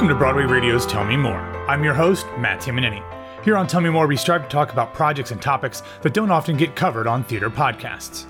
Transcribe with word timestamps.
Welcome 0.00 0.16
to 0.16 0.18
Broadway 0.18 0.44
Radio's 0.44 0.86
Tell 0.86 1.04
Me 1.04 1.14
More. 1.14 1.42
I'm 1.68 1.84
your 1.84 1.92
host, 1.92 2.26
Matt 2.38 2.60
Tamanini. 2.60 3.04
Here 3.44 3.54
on 3.54 3.66
Tell 3.66 3.82
Me 3.82 3.90
More, 3.90 4.06
we 4.06 4.16
strive 4.16 4.42
to 4.42 4.48
talk 4.48 4.72
about 4.72 4.94
projects 4.94 5.30
and 5.30 5.42
topics 5.42 5.82
that 6.00 6.14
don't 6.14 6.30
often 6.30 6.56
get 6.56 6.74
covered 6.74 7.06
on 7.06 7.22
theater 7.22 7.50
podcasts. 7.50 8.24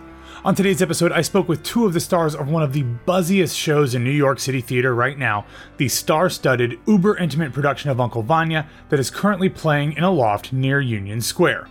On 0.45 0.53
today's 0.53 0.83
episode, 0.83 1.13
I 1.13 1.21
spoke 1.21 1.49
with 1.49 1.63
two 1.63 1.87
of 1.87 1.93
the 1.93 2.01
stars 2.01 2.35
of 2.35 2.49
one 2.49 2.65
of 2.65 2.73
the 2.73 2.83
buzziest 2.83 3.57
shows 3.57 3.95
in 3.95 4.03
New 4.03 4.11
York 4.11 4.41
City 4.41 4.61
theater 4.61 4.97
right 4.97 5.17
now, 5.17 5.47
the 5.77 5.87
star 5.87 6.29
studded, 6.29 6.77
uber 6.89 7.17
intimate 7.17 7.53
production 7.53 7.89
of 7.89 8.01
Uncle 8.01 8.25
Vanya 8.25 8.69
that 8.89 8.99
is 8.99 9.09
currently 9.09 9.49
playing 9.49 9.93
in 9.93 10.03
a 10.03 10.11
loft 10.11 10.53
near 10.53 10.81
Union 10.81 11.21
Square. 11.21 11.69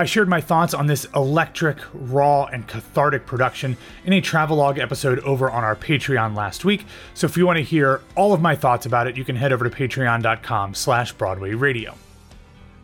I 0.00 0.06
shared 0.06 0.30
my 0.30 0.40
thoughts 0.40 0.72
on 0.72 0.86
this 0.86 1.04
electric, 1.14 1.76
raw, 1.92 2.46
and 2.46 2.66
cathartic 2.66 3.26
production 3.26 3.76
in 4.06 4.14
a 4.14 4.22
travelogue 4.22 4.78
episode 4.78 5.18
over 5.18 5.50
on 5.50 5.62
our 5.62 5.76
Patreon 5.76 6.34
last 6.34 6.64
week. 6.64 6.86
So 7.12 7.26
if 7.26 7.36
you 7.36 7.46
want 7.46 7.58
to 7.58 7.62
hear 7.62 8.00
all 8.16 8.32
of 8.32 8.40
my 8.40 8.56
thoughts 8.56 8.86
about 8.86 9.08
it, 9.08 9.18
you 9.18 9.26
can 9.26 9.36
head 9.36 9.52
over 9.52 9.68
to 9.68 9.70
patreon.com 9.70 10.72
slash 10.72 11.12
Broadway 11.12 11.52
Radio. 11.52 11.96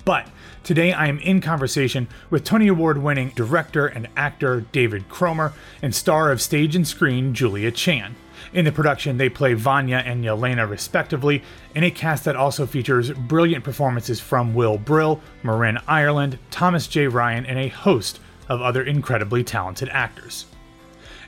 But 0.05 0.29
today 0.63 0.93
I 0.93 1.07
am 1.07 1.19
in 1.21 1.41
conversation 1.41 2.07
with 2.29 2.45
Tony 2.45 2.69
Award 2.69 2.99
winning 2.99 3.31
director 3.31 3.87
and 3.87 4.09
actor 4.15 4.67
David 4.73 5.09
Cromer 5.09 5.55
and 5.81 5.95
star 5.95 6.31
of 6.31 6.43
stage 6.43 6.77
and 6.77 6.87
screen 6.87 7.33
Julia 7.33 7.71
Chan. 7.71 8.15
In 8.57 8.65
the 8.65 8.73
production, 8.73 9.19
they 9.19 9.29
play 9.29 9.53
Vanya 9.53 9.99
and 9.99 10.25
Yelena 10.25 10.67
respectively, 10.67 11.43
in 11.75 11.85
a 11.85 11.91
cast 11.91 12.25
that 12.25 12.37
also 12.37 12.65
features 12.65 13.11
brilliant 13.11 13.63
performances 13.63 14.19
from 14.19 14.55
Will 14.55 14.79
Brill, 14.79 15.21
Marin 15.43 15.79
Ireland, 15.87 16.39
Thomas 16.51 16.87
Jay 16.87 17.07
Ryan, 17.07 17.45
and 17.45 17.59
a 17.59 17.69
host 17.69 18.19
of 18.49 18.63
other 18.63 18.83
incredibly 18.83 19.45
talented 19.45 19.91
actors. 19.91 20.47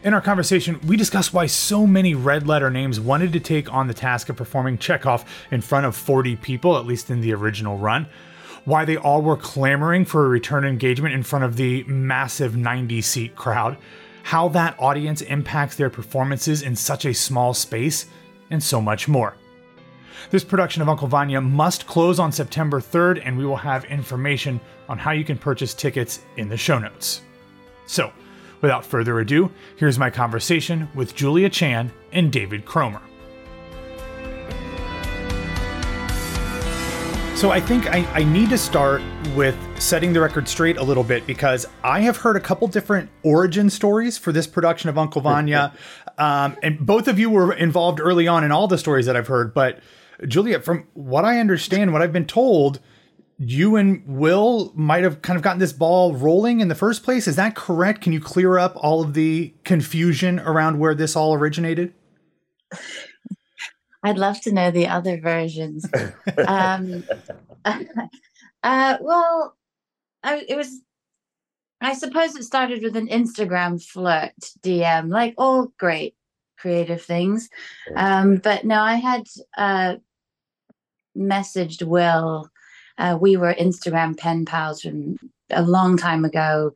In 0.02 0.14
our 0.14 0.22
conversation, 0.22 0.80
we 0.86 0.96
discuss 0.96 1.30
why 1.30 1.44
so 1.44 1.86
many 1.86 2.14
red 2.14 2.46
letter 2.46 2.70
names 2.70 2.98
wanted 2.98 3.34
to 3.34 3.40
take 3.40 3.70
on 3.70 3.88
the 3.88 3.94
task 3.94 4.30
of 4.30 4.36
performing 4.36 4.78
Chekhov 4.78 5.26
in 5.50 5.60
front 5.60 5.84
of 5.84 5.94
40 5.94 6.36
people, 6.36 6.78
at 6.78 6.86
least 6.86 7.10
in 7.10 7.20
the 7.20 7.34
original 7.34 7.76
run, 7.76 8.06
why 8.64 8.86
they 8.86 8.96
all 8.96 9.20
were 9.20 9.36
clamoring 9.36 10.06
for 10.06 10.24
a 10.24 10.30
return 10.30 10.64
engagement 10.64 11.14
in 11.14 11.22
front 11.22 11.44
of 11.44 11.56
the 11.56 11.84
massive 11.84 12.56
90 12.56 13.02
seat 13.02 13.36
crowd, 13.36 13.76
how 14.28 14.46
that 14.46 14.78
audience 14.78 15.22
impacts 15.22 15.74
their 15.76 15.88
performances 15.88 16.60
in 16.60 16.76
such 16.76 17.06
a 17.06 17.14
small 17.14 17.54
space, 17.54 18.04
and 18.50 18.62
so 18.62 18.78
much 18.78 19.08
more. 19.08 19.34
This 20.30 20.44
production 20.44 20.82
of 20.82 20.88
Uncle 20.90 21.08
Vanya 21.08 21.40
must 21.40 21.86
close 21.86 22.18
on 22.18 22.30
September 22.30 22.78
3rd, 22.78 23.22
and 23.24 23.38
we 23.38 23.46
will 23.46 23.56
have 23.56 23.86
information 23.86 24.60
on 24.86 24.98
how 24.98 25.12
you 25.12 25.24
can 25.24 25.38
purchase 25.38 25.72
tickets 25.72 26.20
in 26.36 26.50
the 26.50 26.58
show 26.58 26.78
notes. 26.78 27.22
So, 27.86 28.12
without 28.60 28.84
further 28.84 29.18
ado, 29.18 29.50
here's 29.76 29.98
my 29.98 30.10
conversation 30.10 30.90
with 30.94 31.14
Julia 31.14 31.48
Chan 31.48 31.90
and 32.12 32.30
David 32.30 32.66
Cromer. 32.66 33.00
So 37.38 37.52
I 37.52 37.60
think 37.60 37.86
I, 37.86 38.04
I 38.14 38.24
need 38.24 38.50
to 38.50 38.58
start 38.58 39.00
with 39.36 39.56
setting 39.80 40.12
the 40.12 40.20
record 40.20 40.48
straight 40.48 40.76
a 40.76 40.82
little 40.82 41.04
bit 41.04 41.24
because 41.24 41.68
I 41.84 42.00
have 42.00 42.16
heard 42.16 42.34
a 42.34 42.40
couple 42.40 42.66
different 42.66 43.10
origin 43.22 43.70
stories 43.70 44.18
for 44.18 44.32
this 44.32 44.48
production 44.48 44.88
of 44.90 44.98
Uncle 44.98 45.22
Vanya. 45.22 45.72
Um, 46.18 46.56
and 46.64 46.84
both 46.84 47.06
of 47.06 47.20
you 47.20 47.30
were 47.30 47.52
involved 47.52 48.00
early 48.00 48.26
on 48.26 48.42
in 48.42 48.50
all 48.50 48.66
the 48.66 48.76
stories 48.76 49.06
that 49.06 49.14
I've 49.14 49.28
heard. 49.28 49.54
But 49.54 49.78
Juliet, 50.26 50.64
from 50.64 50.88
what 50.94 51.24
I 51.24 51.38
understand, 51.38 51.92
what 51.92 52.02
I've 52.02 52.12
been 52.12 52.26
told, 52.26 52.80
you 53.38 53.76
and 53.76 54.02
Will 54.04 54.72
might 54.74 55.04
have 55.04 55.22
kind 55.22 55.36
of 55.36 55.44
gotten 55.44 55.60
this 55.60 55.72
ball 55.72 56.14
rolling 56.14 56.58
in 56.58 56.66
the 56.66 56.74
first 56.74 57.04
place. 57.04 57.28
Is 57.28 57.36
that 57.36 57.54
correct? 57.54 58.00
Can 58.00 58.12
you 58.12 58.18
clear 58.18 58.58
up 58.58 58.72
all 58.74 59.00
of 59.00 59.14
the 59.14 59.54
confusion 59.62 60.40
around 60.40 60.80
where 60.80 60.92
this 60.92 61.14
all 61.14 61.34
originated? 61.34 61.94
I'd 64.02 64.18
love 64.18 64.40
to 64.42 64.52
know 64.52 64.70
the 64.70 64.88
other 64.88 65.20
versions. 65.20 65.84
um, 66.46 67.04
uh, 67.64 68.98
well, 69.00 69.56
I, 70.22 70.44
it 70.48 70.56
was. 70.56 70.82
I 71.80 71.94
suppose 71.94 72.34
it 72.34 72.42
started 72.42 72.82
with 72.82 72.96
an 72.96 73.06
Instagram 73.06 73.82
flirt 73.82 74.32
DM, 74.62 75.10
like 75.10 75.34
all 75.38 75.72
great 75.78 76.16
creative 76.58 77.00
things. 77.00 77.48
Um, 77.94 78.36
but 78.36 78.64
no, 78.64 78.80
I 78.80 78.96
had 78.96 79.22
uh, 79.56 79.96
messaged 81.16 81.84
Will. 81.84 82.50
Uh, 82.98 83.16
we 83.20 83.36
were 83.36 83.54
Instagram 83.54 84.16
pen 84.16 84.44
pals 84.44 84.82
from 84.82 85.18
a 85.50 85.62
long 85.62 85.96
time 85.96 86.24
ago. 86.24 86.72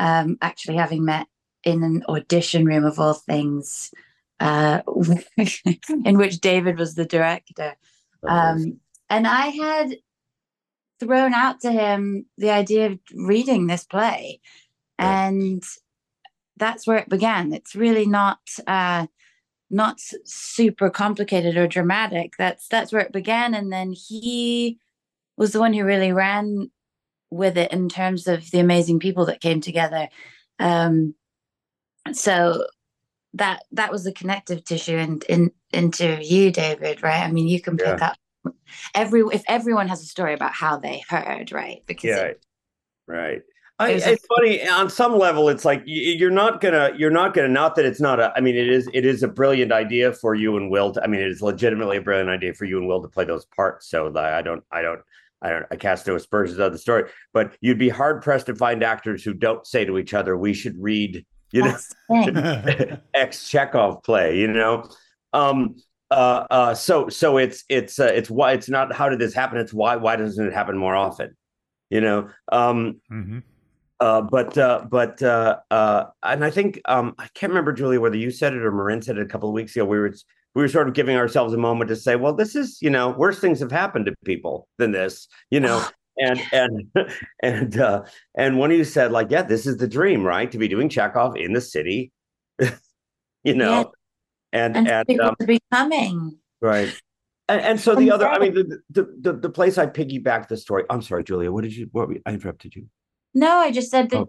Um, 0.00 0.36
actually, 0.42 0.76
having 0.76 1.04
met 1.04 1.28
in 1.64 1.84
an 1.84 2.02
audition 2.08 2.64
room 2.64 2.84
of 2.84 2.98
all 2.98 3.14
things 3.14 3.92
uh, 4.40 4.82
in 6.04 6.18
which 6.18 6.40
David 6.40 6.78
was 6.78 6.94
the 6.94 7.04
director. 7.04 7.74
Um, 8.26 8.80
and 9.10 9.26
I 9.26 9.46
had 9.46 9.96
thrown 11.00 11.32
out 11.34 11.60
to 11.60 11.70
him 11.70 12.26
the 12.36 12.50
idea 12.50 12.86
of 12.86 12.98
reading 13.14 13.66
this 13.66 13.84
play. 13.84 14.40
And 14.98 15.62
that's 16.56 16.86
where 16.86 16.98
it 16.98 17.08
began. 17.08 17.52
It's 17.52 17.74
really 17.74 18.06
not 18.06 18.40
uh, 18.66 19.06
not 19.70 20.00
super 20.24 20.90
complicated 20.90 21.56
or 21.56 21.66
dramatic. 21.66 22.32
That's 22.36 22.66
that's 22.68 22.92
where 22.92 23.02
it 23.02 23.12
began. 23.12 23.54
And 23.54 23.72
then 23.72 23.92
he 23.92 24.78
was 25.36 25.52
the 25.52 25.60
one 25.60 25.72
who 25.72 25.84
really 25.84 26.12
ran 26.12 26.70
with 27.30 27.56
it 27.56 27.72
in 27.72 27.88
terms 27.88 28.26
of 28.26 28.50
the 28.50 28.58
amazing 28.58 28.98
people 28.98 29.26
that 29.26 29.40
came 29.40 29.60
together. 29.60 30.08
Um, 30.58 31.14
so 32.12 32.66
that 33.34 33.62
that 33.72 33.92
was 33.92 34.04
the 34.04 34.12
connective 34.12 34.64
tissue 34.64 34.96
and 34.96 35.22
in, 35.24 35.50
in, 35.72 35.84
into 35.84 36.24
you 36.24 36.50
david 36.50 37.02
right? 37.02 37.22
I 37.22 37.30
mean 37.30 37.48
you 37.48 37.60
can 37.60 37.76
pick 37.76 37.98
yeah. 37.98 38.14
up 38.44 38.54
every 38.94 39.22
if 39.32 39.42
everyone 39.46 39.88
has 39.88 40.02
a 40.02 40.06
story 40.06 40.34
about 40.34 40.52
how 40.52 40.78
they 40.78 41.02
heard 41.08 41.52
right? 41.52 41.82
Because 41.86 42.10
yeah. 42.10 42.22
it, 42.22 42.46
right. 43.06 43.42
I, 43.80 43.90
it's 43.90 44.26
funny 44.26 44.68
on 44.68 44.90
some 44.90 45.16
level 45.16 45.48
it's 45.48 45.64
like 45.64 45.82
you're 45.86 46.32
not 46.32 46.60
gonna 46.60 46.90
you're 46.96 47.12
not 47.12 47.32
gonna 47.32 47.46
not 47.46 47.76
that 47.76 47.84
it's 47.84 48.00
not 48.00 48.18
a 48.18 48.32
i 48.36 48.40
mean 48.40 48.56
it 48.56 48.68
is 48.68 48.90
it 48.92 49.06
is 49.06 49.22
a 49.22 49.28
brilliant 49.28 49.70
idea 49.70 50.12
for 50.12 50.34
you 50.34 50.56
and 50.56 50.68
will 50.68 50.92
to, 50.94 51.04
i 51.04 51.06
mean 51.06 51.20
it 51.20 51.30
is 51.30 51.42
legitimately 51.42 51.98
a 51.98 52.00
brilliant 52.00 52.28
idea 52.28 52.52
for 52.52 52.64
you 52.64 52.76
and 52.76 52.88
will 52.88 53.00
to 53.00 53.06
play 53.06 53.24
those 53.24 53.44
parts 53.54 53.88
so 53.88 54.10
that 54.10 54.34
i 54.34 54.42
don't 54.42 54.64
i 54.72 54.82
don't 54.82 55.00
I 55.40 55.50
don't 55.50 55.66
I 55.70 55.76
cast 55.76 56.06
no 56.06 56.16
aspersions 56.16 56.58
on 56.58 56.72
the 56.72 56.78
story, 56.78 57.10
but 57.32 57.56
you'd 57.60 57.78
be 57.78 57.88
hard 57.88 58.22
pressed 58.22 58.46
to 58.46 58.54
find 58.54 58.82
actors 58.82 59.22
who 59.22 59.32
don't 59.32 59.66
say 59.66 59.84
to 59.84 59.98
each 59.98 60.14
other, 60.14 60.36
"We 60.36 60.52
should 60.52 60.74
read 60.82 61.24
you 61.52 61.62
know, 61.62 62.98
ex 63.14 63.48
Chekhov 63.48 64.02
play, 64.02 64.38
you 64.38 64.48
know. 64.48 64.88
Um, 65.32 65.76
uh, 66.10 66.46
uh, 66.50 66.74
so 66.74 67.08
so 67.08 67.36
it's 67.36 67.64
it's 67.68 67.98
uh, 67.98 68.10
it's 68.14 68.30
why 68.30 68.52
it's 68.52 68.68
not 68.68 68.94
how 68.94 69.08
did 69.08 69.18
this 69.18 69.34
happen? 69.34 69.58
It's 69.58 69.74
why 69.74 69.96
why 69.96 70.16
doesn't 70.16 70.46
it 70.46 70.52
happen 70.52 70.76
more 70.76 70.96
often? 70.96 71.36
You 71.90 72.00
know. 72.00 72.30
Um, 72.50 73.00
mm-hmm. 73.10 73.38
uh, 74.00 74.22
but 74.22 74.56
uh, 74.56 74.86
but 74.90 75.22
uh, 75.22 75.58
uh, 75.70 76.04
and 76.22 76.44
I 76.44 76.50
think 76.50 76.80
um, 76.86 77.14
I 77.18 77.28
can't 77.34 77.50
remember 77.50 77.72
Julia 77.72 78.00
whether 78.00 78.16
you 78.16 78.30
said 78.30 78.54
it 78.54 78.62
or 78.62 78.72
Marin 78.72 79.02
said 79.02 79.18
it 79.18 79.22
a 79.22 79.26
couple 79.26 79.48
of 79.48 79.54
weeks 79.54 79.76
ago. 79.76 79.84
We 79.84 79.98
were 79.98 80.14
we 80.54 80.62
were 80.62 80.68
sort 80.68 80.88
of 80.88 80.94
giving 80.94 81.16
ourselves 81.16 81.52
a 81.52 81.58
moment 81.58 81.88
to 81.88 81.96
say, 81.96 82.16
well, 82.16 82.32
this 82.32 82.56
is 82.56 82.78
you 82.80 82.90
know 82.90 83.10
worse 83.10 83.38
things 83.38 83.60
have 83.60 83.72
happened 83.72 84.06
to 84.06 84.14
people 84.24 84.66
than 84.78 84.92
this, 84.92 85.28
you 85.50 85.60
know. 85.60 85.84
and 86.18 86.40
and 86.52 86.90
and 87.42 87.78
uh, 87.78 88.04
and 88.34 88.58
one 88.58 88.70
of 88.70 88.78
you 88.78 88.84
said 88.84 89.12
like, 89.12 89.30
yeah, 89.30 89.42
this 89.42 89.66
is 89.66 89.76
the 89.76 89.88
dream, 89.88 90.22
right? 90.24 90.50
To 90.50 90.58
be 90.58 90.68
doing 90.68 90.88
Chekhov 90.88 91.36
in 91.36 91.52
the 91.52 91.60
city, 91.60 92.12
you 93.44 93.54
know, 93.54 93.92
yeah. 94.52 94.64
and 94.64 94.76
and, 94.76 94.88
and 94.88 95.06
people 95.06 95.26
um, 95.26 95.36
to 95.40 95.46
be 95.46 95.60
coming, 95.72 96.38
right? 96.60 96.94
And, 97.48 97.62
and 97.62 97.80
so 97.80 97.94
the 97.94 98.10
other, 98.10 98.28
I 98.28 98.38
mean, 98.38 98.54
the, 98.54 98.78
the, 98.90 99.16
the 99.20 99.32
the 99.32 99.50
place 99.50 99.78
I 99.78 99.86
piggybacked 99.86 100.48
the 100.48 100.56
story. 100.56 100.84
I'm 100.90 101.02
sorry, 101.02 101.24
Julia. 101.24 101.50
What 101.50 101.64
did 101.64 101.74
you? 101.74 101.88
What 101.92 102.10
I 102.26 102.32
interrupted 102.32 102.76
you? 102.76 102.88
No, 103.34 103.58
I 103.58 103.70
just 103.70 103.90
said 103.90 104.10
that 104.10 104.26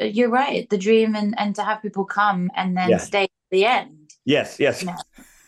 oh. 0.00 0.04
you're 0.04 0.30
right. 0.30 0.68
The 0.68 0.78
dream 0.78 1.16
and 1.16 1.34
and 1.38 1.54
to 1.56 1.64
have 1.64 1.82
people 1.82 2.04
come 2.04 2.50
and 2.54 2.76
then 2.76 2.90
yes. 2.90 3.06
stay 3.06 3.24
at 3.24 3.30
the 3.50 3.64
end. 3.64 4.10
Yes, 4.24 4.60
yes, 4.60 4.84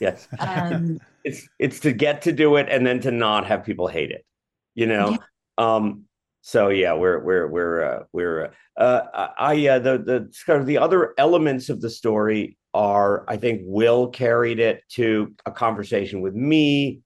yes. 0.01 0.29
Um, 0.39 0.99
it's 1.25 1.49
it's 1.59 1.81
to 1.81 1.93
get 1.93 2.23
to 2.23 2.33
do 2.33 2.57
it 2.57 2.69
and 2.69 2.87
then 2.87 3.01
to 3.01 3.11
not 3.11 3.47
have 3.47 3.65
people 3.65 3.87
hate 3.87 4.11
it. 4.11 4.25
You 4.75 4.87
know, 4.87 5.11
yeah. 5.11 5.17
Um, 5.59 6.05
so 6.43 6.69
yeah, 6.69 6.95
we're 6.95 7.21
we're 7.21 7.47
we're 7.49 7.83
uh, 7.83 8.03
we're 8.13 8.53
uh, 8.77 8.81
uh, 8.81 9.29
I 9.39 9.69
uh, 9.69 9.79
the 9.79 9.99
the 9.99 10.29
sort 10.33 10.61
of 10.61 10.67
the 10.67 10.79
other 10.79 11.15
elements 11.19 11.69
of 11.69 11.81
the 11.81 11.91
story 11.91 12.57
are 12.75 13.25
I 13.29 13.37
think 13.37 13.63
Will 13.65 14.09
carried 14.09 14.59
it 14.59 14.83
to 14.91 15.35
a 15.47 15.51
conversation 15.53 16.21
with 16.21 16.35
me 16.35 17.03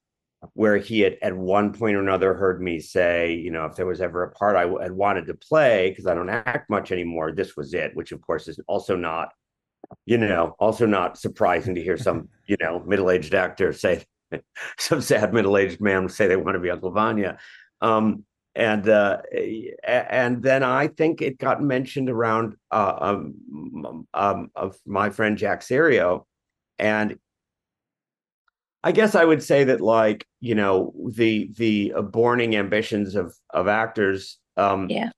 where 0.54 0.76
he 0.76 1.00
had 1.00 1.16
at 1.22 1.36
one 1.36 1.72
point 1.72 1.96
or 1.96 2.00
another 2.00 2.34
heard 2.34 2.62
me 2.62 2.78
say, 2.78 3.34
you 3.34 3.50
know, 3.50 3.64
if 3.64 3.74
there 3.74 3.86
was 3.86 4.00
ever 4.00 4.22
a 4.22 4.30
part 4.30 4.56
I 4.56 4.66
had 4.82 4.92
wanted 4.92 5.26
to 5.26 5.34
play 5.34 5.90
because 5.90 6.06
I 6.06 6.14
don't 6.14 6.28
act 6.28 6.70
much 6.70 6.92
anymore, 6.92 7.32
this 7.32 7.56
was 7.56 7.74
it. 7.74 7.94
Which 7.94 8.12
of 8.12 8.20
course 8.20 8.48
is 8.48 8.60
also 8.68 8.96
not, 8.96 9.32
you 10.04 10.18
know, 10.18 10.54
also 10.58 10.86
not 10.86 11.18
surprising 11.18 11.74
to 11.74 11.82
hear 11.82 11.96
some 11.96 12.28
you 12.46 12.56
know 12.60 12.82
middle 12.86 13.10
aged 13.10 13.34
actor 13.34 13.72
say, 13.72 14.04
some 14.78 15.00
sad 15.00 15.34
middle 15.34 15.56
aged 15.56 15.80
man 15.80 16.08
say 16.08 16.26
they 16.26 16.36
want 16.36 16.54
to 16.54 16.60
be 16.60 16.70
Uncle 16.70 16.92
Vanya. 16.92 17.38
Um, 17.80 18.24
and 18.56 18.88
uh, 18.88 19.18
and 19.84 20.42
then 20.42 20.62
I 20.62 20.88
think 20.88 21.20
it 21.20 21.38
got 21.38 21.62
mentioned 21.62 22.08
around 22.08 22.54
uh, 22.70 22.94
um, 22.98 24.06
um, 24.14 24.50
of 24.56 24.76
my 24.86 25.10
friend 25.10 25.36
Jack 25.36 25.62
Serio, 25.62 26.26
and 26.78 27.18
I 28.82 28.92
guess 28.92 29.14
I 29.14 29.24
would 29.24 29.42
say 29.42 29.64
that 29.64 29.82
like 29.82 30.26
you 30.40 30.54
know 30.54 30.94
the 31.14 31.50
the 31.56 31.92
borning 32.10 32.56
ambitions 32.56 33.14
of 33.14 33.34
of 33.50 33.68
actors 33.68 34.38
um 34.56 34.88
yeah. 34.88 35.10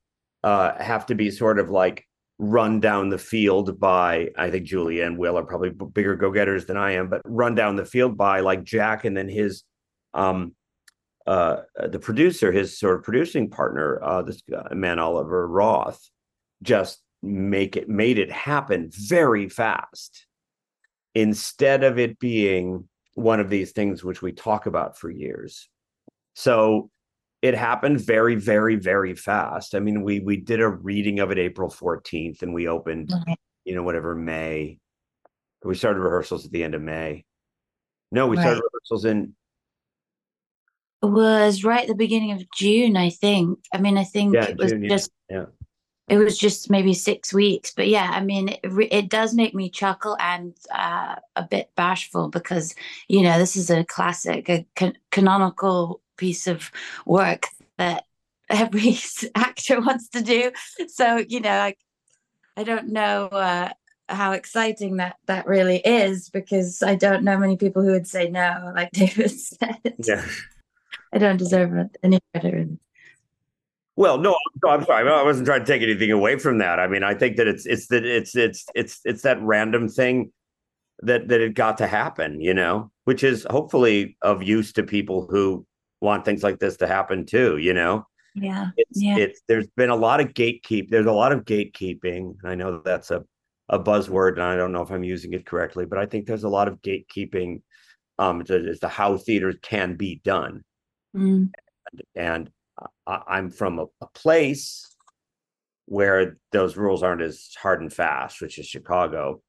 uh 0.43 0.81
have 0.81 1.05
to 1.05 1.15
be 1.15 1.31
sort 1.31 1.59
of 1.59 1.69
like 1.69 2.05
run 2.39 2.79
down 2.79 3.09
the 3.09 3.17
field 3.17 3.79
by 3.79 4.29
I 4.37 4.49
think 4.49 4.65
Julia 4.65 5.05
and 5.05 5.17
Will 5.17 5.37
are 5.37 5.45
probably 5.45 5.69
bigger 5.69 6.15
go-getters 6.15 6.65
than 6.65 6.77
I 6.77 6.93
am 6.93 7.09
but 7.09 7.21
run 7.25 7.53
down 7.53 7.75
the 7.75 7.85
field 7.85 8.17
by 8.17 8.39
like 8.39 8.63
Jack 8.63 9.05
and 9.05 9.15
then 9.15 9.29
his 9.29 9.63
um 10.13 10.55
uh 11.27 11.57
the 11.89 11.99
producer 11.99 12.51
his 12.51 12.77
sort 12.77 12.95
of 12.95 13.03
producing 13.03 13.49
partner 13.49 14.01
uh 14.03 14.21
this 14.21 14.41
guy, 14.49 14.73
man 14.73 14.99
Oliver 14.99 15.47
Roth 15.47 16.09
just 16.63 17.01
make 17.21 17.75
it 17.75 17.89
made 17.89 18.17
it 18.17 18.31
happen 18.31 18.89
very 18.91 19.49
fast 19.49 20.25
instead 21.15 21.83
of 21.83 21.99
it 21.99 22.19
being 22.19 22.87
one 23.15 23.39
of 23.39 23.49
these 23.49 23.71
things 23.71 24.03
which 24.03 24.21
we 24.21 24.31
talk 24.31 24.65
about 24.65 24.97
for 24.97 25.09
years. 25.09 25.67
So 26.35 26.89
it 27.41 27.55
happened 27.55 28.01
very, 28.01 28.35
very, 28.35 28.75
very 28.75 29.15
fast. 29.15 29.75
I 29.75 29.79
mean, 29.79 30.03
we 30.03 30.19
we 30.19 30.37
did 30.37 30.61
a 30.61 30.67
reading 30.67 31.19
of 31.19 31.31
it 31.31 31.39
April 31.39 31.69
14th 31.69 32.41
and 32.41 32.53
we 32.53 32.67
opened, 32.67 33.11
okay. 33.13 33.35
you 33.65 33.75
know, 33.75 33.83
whatever 33.83 34.15
May. 34.15 34.77
We 35.63 35.75
started 35.75 35.99
rehearsals 35.99 36.45
at 36.45 36.51
the 36.51 36.63
end 36.63 36.75
of 36.75 36.81
May. 36.81 37.25
No, 38.11 38.27
we 38.27 38.37
right. 38.37 38.43
started 38.43 38.63
rehearsals 38.71 39.05
in 39.05 39.35
was 41.01 41.63
right 41.63 41.81
at 41.81 41.87
the 41.87 41.95
beginning 41.95 42.31
of 42.31 42.43
June, 42.51 42.97
I 42.97 43.09
think. 43.09 43.59
I 43.73 43.77
mean, 43.77 43.97
I 43.97 44.03
think 44.03 44.35
yeah, 44.35 44.45
it 44.45 44.57
was 44.57 44.71
June, 44.71 44.87
just 44.89 45.11
yeah. 45.29 45.45
it 46.07 46.17
was 46.17 46.37
just 46.37 46.69
maybe 46.69 46.93
six 46.93 47.31
weeks 47.31 47.71
but 47.75 47.87
yeah 47.87 48.09
i 48.13 48.19
mean 48.19 48.49
it, 48.49 48.59
it 48.63 49.09
does 49.09 49.35
make 49.35 49.53
me 49.53 49.69
chuckle 49.69 50.17
and 50.19 50.55
uh, 50.73 51.15
a 51.35 51.43
bit 51.43 51.69
bashful 51.75 52.29
because 52.29 52.73
you 53.07 53.21
know 53.21 53.37
this 53.37 53.55
is 53.55 53.69
a 53.69 53.83
classic 53.85 54.49
a 54.49 54.65
can- 54.75 54.97
canonical 55.11 56.01
piece 56.17 56.47
of 56.47 56.71
work 57.05 57.45
that 57.77 58.05
every 58.49 58.97
actor 59.35 59.79
wants 59.81 60.09
to 60.09 60.21
do. 60.21 60.51
So 60.87 61.23
you 61.27 61.39
know 61.39 61.51
i 61.51 61.75
i 62.57 62.63
don't 62.63 62.89
know 62.89 63.27
uh, 63.27 63.69
how 64.07 64.33
exciting 64.33 64.97
that 64.97 65.15
that 65.27 65.47
really 65.47 65.77
is 65.77 66.29
because 66.29 66.83
i 66.83 66.95
don't 66.95 67.23
know 67.23 67.37
many 67.37 67.57
people 67.57 67.83
who 67.83 67.91
would 67.91 68.07
say 68.07 68.29
no 68.29 68.71
like 68.75 68.91
david 68.93 69.31
said. 69.31 69.95
Yeah 70.05 70.25
i 71.13 71.17
don't 71.17 71.37
deserve 71.37 71.89
any 72.03 72.19
credit 72.33 72.69
well, 73.99 74.17
no, 74.17 74.33
I'm 74.65 74.85
sorry. 74.85 75.09
I 75.09 75.23
wasn't 75.23 75.45
trying 75.45 75.59
to 75.59 75.65
take 75.65 75.81
anything 75.81 76.09
away 76.09 76.39
from 76.39 76.59
that. 76.59 76.79
I 76.79 76.87
mean, 76.87 77.03
I 77.03 77.13
think 77.13 77.35
that 77.35 77.49
it's 77.49 77.65
it's 77.65 77.87
that 77.87 78.05
it's 78.05 78.33
it's 78.33 78.65
it's 78.73 79.01
it's 79.03 79.23
that 79.23 79.41
random 79.41 79.89
thing 79.89 80.31
that 81.01 81.27
that 81.27 81.41
it 81.41 81.53
got 81.53 81.77
to 81.79 81.87
happen, 81.87 82.39
you 82.39 82.53
know, 82.53 82.91
which 83.03 83.25
is 83.25 83.45
hopefully 83.49 84.17
of 84.21 84.41
use 84.41 84.71
to 84.73 84.83
people 84.83 85.27
who 85.29 85.65
want 85.99 86.23
things 86.23 86.43
like 86.43 86.59
this 86.59 86.77
to 86.77 86.87
happen 86.87 87.25
too, 87.25 87.57
you 87.57 87.73
know. 87.73 88.07
Yeah. 88.35 88.67
It's 88.77 89.03
yeah. 89.03 89.17
it's 89.17 89.41
there's 89.49 89.67
been 89.75 89.89
a 89.89 89.97
lot 89.97 90.21
of 90.21 90.27
gatekeep. 90.27 90.89
There's 90.89 91.05
a 91.05 91.11
lot 91.11 91.33
of 91.33 91.43
gatekeeping. 91.43 92.35
I 92.45 92.55
know 92.55 92.81
that's 92.83 93.11
a 93.11 93.25
a 93.67 93.77
buzzword, 93.77 94.33
and 94.33 94.43
I 94.43 94.55
don't 94.55 94.71
know 94.71 94.81
if 94.81 94.91
I'm 94.91 95.03
using 95.03 95.33
it 95.33 95.45
correctly, 95.45 95.85
but 95.85 95.99
I 95.99 96.05
think 96.05 96.25
there's 96.25 96.45
a 96.45 96.49
lot 96.49 96.69
of 96.69 96.81
gatekeeping 96.81 97.63
um 98.17 98.43
as 98.49 98.79
to 98.79 98.87
how 98.87 99.17
theaters 99.17 99.57
can 99.61 99.95
be 99.95 100.21
done. 100.23 100.63
Mm. 101.15 101.49
And, 101.91 102.01
and 102.15 102.49
I'm 103.07 103.49
from 103.49 103.79
a, 103.79 103.85
a, 104.01 104.07
place 104.13 104.95
where 105.85 106.37
those 106.51 106.77
rules 106.77 107.03
aren't 107.03 107.21
as 107.21 107.49
hard 107.59 107.81
and 107.81 107.91
fast, 107.91 108.41
which 108.41 108.59
is 108.59 108.67
Chicago, 108.67 109.41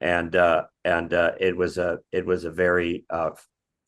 and 0.00 0.34
uh, 0.36 0.64
and 0.84 1.12
uh, 1.12 1.32
it 1.40 1.56
was 1.56 1.78
a 1.78 1.98
it 2.12 2.24
was 2.24 2.44
a 2.44 2.50
very 2.50 3.04
uh, 3.10 3.30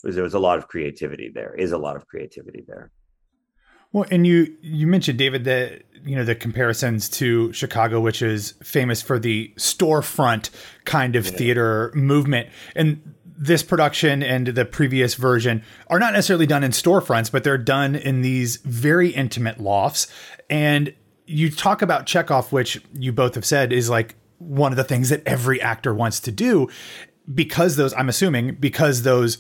was, 0.03 0.15
there 0.15 0.25
was 0.25 0.35
a 0.35 0.39
lot 0.39 0.59
of 0.59 0.69
creativity 0.69 1.31
there. 1.33 1.55
Is 1.55 1.73
a 1.73 1.79
lot 1.79 1.97
of 1.97 2.07
creativity 2.07 2.65
there. 2.67 2.91
Well, 3.93 4.07
and 4.11 4.27
you 4.27 4.57
you 4.63 4.87
mentioned 4.87 5.19
David 5.19 5.45
that 5.45 5.83
you 6.05 6.17
know 6.17 6.25
the 6.25 6.35
comparisons 6.35 7.09
to 7.11 7.53
Chicago, 7.53 8.01
which 8.01 8.23
is 8.23 8.55
famous 8.63 9.03
for 9.03 9.19
the 9.19 9.53
storefront 9.57 10.51
kind 10.85 11.15
of 11.15 11.27
yeah. 11.27 11.33
theater 11.33 11.93
movement, 11.95 12.49
and 12.75 13.15
this 13.37 13.63
production 13.63 14.23
and 14.23 14.49
the 14.49 14.65
previous 14.65 15.15
version 15.15 15.63
are 15.89 15.99
not 15.99 16.13
necessarily 16.13 16.47
done 16.47 16.63
in 16.63 16.71
storefronts, 16.71 17.31
but 17.31 17.45
they're 17.45 17.59
done 17.59 17.95
in 17.95 18.23
these 18.23 18.57
very 18.57 19.11
intimate 19.11 19.61
lofts. 19.61 20.07
And 20.51 20.95
you 21.27 21.51
talk 21.51 21.83
about 21.83 22.07
Chekhov, 22.07 22.53
which 22.53 22.81
you 22.93 23.13
both 23.13 23.35
have 23.35 23.45
said 23.45 23.73
is 23.73 23.89
like 23.89 24.15
one 24.39 24.73
of 24.73 24.77
the 24.77 24.85
things 24.85 25.09
that 25.09 25.23
every 25.27 25.61
actor 25.61 25.95
wants 25.95 26.21
to 26.21 26.33
do 26.33 26.69
because 27.33 27.77
those, 27.77 27.95
I'm 27.95 28.09
assuming, 28.09 28.57
because 28.57 29.03
those 29.03 29.39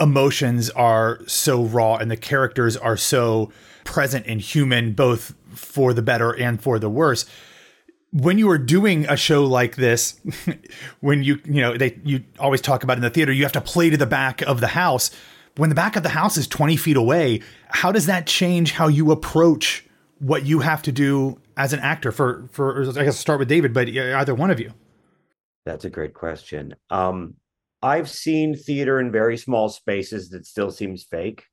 emotions 0.00 0.70
are 0.70 1.20
so 1.26 1.62
raw 1.64 1.96
and 1.96 2.10
the 2.10 2.16
characters 2.16 2.76
are 2.76 2.96
so 2.96 3.52
present 3.84 4.26
and 4.26 4.40
human, 4.40 4.92
both 4.92 5.34
for 5.54 5.94
the 5.94 6.02
better 6.02 6.32
and 6.32 6.62
for 6.62 6.78
the 6.78 6.90
worse 6.90 7.26
when 8.12 8.38
you 8.38 8.50
are 8.50 8.58
doing 8.58 9.06
a 9.08 9.16
show 9.16 9.44
like 9.44 9.76
this, 9.76 10.20
when 11.00 11.22
you 11.22 11.40
you 11.44 11.60
know 11.60 11.76
they 11.76 11.98
you 12.04 12.24
always 12.38 12.60
talk 12.60 12.84
about 12.84 12.96
in 12.96 13.02
the 13.02 13.10
theater, 13.10 13.32
you 13.32 13.42
have 13.42 13.52
to 13.52 13.60
play 13.60 13.90
to 13.90 13.96
the 13.96 14.06
back 14.06 14.42
of 14.42 14.60
the 14.60 14.68
house. 14.68 15.10
When 15.56 15.68
the 15.68 15.74
back 15.74 15.96
of 15.96 16.02
the 16.02 16.10
house 16.10 16.36
is 16.36 16.46
twenty 16.46 16.76
feet 16.76 16.96
away, 16.96 17.40
how 17.68 17.92
does 17.92 18.06
that 18.06 18.26
change 18.26 18.72
how 18.72 18.88
you 18.88 19.10
approach 19.10 19.86
what 20.18 20.44
you 20.46 20.60
have 20.60 20.82
to 20.82 20.92
do 20.92 21.40
as 21.56 21.72
an 21.72 21.80
actor? 21.80 22.12
For 22.12 22.48
for 22.52 22.88
I 22.98 23.04
guess 23.04 23.18
start 23.18 23.38
with 23.38 23.48
David, 23.48 23.72
but 23.72 23.88
either 23.88 24.34
one 24.34 24.50
of 24.50 24.60
you. 24.60 24.72
That's 25.64 25.84
a 25.84 25.90
great 25.90 26.14
question. 26.14 26.74
Um, 26.90 27.34
I've 27.82 28.10
seen 28.10 28.56
theater 28.56 29.00
in 29.00 29.10
very 29.10 29.36
small 29.36 29.68
spaces 29.68 30.30
that 30.30 30.46
still 30.46 30.70
seems 30.70 31.04
fake. 31.04 31.44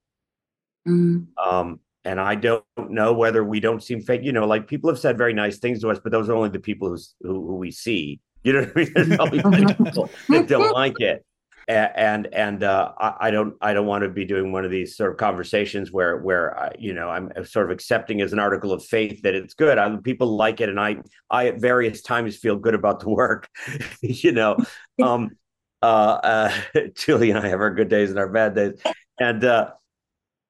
Mm. 0.87 1.27
Um, 1.37 1.79
and 2.09 2.19
I 2.19 2.33
don't 2.33 2.65
know 2.89 3.13
whether 3.13 3.43
we 3.43 3.59
don't 3.59 3.83
seem 3.83 4.01
fake. 4.01 4.21
You 4.23 4.31
know, 4.31 4.47
like 4.47 4.67
people 4.67 4.89
have 4.89 4.97
said 4.97 5.15
very 5.15 5.33
nice 5.33 5.59
things 5.59 5.81
to 5.81 5.91
us, 5.91 5.99
but 5.99 6.11
those 6.11 6.27
are 6.27 6.33
only 6.33 6.49
the 6.49 6.59
people 6.59 6.89
who 6.89 6.97
who, 7.21 7.47
who 7.47 7.55
we 7.55 7.69
see. 7.69 8.19
You 8.43 8.53
know 8.53 8.61
what 8.61 8.71
I 8.75 8.79
mean? 8.79 8.93
There's 8.95 9.15
probably 9.15 9.43
people 9.75 10.09
that 10.29 10.47
don't 10.47 10.73
like 10.73 10.99
it, 10.99 11.23
and 11.67 12.27
and 12.33 12.63
uh, 12.63 12.93
I, 12.97 13.27
I, 13.27 13.31
don't 13.31 13.53
I 13.61 13.73
don't 13.73 13.85
want 13.85 14.05
to 14.05 14.09
be 14.09 14.25
doing 14.25 14.51
one 14.51 14.65
of 14.65 14.71
these 14.71 14.97
sort 14.97 15.11
of 15.11 15.17
conversations 15.17 15.91
where 15.91 16.17
where 16.17 16.59
I, 16.59 16.71
you 16.79 16.93
know 16.93 17.09
I'm 17.09 17.31
sort 17.45 17.65
of 17.67 17.71
accepting 17.71 18.21
as 18.21 18.33
an 18.33 18.39
article 18.39 18.71
of 18.71 18.83
faith 18.83 19.21
that 19.21 19.35
it's 19.35 19.53
good. 19.53 19.77
I, 19.77 19.95
people 19.97 20.35
like 20.35 20.61
it, 20.61 20.69
and 20.69 20.79
I 20.79 20.97
I 21.29 21.49
at 21.49 21.61
various 21.61 22.01
times 22.01 22.37
feel 22.37 22.55
good 22.55 22.73
about 22.73 23.01
the 23.01 23.09
work. 23.09 23.47
you 24.01 24.31
know, 24.31 24.57
um, 25.03 25.37
uh, 25.83 25.85
uh, 26.23 26.51
Julie 26.95 27.29
and 27.29 27.37
I 27.37 27.49
have 27.49 27.59
our 27.59 27.73
good 27.73 27.89
days 27.89 28.09
and 28.09 28.17
our 28.17 28.29
bad 28.29 28.55
days, 28.55 28.81
and. 29.19 29.43
uh 29.43 29.71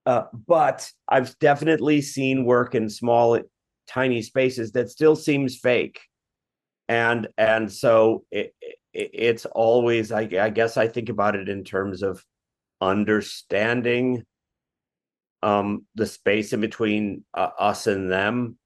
uh, 0.09 0.25
but 0.47 0.91
I've 1.07 1.37
definitely 1.37 2.01
seen 2.01 2.43
work 2.43 2.73
in 2.73 2.89
small, 2.89 3.39
tiny 3.87 4.23
spaces 4.23 4.71
that 4.71 4.89
still 4.89 5.15
seems 5.15 5.59
fake, 5.59 6.01
and 6.87 7.27
and 7.37 7.71
so 7.71 8.25
it, 8.31 8.55
it, 8.59 9.11
it's 9.13 9.45
always 9.45 10.11
I, 10.11 10.21
I 10.21 10.49
guess 10.49 10.77
I 10.77 10.87
think 10.87 11.09
about 11.09 11.35
it 11.35 11.47
in 11.47 11.63
terms 11.63 12.01
of 12.01 12.25
understanding 12.81 14.23
um, 15.43 15.85
the 15.93 16.07
space 16.07 16.53
in 16.53 16.61
between 16.61 17.23
uh, 17.35 17.51
us 17.59 17.85
and 17.85 18.11
them, 18.11 18.57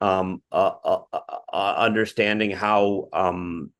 um, 0.00 0.42
uh, 0.50 0.72
uh, 0.84 1.02
uh, 1.12 1.20
uh 1.52 1.74
understanding 1.78 2.50
how 2.50 3.08
um, 3.12 3.70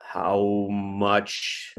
how 0.00 0.66
much 0.72 1.76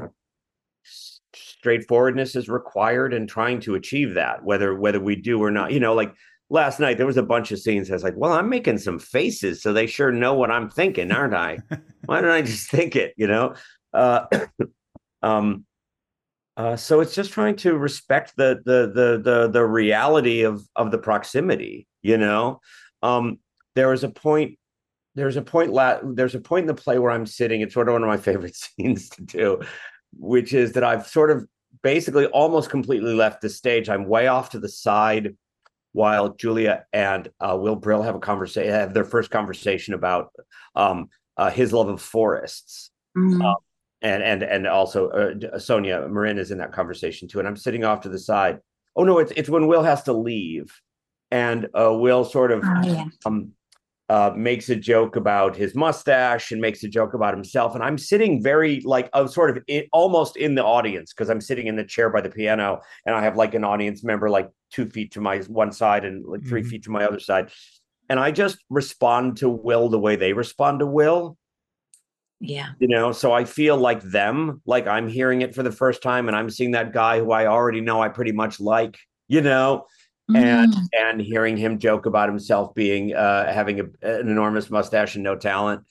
straightforwardness 1.64 2.36
is 2.36 2.50
required 2.50 3.14
in 3.14 3.26
trying 3.26 3.58
to 3.58 3.74
achieve 3.74 4.12
that, 4.12 4.44
whether 4.44 4.74
whether 4.74 5.00
we 5.00 5.16
do 5.16 5.42
or 5.42 5.50
not. 5.50 5.72
You 5.72 5.80
know, 5.80 5.94
like 5.94 6.14
last 6.50 6.78
night 6.78 6.98
there 6.98 7.06
was 7.06 7.16
a 7.16 7.22
bunch 7.22 7.50
of 7.52 7.58
scenes. 7.58 7.90
I 7.90 7.94
was 7.94 8.04
like, 8.04 8.18
well, 8.18 8.34
I'm 8.34 8.50
making 8.50 8.76
some 8.76 8.98
faces, 8.98 9.62
so 9.62 9.72
they 9.72 9.86
sure 9.86 10.12
know 10.12 10.34
what 10.34 10.50
I'm 10.50 10.68
thinking, 10.68 11.10
aren't 11.10 11.32
I? 11.32 11.60
Why 12.04 12.20
don't 12.20 12.30
I 12.30 12.42
just 12.42 12.70
think 12.70 12.96
it? 12.96 13.14
You 13.16 13.28
know. 13.28 13.54
Uh, 13.94 14.26
um, 15.22 15.64
uh, 16.58 16.76
so 16.76 17.00
it's 17.00 17.14
just 17.14 17.32
trying 17.32 17.56
to 17.56 17.78
respect 17.78 18.34
the 18.36 18.60
the 18.66 18.92
the 18.94 19.22
the 19.22 19.48
the 19.48 19.64
reality 19.64 20.42
of 20.42 20.68
of 20.76 20.90
the 20.90 20.98
proximity. 20.98 21.86
You 22.02 22.18
know, 22.18 22.60
um, 23.02 23.38
there 23.74 23.88
was 23.88 24.04
a 24.04 24.10
point. 24.10 24.58
There's 25.14 25.36
a 25.36 25.42
point. 25.42 25.72
La- 25.72 26.00
there's 26.04 26.34
a 26.34 26.40
point 26.40 26.64
in 26.64 26.76
the 26.76 26.82
play 26.82 26.98
where 26.98 27.10
I'm 27.10 27.24
sitting. 27.24 27.62
It's 27.62 27.72
sort 27.72 27.88
of 27.88 27.94
one 27.94 28.02
of 28.02 28.08
my 28.08 28.16
favorite 28.28 28.54
scenes 28.54 29.08
to 29.08 29.22
do, 29.22 29.62
which 30.12 30.52
is 30.52 30.72
that 30.72 30.84
I've 30.84 31.06
sort 31.06 31.30
of 31.30 31.48
basically 31.84 32.24
almost 32.26 32.70
completely 32.70 33.14
left 33.14 33.42
the 33.42 33.48
stage. 33.48 33.88
I'm 33.88 34.06
way 34.06 34.26
off 34.26 34.50
to 34.50 34.58
the 34.58 34.68
side 34.68 35.36
while 35.92 36.30
Julia 36.30 36.86
and 36.92 37.30
uh, 37.38 37.56
Will 37.60 37.76
Brill 37.76 38.02
have 38.02 38.16
a 38.16 38.20
conversation, 38.20 38.72
have 38.72 38.94
their 38.94 39.04
first 39.04 39.30
conversation 39.30 39.94
about 39.94 40.32
um, 40.74 41.08
uh, 41.36 41.50
his 41.50 41.72
love 41.72 41.88
of 41.88 42.02
forests. 42.02 42.90
Mm-hmm. 43.16 43.40
Um, 43.42 43.56
and 44.02 44.22
and 44.22 44.42
and 44.42 44.66
also 44.66 45.08
uh, 45.10 45.58
Sonia 45.58 46.08
Marin 46.08 46.38
is 46.38 46.50
in 46.50 46.58
that 46.58 46.72
conversation 46.72 47.28
too. 47.28 47.38
And 47.38 47.46
I'm 47.46 47.56
sitting 47.56 47.84
off 47.84 48.00
to 48.00 48.08
the 48.08 48.18
side. 48.18 48.58
Oh 48.96 49.04
no, 49.04 49.18
it's 49.18 49.32
it's 49.36 49.48
when 49.48 49.66
Will 49.66 49.82
has 49.82 50.02
to 50.04 50.12
leave, 50.12 50.74
and 51.30 51.68
uh, 51.78 51.92
Will 51.92 52.24
sort 52.24 52.50
of 52.50 52.64
oh, 52.64 52.82
yeah. 52.82 53.04
um, 53.24 53.52
uh, 54.14 54.24
uh, 54.24 54.32
makes 54.36 54.68
a 54.68 54.76
joke 54.76 55.16
about 55.16 55.56
his 55.56 55.74
mustache 55.74 56.52
and 56.52 56.60
makes 56.60 56.82
a 56.84 56.88
joke 56.88 57.14
about 57.14 57.34
himself. 57.34 57.74
And 57.74 57.82
I'm 57.82 57.98
sitting 57.98 58.42
very 58.42 58.80
like 58.80 59.10
I'm 59.12 59.28
sort 59.28 59.56
of 59.56 59.62
in, 59.66 59.84
almost 59.92 60.36
in 60.36 60.54
the 60.54 60.64
audience 60.64 61.12
because 61.12 61.30
I'm 61.30 61.40
sitting 61.40 61.66
in 61.66 61.76
the 61.76 61.84
chair 61.84 62.10
by 62.10 62.20
the 62.20 62.30
piano 62.30 62.80
and 63.06 63.14
I 63.14 63.22
have 63.22 63.36
like 63.36 63.54
an 63.54 63.64
audience 63.64 64.04
member 64.04 64.30
like 64.30 64.50
two 64.70 64.86
feet 64.86 65.12
to 65.12 65.20
my 65.20 65.38
one 65.48 65.72
side 65.72 66.04
and 66.04 66.24
like 66.24 66.44
3 66.44 66.60
mm-hmm. 66.60 66.70
feet 66.70 66.84
to 66.84 66.90
my 66.90 67.04
other 67.04 67.18
side. 67.18 67.50
And 68.08 68.20
I 68.20 68.30
just 68.30 68.58
respond 68.70 69.38
to 69.38 69.48
Will 69.48 69.88
the 69.88 69.98
way 69.98 70.16
they 70.16 70.32
respond 70.32 70.80
to 70.80 70.86
Will. 70.86 71.36
Yeah. 72.40 72.68
You 72.78 72.88
know, 72.88 73.12
so 73.12 73.32
I 73.32 73.44
feel 73.44 73.76
like 73.76 74.02
them, 74.02 74.62
like 74.66 74.86
I'm 74.86 75.08
hearing 75.08 75.42
it 75.42 75.54
for 75.54 75.62
the 75.62 75.72
first 75.72 76.02
time 76.02 76.28
and 76.28 76.36
I'm 76.36 76.50
seeing 76.50 76.72
that 76.72 76.92
guy 76.92 77.18
who 77.18 77.32
I 77.32 77.46
already 77.46 77.80
know 77.80 78.02
I 78.02 78.10
pretty 78.10 78.32
much 78.32 78.60
like, 78.60 78.98
you 79.28 79.40
know, 79.40 79.86
and 79.86 80.03
mm. 80.30 80.88
and 80.92 81.20
hearing 81.20 81.56
him 81.56 81.78
joke 81.78 82.06
about 82.06 82.28
himself 82.28 82.74
being 82.74 83.14
uh, 83.14 83.52
having 83.52 83.80
a, 83.80 83.84
an 84.02 84.28
enormous 84.28 84.70
mustache 84.70 85.14
and 85.14 85.24
no 85.24 85.36
talent, 85.36 85.84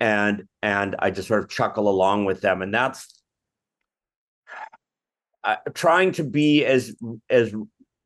and 0.00 0.44
and 0.62 0.96
I 0.98 1.10
just 1.10 1.28
sort 1.28 1.42
of 1.42 1.48
chuckle 1.48 1.88
along 1.88 2.24
with 2.24 2.40
them, 2.40 2.62
and 2.62 2.74
that's 2.74 3.22
uh, 5.44 5.56
trying 5.74 6.12
to 6.12 6.24
be 6.24 6.64
as 6.64 6.96
as 7.30 7.54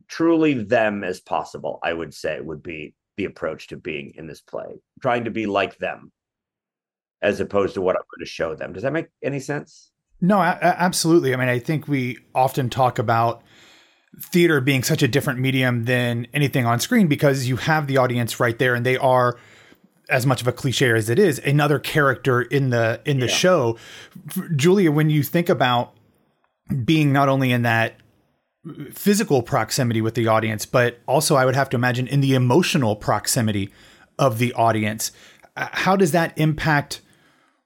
truly 0.08 0.54
them 0.54 1.04
as 1.04 1.20
possible. 1.20 1.78
I 1.82 1.92
would 1.92 2.12
say 2.14 2.40
would 2.40 2.62
be 2.62 2.94
the 3.16 3.24
approach 3.24 3.68
to 3.68 3.76
being 3.76 4.12
in 4.16 4.26
this 4.26 4.40
play, 4.40 4.80
trying 5.00 5.24
to 5.24 5.30
be 5.30 5.46
like 5.46 5.78
them, 5.78 6.12
as 7.22 7.40
opposed 7.40 7.74
to 7.74 7.80
what 7.80 7.96
I'm 7.96 8.02
going 8.02 8.24
to 8.24 8.30
show 8.30 8.54
them. 8.54 8.72
Does 8.72 8.82
that 8.82 8.92
make 8.92 9.08
any 9.22 9.40
sense? 9.40 9.90
No, 10.22 10.40
absolutely. 10.40 11.32
I 11.32 11.38
mean, 11.38 11.48
I 11.48 11.58
think 11.58 11.88
we 11.88 12.18
often 12.34 12.68
talk 12.68 12.98
about 12.98 13.42
theater 14.18 14.60
being 14.60 14.82
such 14.82 15.02
a 15.02 15.08
different 15.08 15.38
medium 15.38 15.84
than 15.84 16.26
anything 16.34 16.66
on 16.66 16.80
screen 16.80 17.06
because 17.06 17.48
you 17.48 17.56
have 17.56 17.86
the 17.86 17.96
audience 17.96 18.40
right 18.40 18.58
there 18.58 18.74
and 18.74 18.84
they 18.84 18.96
are 18.96 19.38
as 20.08 20.26
much 20.26 20.40
of 20.40 20.48
a 20.48 20.52
cliche 20.52 20.90
as 20.90 21.08
it 21.08 21.18
is 21.18 21.38
another 21.40 21.78
character 21.78 22.42
in 22.42 22.70
the 22.70 23.00
in 23.04 23.20
the 23.20 23.26
yeah. 23.26 23.32
show 23.32 23.78
julia 24.56 24.90
when 24.90 25.08
you 25.08 25.22
think 25.22 25.48
about 25.48 25.92
being 26.84 27.12
not 27.12 27.28
only 27.28 27.52
in 27.52 27.62
that 27.62 27.94
physical 28.92 29.42
proximity 29.42 30.00
with 30.00 30.14
the 30.14 30.26
audience 30.26 30.66
but 30.66 30.98
also 31.06 31.36
i 31.36 31.44
would 31.44 31.54
have 31.54 31.70
to 31.70 31.76
imagine 31.76 32.08
in 32.08 32.20
the 32.20 32.34
emotional 32.34 32.96
proximity 32.96 33.72
of 34.18 34.38
the 34.38 34.52
audience 34.54 35.12
uh, 35.56 35.68
how 35.70 35.94
does 35.94 36.10
that 36.10 36.36
impact 36.36 37.00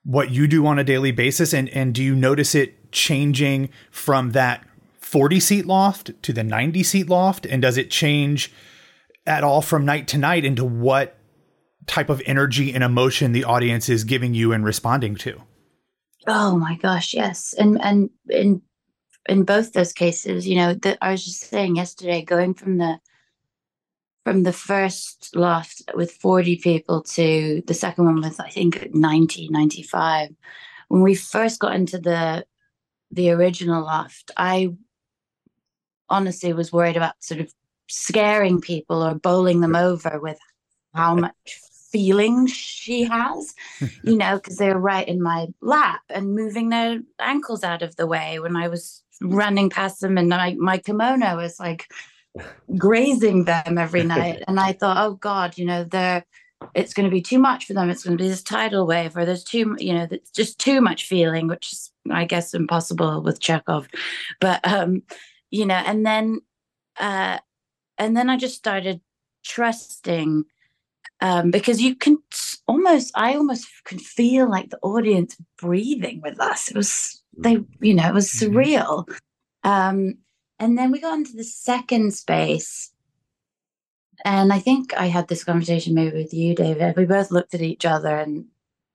what 0.05 0.31
you 0.31 0.47
do 0.47 0.67
on 0.67 0.79
a 0.79 0.85
daily 0.85 1.11
basis 1.11 1.55
and 1.55 1.71
and 1.71 1.95
do 1.95 2.03
you 2.03 2.15
notice 2.15 2.55
it 2.55 2.93
changing 2.93 3.71
from 3.91 4.33
that 4.33 4.63
40 5.15 5.39
seat 5.39 5.65
loft 5.65 6.11
to 6.25 6.33
the 6.33 6.43
90 6.43 6.83
seat 6.83 7.09
loft? 7.09 7.47
And 7.47 7.63
does 7.63 7.77
it 7.77 7.89
change 7.89 8.53
at 9.25 9.45
all 9.45 9.63
from 9.63 9.85
night 9.85 10.09
to 10.09 10.19
night 10.19 10.45
into 10.45 10.65
what 10.65 11.17
type 11.87 12.11
of 12.11 12.21
energy 12.27 12.75
and 12.75 12.83
emotion 12.83 13.31
the 13.31 13.45
audience 13.45 13.89
is 13.89 14.03
giving 14.03 14.35
you 14.35 14.53
and 14.53 14.65
responding 14.65 15.15
to? 15.15 15.41
Oh 16.27 16.57
my 16.57 16.75
gosh, 16.79 17.15
yes. 17.15 17.55
And 17.57 17.81
and 17.81 18.11
in 18.29 18.61
in 19.29 19.45
both 19.45 19.73
those 19.73 19.93
cases, 19.93 20.49
you 20.49 20.57
know, 20.57 20.75
I 21.01 21.13
was 21.13 21.25
just 21.25 21.43
saying 21.43 21.77
yesterday, 21.77 22.23
going 22.23 22.53
from 22.53 22.79
the 22.79 22.99
from 24.25 24.43
the 24.43 24.53
first 24.53 25.37
loft 25.37 25.81
with 25.95 26.11
40 26.11 26.57
people 26.57 27.05
to 27.05 27.63
the 27.69 27.75
second 27.75 28.07
one 28.07 28.21
with 28.21 28.41
I 28.41 28.51
think 28.51 28.93
90, 28.93 29.49
95. 29.51 30.31
When 30.89 31.03
we 31.03 31.15
first 31.15 31.61
got 31.61 31.77
into 31.77 32.01
the 32.01 32.45
the 33.13 33.31
original 33.31 33.85
loft, 33.85 34.33
I 34.37 34.75
honestly 36.09 36.53
was 36.53 36.73
worried 36.73 36.97
about 36.97 37.15
sort 37.21 37.41
of 37.41 37.53
scaring 37.89 38.61
people 38.61 39.03
or 39.03 39.15
bowling 39.15 39.61
them 39.61 39.77
over 39.77 40.19
with 40.21 40.39
how 40.95 41.15
much 41.15 41.61
feeling 41.91 42.47
she 42.47 43.05
has, 43.05 43.55
you 44.03 44.17
know, 44.17 44.37
because 44.37 44.57
they're 44.57 44.79
right 44.79 45.07
in 45.07 45.23
my 45.23 45.47
lap 45.61 46.01
and 46.11 46.35
moving 46.35 46.69
their 46.69 47.01
ankles 47.21 47.63
out 47.63 47.83
of 47.83 47.95
the 47.97 48.07
way 48.07 48.39
when 48.41 48.57
I 48.57 48.69
was 48.69 49.03
running 49.21 49.71
past 49.71 50.01
them 50.01 50.19
and 50.19 50.29
my, 50.29 50.57
my 50.59 50.79
kimono 50.79 51.37
was 51.37 51.61
like 51.61 51.87
grazing 52.77 53.45
them 53.45 53.79
every 53.79 54.03
night. 54.17 54.43
And 54.49 54.59
I 54.59 54.73
thought, 54.73 55.07
oh 55.07 55.15
God, 55.15 55.57
you 55.57 55.65
know, 55.65 55.85
they're 55.85 56.25
it's 56.75 56.95
going 56.95 57.05
to 57.05 57.15
be 57.15 57.21
too 57.21 57.39
much 57.39 57.67
for 57.67 57.75
them. 57.75 57.91
It's 57.91 58.05
going 58.05 58.17
to 58.17 58.23
be 58.23 58.29
this 58.29 58.43
tidal 58.43 58.87
wave, 58.87 59.17
or 59.17 59.25
there's 59.25 59.45
too, 59.45 59.77
you 59.79 59.93
know, 59.93 60.09
it's 60.11 60.31
just 60.31 60.59
too 60.59 60.81
much 60.81 61.07
feeling, 61.07 61.47
which 61.47 61.73
is, 61.73 61.93
I 62.11 62.25
guess, 62.25 62.55
impossible 62.55 63.23
with 63.23 63.41
Chekhov. 63.41 63.87
But 64.41 64.67
um, 64.67 65.03
you 65.55 65.67
know 65.67 65.83
and 65.87 66.05
then 66.05 66.41
uh 66.99 67.39
and 67.97 68.17
then 68.17 68.29
i 68.29 68.37
just 68.37 68.57
started 68.57 69.01
trusting 69.45 70.45
um 71.21 71.51
because 71.51 71.81
you 71.81 71.95
can 71.95 72.19
almost 72.67 73.13
i 73.15 73.35
almost 73.35 73.69
can 73.85 73.99
feel 73.99 74.51
like 74.51 74.71
the 74.71 74.79
audience 74.83 75.37
breathing 75.59 76.21
with 76.23 76.41
us. 76.41 76.71
It 76.71 76.77
was 76.77 77.23
they 77.37 77.59
you 77.81 77.95
know 77.95 78.09
it 78.09 78.15
was 78.15 78.31
mm-hmm. 78.31 78.57
surreal. 78.57 79.09
Um 79.63 80.15
and 80.59 80.79
then 80.79 80.91
we 80.91 81.01
got 81.01 81.19
into 81.19 81.37
the 81.37 81.45
second 81.45 82.15
space. 82.15 82.91
And 84.25 84.53
i 84.53 84.59
think 84.59 84.95
i 84.97 85.07
had 85.07 85.29
this 85.29 85.45
conversation 85.45 85.95
maybe 85.95 86.17
with 86.17 86.35
you 86.35 86.55
david. 86.55 86.97
We 86.97 87.05
both 87.05 87.31
looked 87.31 87.55
at 87.55 87.63
each 87.63 87.85
other 87.85 88.17
and 88.17 88.47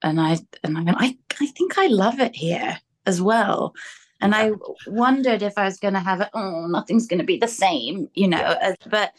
and 0.01 0.19
i 0.19 0.37
and 0.63 0.77
i 0.77 0.81
went 0.83 0.97
i, 0.99 1.17
I 1.39 1.47
think 1.47 1.77
i 1.77 1.87
love 1.87 2.19
it 2.19 2.35
here 2.35 2.79
as 3.05 3.21
well 3.21 3.73
and 4.21 4.35
I 4.35 4.51
wondered 4.88 5.41
if 5.41 5.57
I 5.57 5.65
was 5.65 5.79
going 5.79 5.93
to 5.93 5.99
have 5.99 6.21
it. 6.21 6.29
Oh, 6.33 6.67
nothing's 6.67 7.07
going 7.07 7.19
to 7.19 7.25
be 7.25 7.38
the 7.38 7.47
same, 7.47 8.09
you 8.13 8.27
know. 8.27 8.38
Uh, 8.38 8.73
but 8.89 9.13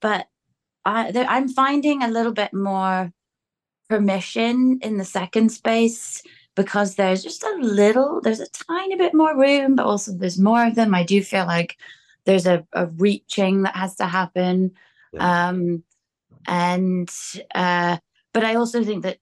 but 0.00 0.28
I, 0.84 1.12
I'm 1.28 1.48
finding 1.48 2.02
a 2.02 2.08
little 2.08 2.32
bit 2.32 2.54
more 2.54 3.12
permission 3.88 4.78
in 4.82 4.98
the 4.98 5.04
second 5.04 5.50
space 5.50 6.22
because 6.54 6.94
there's 6.94 7.22
just 7.22 7.42
a 7.42 7.56
little, 7.60 8.20
there's 8.20 8.40
a 8.40 8.48
tiny 8.48 8.96
bit 8.96 9.14
more 9.14 9.36
room, 9.36 9.76
but 9.76 9.86
also 9.86 10.12
there's 10.12 10.38
more 10.38 10.66
of 10.66 10.74
them. 10.74 10.94
I 10.94 11.04
do 11.04 11.22
feel 11.22 11.46
like 11.46 11.76
there's 12.24 12.46
a, 12.46 12.66
a 12.72 12.86
reaching 12.86 13.62
that 13.62 13.76
has 13.76 13.96
to 13.96 14.06
happen. 14.06 14.72
Yeah. 15.12 15.48
Um, 15.48 15.84
and, 16.46 17.10
uh, 17.54 17.98
but 18.32 18.44
I 18.44 18.56
also 18.56 18.82
think 18.82 19.04
that 19.04 19.18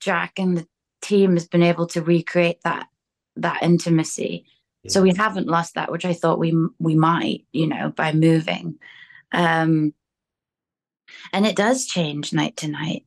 Jack 0.00 0.38
and 0.38 0.56
the 0.56 0.66
team 1.02 1.34
has 1.34 1.46
been 1.46 1.62
able 1.62 1.86
to 1.88 2.02
recreate 2.02 2.60
that 2.64 2.88
that 3.36 3.62
intimacy. 3.62 4.46
Yeah. 4.82 4.92
So 4.92 5.02
we 5.02 5.14
haven't 5.14 5.48
lost 5.48 5.74
that, 5.74 5.90
which 5.90 6.04
I 6.04 6.12
thought 6.12 6.38
we 6.38 6.54
we 6.78 6.94
might, 6.94 7.46
you 7.52 7.66
know, 7.66 7.90
by 7.90 8.12
moving. 8.12 8.78
Um, 9.32 9.94
and 11.32 11.46
it 11.46 11.56
does 11.56 11.86
change 11.86 12.32
night 12.32 12.56
to 12.58 12.68
night. 12.68 13.04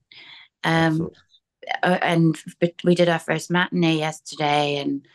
Um, 0.63 1.09
uh, 1.83 1.99
and 2.01 2.37
we 2.83 2.95
did 2.95 3.09
our 3.09 3.19
first 3.19 3.51
matinee 3.51 3.97
yesterday, 3.97 4.77
and 4.77 5.05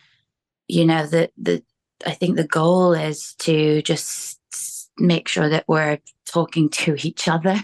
you 0.69 0.85
know 0.85 1.07
the 1.07 1.31
the 1.37 1.63
I 2.07 2.13
think 2.13 2.37
the 2.37 2.47
goal 2.47 2.93
is 2.93 3.35
to 3.41 3.83
just 3.83 4.41
make 4.99 5.29
sure 5.29 5.49
that 5.49 5.65
we're 5.67 5.99
talking 6.27 6.69
to 6.69 6.95
each 7.07 7.29
other 7.29 7.61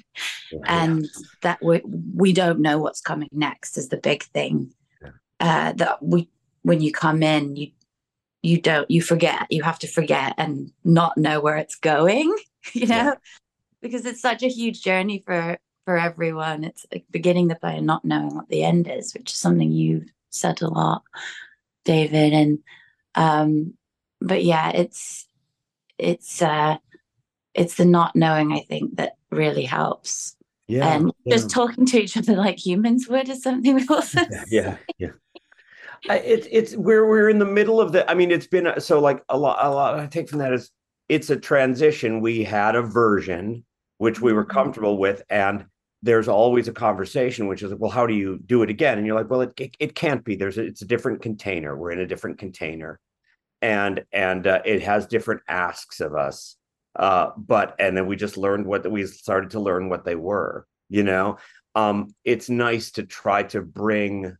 yeah. 0.52 0.58
and 0.66 1.06
that 1.42 1.62
we 1.62 1.80
we 2.14 2.32
don't 2.32 2.60
know 2.60 2.78
what's 2.78 3.00
coming 3.00 3.28
next 3.32 3.78
is 3.78 3.88
the 3.88 3.96
big 3.96 4.24
thing 4.24 4.72
yeah. 5.00 5.10
uh, 5.40 5.72
that 5.74 6.02
we 6.02 6.28
when 6.62 6.80
you 6.80 6.92
come 6.92 7.22
in, 7.22 7.56
you 7.56 7.70
you 8.42 8.60
don't 8.60 8.90
you 8.90 9.02
forget 9.02 9.46
you 9.50 9.62
have 9.62 9.78
to 9.78 9.86
forget 9.86 10.32
and 10.38 10.72
not 10.82 11.16
know 11.18 11.40
where 11.40 11.56
it's 11.56 11.74
going 11.74 12.34
you 12.72 12.86
know? 12.86 12.96
Yeah. 12.96 13.14
because 13.82 14.06
it's 14.06 14.22
such 14.22 14.42
a 14.42 14.48
huge 14.48 14.82
journey 14.82 15.22
for 15.24 15.58
for 15.84 15.98
everyone. 15.98 16.64
It's 16.64 16.86
like 16.92 17.04
beginning 17.10 17.48
the 17.48 17.54
play 17.54 17.76
and 17.76 17.86
not 17.86 18.04
knowing 18.04 18.34
what 18.34 18.48
the 18.48 18.62
end 18.62 18.88
is 18.88 19.12
which 19.14 19.30
is 19.30 19.36
something 19.36 19.72
you've 19.72 20.10
said 20.30 20.62
a 20.62 20.68
lot 20.68 21.02
david 21.84 22.32
and 22.32 22.58
um 23.16 23.74
but 24.20 24.44
yeah 24.44 24.70
it's 24.70 25.26
it's 25.98 26.40
uh 26.40 26.76
it's 27.54 27.74
the 27.74 27.84
not 27.84 28.14
knowing 28.14 28.52
i 28.52 28.60
think 28.60 28.96
that 28.96 29.16
really 29.30 29.64
helps. 29.64 30.36
Yeah 30.68 30.94
and 30.94 31.12
yeah. 31.24 31.34
just 31.34 31.50
talking 31.50 31.84
to 31.86 32.00
each 32.00 32.16
other 32.16 32.36
like 32.36 32.64
humans 32.64 33.08
would 33.08 33.28
is 33.28 33.42
something 33.42 33.74
we 33.76 33.86
also 33.88 34.20
yeah 34.48 34.76
yeah 34.98 35.10
it's 36.04 36.46
it's 36.50 36.76
we're 36.76 37.06
we're 37.06 37.28
in 37.28 37.38
the 37.38 37.44
middle 37.44 37.80
of 37.80 37.92
the. 37.92 38.10
I 38.10 38.14
mean, 38.14 38.30
it's 38.30 38.46
been 38.46 38.80
so 38.80 39.00
like 39.00 39.22
a 39.28 39.36
lot. 39.36 39.58
A 39.64 39.70
lot 39.70 39.98
I 39.98 40.06
take 40.06 40.28
from 40.28 40.38
that 40.38 40.52
is 40.52 40.70
it's 41.08 41.30
a 41.30 41.36
transition. 41.36 42.20
We 42.20 42.44
had 42.44 42.76
a 42.76 42.82
version 42.82 43.64
which 43.98 44.20
we 44.20 44.32
were 44.32 44.44
mm-hmm. 44.44 44.52
comfortable 44.52 44.96
with, 44.96 45.22
and 45.28 45.66
there's 46.02 46.28
always 46.28 46.68
a 46.68 46.72
conversation, 46.72 47.48
which 47.48 47.62
is 47.62 47.70
like, 47.70 47.80
well, 47.80 47.90
how 47.90 48.06
do 48.06 48.14
you 48.14 48.38
do 48.46 48.62
it 48.62 48.70
again? 48.70 48.96
And 48.96 49.06
you're 49.06 49.16
like, 49.16 49.28
well, 49.28 49.42
it 49.42 49.52
it, 49.58 49.76
it 49.78 49.94
can't 49.94 50.24
be. 50.24 50.36
There's 50.36 50.56
a, 50.56 50.64
it's 50.64 50.82
a 50.82 50.86
different 50.86 51.20
container. 51.20 51.76
We're 51.76 51.92
in 51.92 52.00
a 52.00 52.06
different 52.06 52.38
container, 52.38 52.98
and 53.60 54.04
and 54.12 54.46
uh, 54.46 54.62
it 54.64 54.82
has 54.82 55.06
different 55.06 55.42
asks 55.48 56.00
of 56.00 56.14
us. 56.14 56.56
Uh, 56.96 57.30
but 57.36 57.76
and 57.78 57.96
then 57.96 58.06
we 58.06 58.16
just 58.16 58.36
learned 58.36 58.66
what 58.66 58.90
we 58.90 59.06
started 59.06 59.50
to 59.50 59.60
learn 59.60 59.90
what 59.90 60.04
they 60.04 60.16
were. 60.16 60.66
You 60.88 61.02
know, 61.02 61.36
um, 61.74 62.14
it's 62.24 62.48
nice 62.48 62.92
to 62.92 63.04
try 63.04 63.42
to 63.44 63.60
bring 63.60 64.36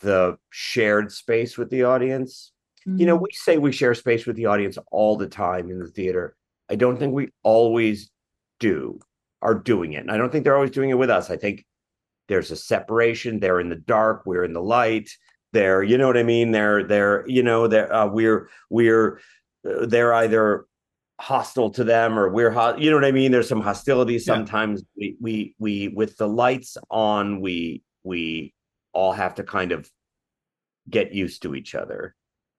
the 0.00 0.38
shared 0.50 1.12
space 1.12 1.58
with 1.58 1.70
the 1.70 1.84
audience. 1.84 2.52
Mm-hmm. 2.86 3.00
You 3.00 3.06
know, 3.06 3.14
mm-hmm. 3.16 3.24
we 3.24 3.30
say 3.32 3.58
we 3.58 3.72
share 3.72 3.94
space 3.94 4.26
with 4.26 4.36
the 4.36 4.46
audience 4.46 4.78
all 4.90 5.16
the 5.16 5.28
time 5.28 5.70
in 5.70 5.78
the 5.78 5.88
theater. 5.88 6.36
I 6.70 6.76
don't 6.76 6.98
think 6.98 7.14
we 7.14 7.30
always 7.42 8.10
do. 8.60 9.00
are 9.40 9.54
doing 9.54 9.92
it. 9.92 9.98
And 9.98 10.10
I 10.10 10.16
don't 10.16 10.30
think 10.30 10.44
they're 10.44 10.56
always 10.56 10.70
doing 10.70 10.90
it 10.90 10.98
with 10.98 11.10
us. 11.10 11.30
I 11.30 11.36
think 11.36 11.64
there's 12.28 12.50
a 12.50 12.56
separation. 12.56 13.40
They're 13.40 13.60
in 13.60 13.68
the 13.68 13.76
dark, 13.76 14.24
we're 14.26 14.44
in 14.44 14.52
the 14.52 14.62
light. 14.62 15.10
They're, 15.52 15.82
you 15.82 15.96
know 15.96 16.06
what 16.06 16.18
I 16.18 16.24
mean? 16.24 16.50
They're 16.50 16.84
they're, 16.84 17.24
you 17.26 17.42
know, 17.42 17.66
they're 17.68 17.92
uh, 17.92 18.06
we're 18.06 18.50
we're 18.68 19.20
uh, 19.68 19.86
they're 19.86 20.12
either 20.12 20.66
hostile 21.20 21.70
to 21.70 21.82
them 21.82 22.16
or 22.16 22.28
we're 22.28 22.50
hot 22.50 22.78
you 22.78 22.88
know 22.88 22.96
what 22.96 23.04
i 23.04 23.10
mean 23.10 23.32
there's 23.32 23.48
some 23.48 23.60
hostility 23.60 24.20
sometimes 24.20 24.84
yeah. 24.94 25.10
we 25.20 25.54
we 25.58 25.88
we 25.88 25.88
with 25.88 26.16
the 26.16 26.28
lights 26.28 26.76
on 26.90 27.40
we 27.40 27.82
we 28.04 28.54
all 28.98 29.12
have 29.12 29.34
to 29.36 29.44
kind 29.44 29.72
of 29.72 29.90
get 30.90 31.12
used 31.12 31.42
to 31.42 31.54
each 31.54 31.74
other 31.74 32.14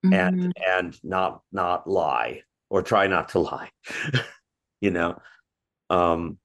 mm-hmm. 0.05 0.13
and 0.13 0.53
and 0.65 1.03
not 1.03 1.41
not 1.51 1.88
lie 1.88 2.41
or 2.69 2.81
try 2.81 3.08
not 3.08 3.29
to 3.29 3.39
lie 3.50 3.69
you 4.81 4.91
know? 4.91 5.19
Um 5.89 6.38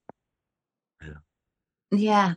yeah. 1.91 2.35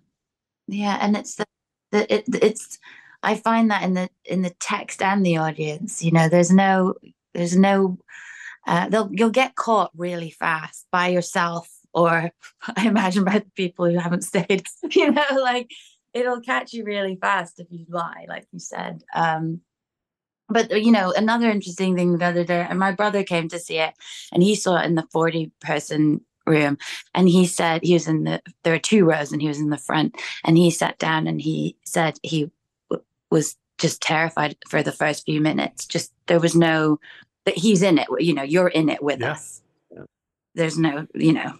Yeah. 0.68 0.98
And 1.00 1.18
it's 1.18 1.36
the, 1.36 1.46
the 1.92 2.14
it, 2.14 2.26
it's 2.42 2.80
i 3.24 3.34
find 3.34 3.72
that 3.72 3.82
in 3.82 3.96
the 3.96 4.10
in 4.26 4.44
the 4.44 4.54
text 4.60 5.02
and 5.02 5.26
the 5.26 5.38
audience 5.38 6.04
you 6.04 6.12
know 6.12 6.30
there's 6.30 6.52
no 6.52 6.94
there's 7.34 7.58
no 7.58 7.98
uh, 8.68 8.88
they'll 8.90 9.10
you'll 9.12 9.32
get 9.32 9.56
caught 9.56 9.90
really 9.98 10.30
fast 10.30 10.86
by 10.92 11.08
yourself 11.08 11.68
or 11.94 12.30
i 12.76 12.88
imagine 12.88 13.24
by 13.24 13.40
the 13.40 13.52
people 13.56 13.90
who 13.90 13.98
haven't 13.98 14.24
stayed 14.24 14.64
you 14.92 15.12
know 15.12 15.26
like 15.42 15.72
it'll 16.14 16.42
catch 16.42 16.74
you 16.74 16.84
really 16.84 17.16
fast 17.16 17.60
if 17.60 17.68
you 17.70 17.86
lie 17.90 18.26
like 18.28 18.48
you 18.52 18.60
said 18.60 19.04
um 19.16 19.62
but 20.50 20.82
you 20.82 20.92
know 20.92 21.14
another 21.16 21.50
interesting 21.50 21.96
thing 21.96 22.18
the 22.18 22.26
other 22.26 22.44
day 22.44 22.66
and 22.70 22.80
my 22.80 22.92
brother 22.92 23.24
came 23.24 23.48
to 23.50 23.60
see 23.60 23.78
it 23.78 23.94
and 24.32 24.44
he 24.44 24.56
saw 24.56 24.78
it 24.78 24.86
in 24.86 24.96
the 24.96 25.08
40 25.12 25.52
person 25.62 26.22
room 26.46 26.78
and 27.14 27.28
he 27.30 27.46
said 27.46 27.82
he 27.84 27.94
was 27.94 28.08
in 28.08 28.24
the 28.24 28.42
there 28.64 28.74
were 28.74 28.80
two 28.80 29.06
rows 29.06 29.32
and 29.32 29.42
he 29.42 29.48
was 29.48 29.60
in 29.60 29.70
the 29.70 29.78
front 29.78 30.16
and 30.46 30.58
he 30.58 30.72
sat 30.72 30.98
down 30.98 31.28
and 31.28 31.42
he 31.42 31.76
said 31.84 32.18
he 32.24 32.50
w- 32.90 33.06
was 33.30 33.56
just 33.78 34.02
terrified 34.02 34.56
for 34.70 34.82
the 34.82 34.92
first 34.92 35.26
few 35.26 35.42
minutes 35.42 35.86
just 35.86 36.12
there 36.28 36.40
was 36.40 36.56
no 36.56 37.00
that 37.46 37.58
he's 37.58 37.82
in 37.82 37.98
it 37.98 38.08
you 38.20 38.34
know 38.34 38.44
you're 38.44 38.70
in 38.70 38.90
it 38.90 39.04
with 39.04 39.20
yeah. 39.20 39.32
us 39.32 39.62
yeah. 39.92 40.04
there's 40.56 40.78
no 40.78 41.06
you 41.14 41.34
know 41.34 41.54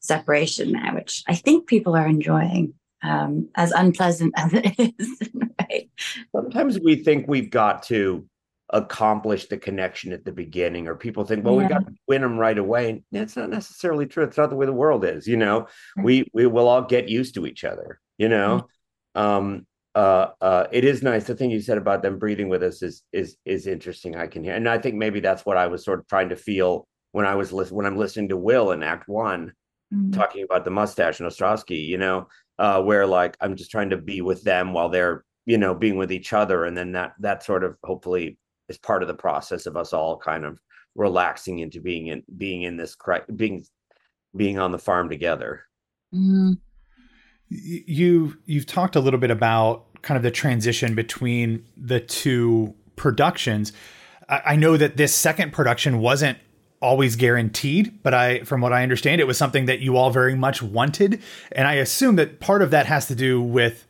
separation 0.00 0.72
there 0.72 0.94
which 0.94 1.24
i 1.26 1.34
think 1.34 1.66
people 1.66 1.96
are 1.96 2.06
enjoying 2.06 2.72
um, 3.02 3.48
as 3.54 3.70
unpleasant 3.72 4.32
as 4.36 4.52
it 4.54 4.94
is 4.98 5.28
right? 5.60 5.90
sometimes 6.34 6.78
we 6.80 6.96
think 6.96 7.26
we've 7.28 7.50
got 7.50 7.82
to 7.84 8.26
accomplish 8.70 9.46
the 9.46 9.56
connection 9.56 10.12
at 10.12 10.24
the 10.24 10.32
beginning 10.32 10.88
or 10.88 10.94
people 10.94 11.24
think 11.24 11.44
well 11.44 11.54
yeah. 11.54 11.62
we 11.62 11.68
got 11.68 11.86
to 11.86 11.94
win 12.06 12.20
them 12.20 12.36
right 12.36 12.58
away 12.58 12.90
and 12.90 13.02
that's 13.10 13.36
not 13.36 13.48
necessarily 13.48 14.04
true 14.04 14.24
it's 14.24 14.36
not 14.36 14.50
the 14.50 14.56
way 14.56 14.66
the 14.66 14.72
world 14.72 15.06
is 15.06 15.26
you 15.26 15.38
know 15.38 15.66
we 16.02 16.28
we 16.34 16.46
will 16.46 16.68
all 16.68 16.82
get 16.82 17.08
used 17.08 17.34
to 17.34 17.46
each 17.46 17.64
other 17.64 17.98
you 18.18 18.28
know 18.28 18.66
mm-hmm. 19.16 19.20
um 19.20 19.66
uh 19.94 20.28
uh 20.42 20.66
it 20.70 20.84
is 20.84 21.02
nice 21.02 21.24
the 21.24 21.34
thing 21.34 21.50
you 21.50 21.62
said 21.62 21.78
about 21.78 22.02
them 22.02 22.18
breathing 22.18 22.50
with 22.50 22.62
us 22.62 22.82
is 22.82 23.02
is 23.10 23.38
is 23.46 23.66
interesting 23.66 24.16
i 24.16 24.26
can 24.26 24.44
hear 24.44 24.54
and 24.54 24.68
i 24.68 24.76
think 24.76 24.96
maybe 24.96 25.20
that's 25.20 25.46
what 25.46 25.56
i 25.56 25.66
was 25.66 25.82
sort 25.82 25.98
of 25.98 26.06
trying 26.06 26.28
to 26.28 26.36
feel 26.36 26.86
when 27.12 27.24
i 27.24 27.34
was 27.34 27.54
listening 27.54 27.76
when 27.78 27.86
i'm 27.86 27.96
listening 27.96 28.28
to 28.28 28.36
will 28.36 28.72
in 28.72 28.82
act 28.82 29.08
one 29.08 29.50
mm-hmm. 29.92 30.10
talking 30.10 30.44
about 30.44 30.66
the 30.66 30.70
mustache 30.70 31.20
and 31.20 31.30
Ostrovsky 31.30 31.86
you 31.86 31.96
know 31.96 32.28
uh 32.58 32.80
where 32.82 33.06
like 33.06 33.36
i'm 33.40 33.56
just 33.56 33.70
trying 33.70 33.90
to 33.90 33.96
be 33.96 34.20
with 34.20 34.42
them 34.42 34.72
while 34.72 34.88
they're 34.88 35.24
you 35.46 35.58
know 35.58 35.74
being 35.74 35.96
with 35.96 36.12
each 36.12 36.32
other 36.32 36.64
and 36.64 36.76
then 36.76 36.92
that 36.92 37.12
that 37.18 37.42
sort 37.42 37.64
of 37.64 37.76
hopefully 37.84 38.38
is 38.68 38.78
part 38.78 39.02
of 39.02 39.08
the 39.08 39.14
process 39.14 39.66
of 39.66 39.76
us 39.76 39.92
all 39.92 40.16
kind 40.18 40.44
of 40.44 40.58
relaxing 40.94 41.60
into 41.60 41.80
being 41.80 42.08
in 42.08 42.22
being 42.36 42.62
in 42.62 42.76
this 42.76 42.96
being 43.34 43.64
being 44.36 44.58
on 44.58 44.72
the 44.72 44.78
farm 44.78 45.08
together. 45.08 45.62
Mm. 46.14 46.58
You 47.48 48.36
you've 48.44 48.66
talked 48.66 48.96
a 48.96 49.00
little 49.00 49.20
bit 49.20 49.30
about 49.30 49.86
kind 50.02 50.16
of 50.16 50.22
the 50.22 50.30
transition 50.30 50.94
between 50.94 51.64
the 51.76 52.00
two 52.00 52.74
productions. 52.96 53.72
I, 54.28 54.42
I 54.46 54.56
know 54.56 54.76
that 54.76 54.96
this 54.96 55.14
second 55.14 55.52
production 55.52 55.98
wasn't 56.00 56.38
always 56.80 57.16
guaranteed, 57.16 58.02
but 58.02 58.14
I 58.14 58.40
from 58.44 58.60
what 58.60 58.72
I 58.72 58.82
understand, 58.82 59.20
it 59.20 59.26
was 59.26 59.38
something 59.38 59.66
that 59.66 59.80
you 59.80 59.96
all 59.96 60.10
very 60.10 60.34
much 60.34 60.62
wanted, 60.62 61.22
and 61.52 61.66
I 61.66 61.74
assume 61.74 62.16
that 62.16 62.40
part 62.40 62.62
of 62.62 62.70
that 62.70 62.86
has 62.86 63.06
to 63.08 63.14
do 63.14 63.40
with 63.40 63.86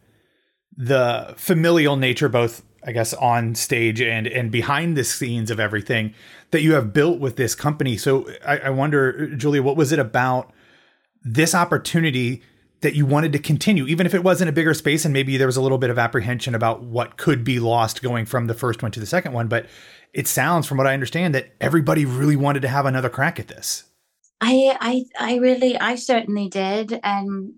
the 0.77 1.35
familial 1.37 1.97
nature 1.97 2.29
both 2.29 2.63
I 2.85 2.93
guess 2.93 3.13
on 3.15 3.55
stage 3.55 4.01
and 4.01 4.27
and 4.27 4.51
behind 4.51 4.97
the 4.97 5.05
scenes 5.05 5.51
of 5.51 5.61
everything 5.61 6.15
that 6.51 6.63
you 6.63 6.73
have 6.75 6.93
built 6.93 7.19
with 7.19 7.37
this 7.37 7.55
company. 7.55 7.97
So 7.97 8.29
I, 8.47 8.59
I 8.59 8.71
wonder, 8.71 9.27
Julia, 9.35 9.63
what 9.63 9.77
was 9.77 9.93
it 9.93 9.99
about 9.99 10.53
this 11.23 11.55
opportunity 11.55 12.43
that 12.81 12.95
you 12.95 13.05
wanted 13.05 13.33
to 13.33 13.39
continue, 13.39 13.87
even 13.87 14.07
if 14.07 14.15
it 14.15 14.23
wasn't 14.23 14.49
a 14.49 14.53
bigger 14.53 14.73
space 14.73 15.05
and 15.05 15.13
maybe 15.13 15.37
there 15.37 15.49
was 15.49 15.57
a 15.57 15.61
little 15.61 15.79
bit 15.79 15.91
of 15.91 15.99
apprehension 15.99 16.55
about 16.55 16.83
what 16.83 17.17
could 17.17 17.43
be 17.43 17.59
lost 17.59 18.03
going 18.03 18.25
from 18.25 18.47
the 18.47 18.55
first 18.55 18.83
one 18.83 18.93
to 18.93 19.01
the 19.01 19.07
second 19.07 19.33
one. 19.33 19.49
But 19.49 19.67
it 20.13 20.27
sounds, 20.27 20.67
from 20.67 20.79
what 20.79 20.87
I 20.87 20.95
understand, 20.95 21.35
that 21.35 21.55
everybody 21.61 22.05
really 22.05 22.37
wanted 22.37 22.63
to 22.63 22.69
have 22.69 22.87
another 22.87 23.09
crack 23.09 23.39
at 23.39 23.49
this. 23.49 23.85
I 24.41 24.77
I 24.81 25.05
I 25.19 25.37
really 25.37 25.77
I 25.79 25.97
certainly 25.97 26.49
did. 26.49 27.01
And 27.03 27.55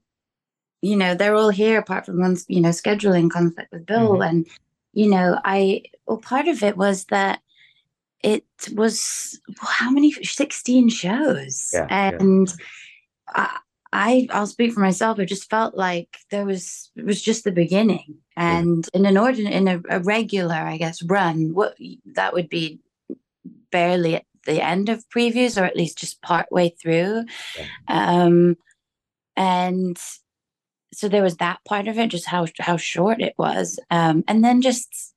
you 0.83 0.97
know, 0.97 1.15
they're 1.15 1.35
all 1.35 1.51
here 1.51 1.79
apart 1.79 2.07
from 2.07 2.21
one, 2.21 2.37
you 2.49 2.61
know, 2.61 2.71
scheduling 2.71 3.31
conflict 3.31 3.73
with 3.73 3.87
Bill. 3.87 4.13
Mm-hmm. 4.15 4.23
And 4.23 4.47
you 4.93 5.09
know, 5.11 5.39
I, 5.45 5.83
well, 6.07 6.19
part 6.19 6.49
of 6.49 6.63
it 6.63 6.77
was 6.77 7.05
that 7.07 7.41
it 8.23 8.45
was 8.73 9.41
how 9.61 9.91
many 9.91 10.13
16 10.13 10.89
shows 10.91 11.71
yeah, 11.73 11.87
and 11.89 12.49
yeah. 12.49 12.55
I, 13.35 13.59
I 13.93 14.29
I'll 14.31 14.47
speak 14.47 14.73
for 14.73 14.81
myself 14.81 15.19
it 15.19 15.27
just 15.27 15.51
felt 15.51 15.75
like 15.75 16.19
there 16.31 16.45
was 16.45 16.91
it 16.97 17.05
was 17.05 17.21
just 17.21 17.45
the 17.45 17.53
beginning 17.53 18.19
and 18.37 18.89
in 18.95 19.07
an 19.07 19.19
ordinary 19.19 19.55
in 19.55 19.69
a, 19.69 19.81
a, 19.89 20.01
regular 20.01 20.55
i 20.55 20.77
guess 20.77 21.03
run 21.03 21.55
what 21.55 21.77
that 22.15 22.33
would 22.33 22.49
be 22.49 22.81
barely 23.73 24.17
at 24.17 24.25
the 24.47 24.65
end 24.65 24.89
of 24.89 25.09
previews 25.09 25.61
or 25.61 25.65
at 25.65 25.77
least 25.77 25.99
just 25.99 26.23
part 26.23 26.47
way 26.53 26.69
through 26.81 27.25
yeah. 27.59 27.67
um 28.23 28.57
and 29.37 29.99
so 30.93 31.09
there 31.09 31.23
was 31.23 31.37
that 31.37 31.61
part 31.65 31.89
of 31.89 31.99
it, 31.99 32.09
just 32.09 32.27
how 32.27 32.47
how 32.59 32.77
short 32.77 33.21
it 33.21 33.35
was, 33.39 33.79
um, 33.91 34.25
and 34.27 34.45
then 34.45 34.61
just 34.61 35.15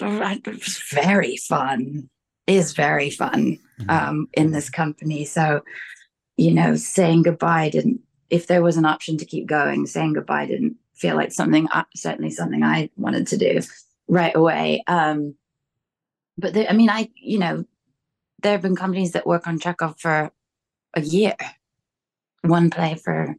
it 0.00 0.46
was 0.46 0.82
very 0.92 1.36
fun. 1.36 2.08
Is 2.46 2.72
very 2.72 3.10
fun 3.10 3.58
mm-hmm. 3.78 3.90
um, 3.90 4.28
in 4.32 4.52
this 4.52 4.70
company. 4.70 5.26
So, 5.26 5.60
you 6.38 6.52
know, 6.52 6.76
saying 6.76 7.24
goodbye 7.24 7.68
didn't. 7.68 8.00
If 8.30 8.46
there 8.46 8.62
was 8.62 8.76
an 8.76 8.84
option 8.84 9.18
to 9.18 9.24
keep 9.24 9.46
going, 9.46 9.86
saying 9.86 10.14
goodbye 10.14 10.46
didn't 10.46 10.76
feel 10.94 11.16
like 11.16 11.32
something. 11.32 11.68
Uh, 11.68 11.84
certainly, 11.94 12.30
something 12.30 12.62
I 12.62 12.88
wanted 12.96 13.26
to 13.28 13.36
do 13.36 13.60
right 14.06 14.34
away. 14.34 14.82
Um, 14.86 15.34
but 16.38 16.54
the, 16.54 16.70
I 16.70 16.72
mean, 16.72 16.88
I 16.88 17.10
you 17.16 17.38
know, 17.38 17.64
there 18.42 18.52
have 18.52 18.62
been 18.62 18.76
companies 18.76 19.12
that 19.12 19.26
work 19.26 19.46
on 19.46 19.58
Chekhov 19.58 19.98
for 19.98 20.30
a 20.94 21.00
year, 21.00 21.34
one 22.42 22.70
play 22.70 22.94
for 22.94 23.36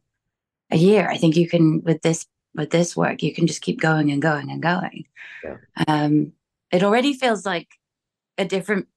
a 0.69 0.77
year. 0.77 1.09
I 1.09 1.17
think 1.17 1.35
you 1.35 1.47
can 1.47 1.81
with 1.83 2.01
this 2.01 2.27
with 2.55 2.71
this 2.71 2.97
work, 2.97 3.23
you 3.23 3.33
can 3.33 3.47
just 3.47 3.61
keep 3.61 3.79
going 3.79 4.11
and 4.11 4.21
going 4.21 4.51
and 4.51 4.61
going. 4.61 5.05
Yeah. 5.43 5.57
Um, 5.87 6.33
it 6.71 6.83
already 6.83 7.13
feels 7.13 7.45
like 7.45 7.69
a 8.37 8.45
different 8.45 8.87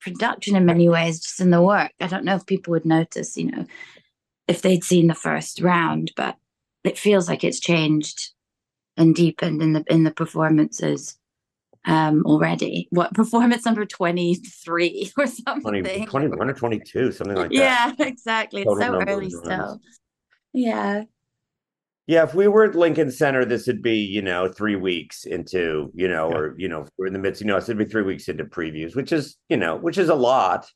production 0.00 0.56
in 0.56 0.66
many 0.66 0.88
ways, 0.88 1.20
just 1.20 1.40
in 1.40 1.50
the 1.50 1.62
work. 1.62 1.92
I 2.00 2.06
don't 2.06 2.24
know 2.24 2.36
if 2.36 2.46
people 2.46 2.72
would 2.72 2.84
notice, 2.86 3.36
you 3.36 3.50
know, 3.50 3.66
if 4.48 4.62
they'd 4.62 4.84
seen 4.84 5.06
the 5.06 5.14
first 5.14 5.60
round, 5.60 6.12
but 6.16 6.36
it 6.84 6.98
feels 6.98 7.28
like 7.28 7.44
it's 7.44 7.60
changed 7.60 8.32
and 8.96 9.14
deepened 9.14 9.62
in 9.62 9.72
the 9.72 9.84
in 9.88 10.04
the 10.04 10.10
performances 10.10 11.18
um 11.84 12.22
already. 12.24 12.88
What 12.90 13.14
performance 13.14 13.64
number 13.64 13.84
23 13.84 15.12
or 15.18 15.26
something? 15.26 15.82
20, 15.82 16.06
21 16.06 16.50
or 16.50 16.52
22 16.52 17.12
something 17.12 17.36
like 17.36 17.50
that. 17.50 17.54
Yeah 17.54 17.92
exactly. 18.06 18.62
It's 18.62 18.78
so 18.78 19.02
early 19.06 19.30
still. 19.30 19.80
Yeah. 20.52 21.04
Yeah, 22.06 22.22
if 22.22 22.34
we 22.34 22.46
were 22.46 22.64
at 22.64 22.76
Lincoln 22.76 23.10
Center, 23.10 23.44
this 23.44 23.66
would 23.66 23.82
be, 23.82 23.96
you 23.96 24.22
know, 24.22 24.48
three 24.48 24.76
weeks 24.76 25.24
into, 25.24 25.90
you 25.92 26.06
know, 26.06 26.30
yeah. 26.30 26.36
or 26.36 26.54
you 26.56 26.68
know, 26.68 26.86
we're 26.96 27.08
in 27.08 27.12
the 27.12 27.18
midst, 27.18 27.40
you 27.40 27.48
know, 27.48 27.56
it'd 27.56 27.76
be 27.76 27.84
three 27.84 28.02
weeks 28.02 28.28
into 28.28 28.44
previews, 28.44 28.94
which 28.94 29.12
is, 29.12 29.36
you 29.48 29.56
know, 29.56 29.76
which 29.76 29.98
is 29.98 30.08
a 30.08 30.14
lot. 30.14 30.70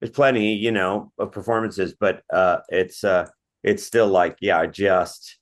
There's 0.00 0.10
plenty, 0.10 0.54
you 0.54 0.72
know, 0.72 1.12
of 1.18 1.30
performances, 1.30 1.94
but 1.98 2.22
uh 2.32 2.58
it's 2.68 3.04
uh 3.04 3.28
it's 3.62 3.84
still 3.84 4.08
like, 4.08 4.36
yeah, 4.40 4.66
just 4.66 5.38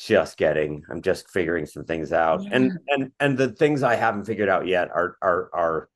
just 0.00 0.38
getting, 0.38 0.82
I'm 0.90 1.02
just 1.02 1.28
figuring 1.30 1.66
some 1.66 1.84
things 1.84 2.12
out. 2.12 2.42
Yeah. 2.42 2.50
And 2.52 2.78
and 2.88 3.12
and 3.20 3.36
the 3.36 3.50
things 3.50 3.82
I 3.82 3.96
haven't 3.96 4.24
figured 4.24 4.48
out 4.48 4.66
yet 4.66 4.88
are 4.90 5.16
are 5.20 5.50
are 5.52 5.88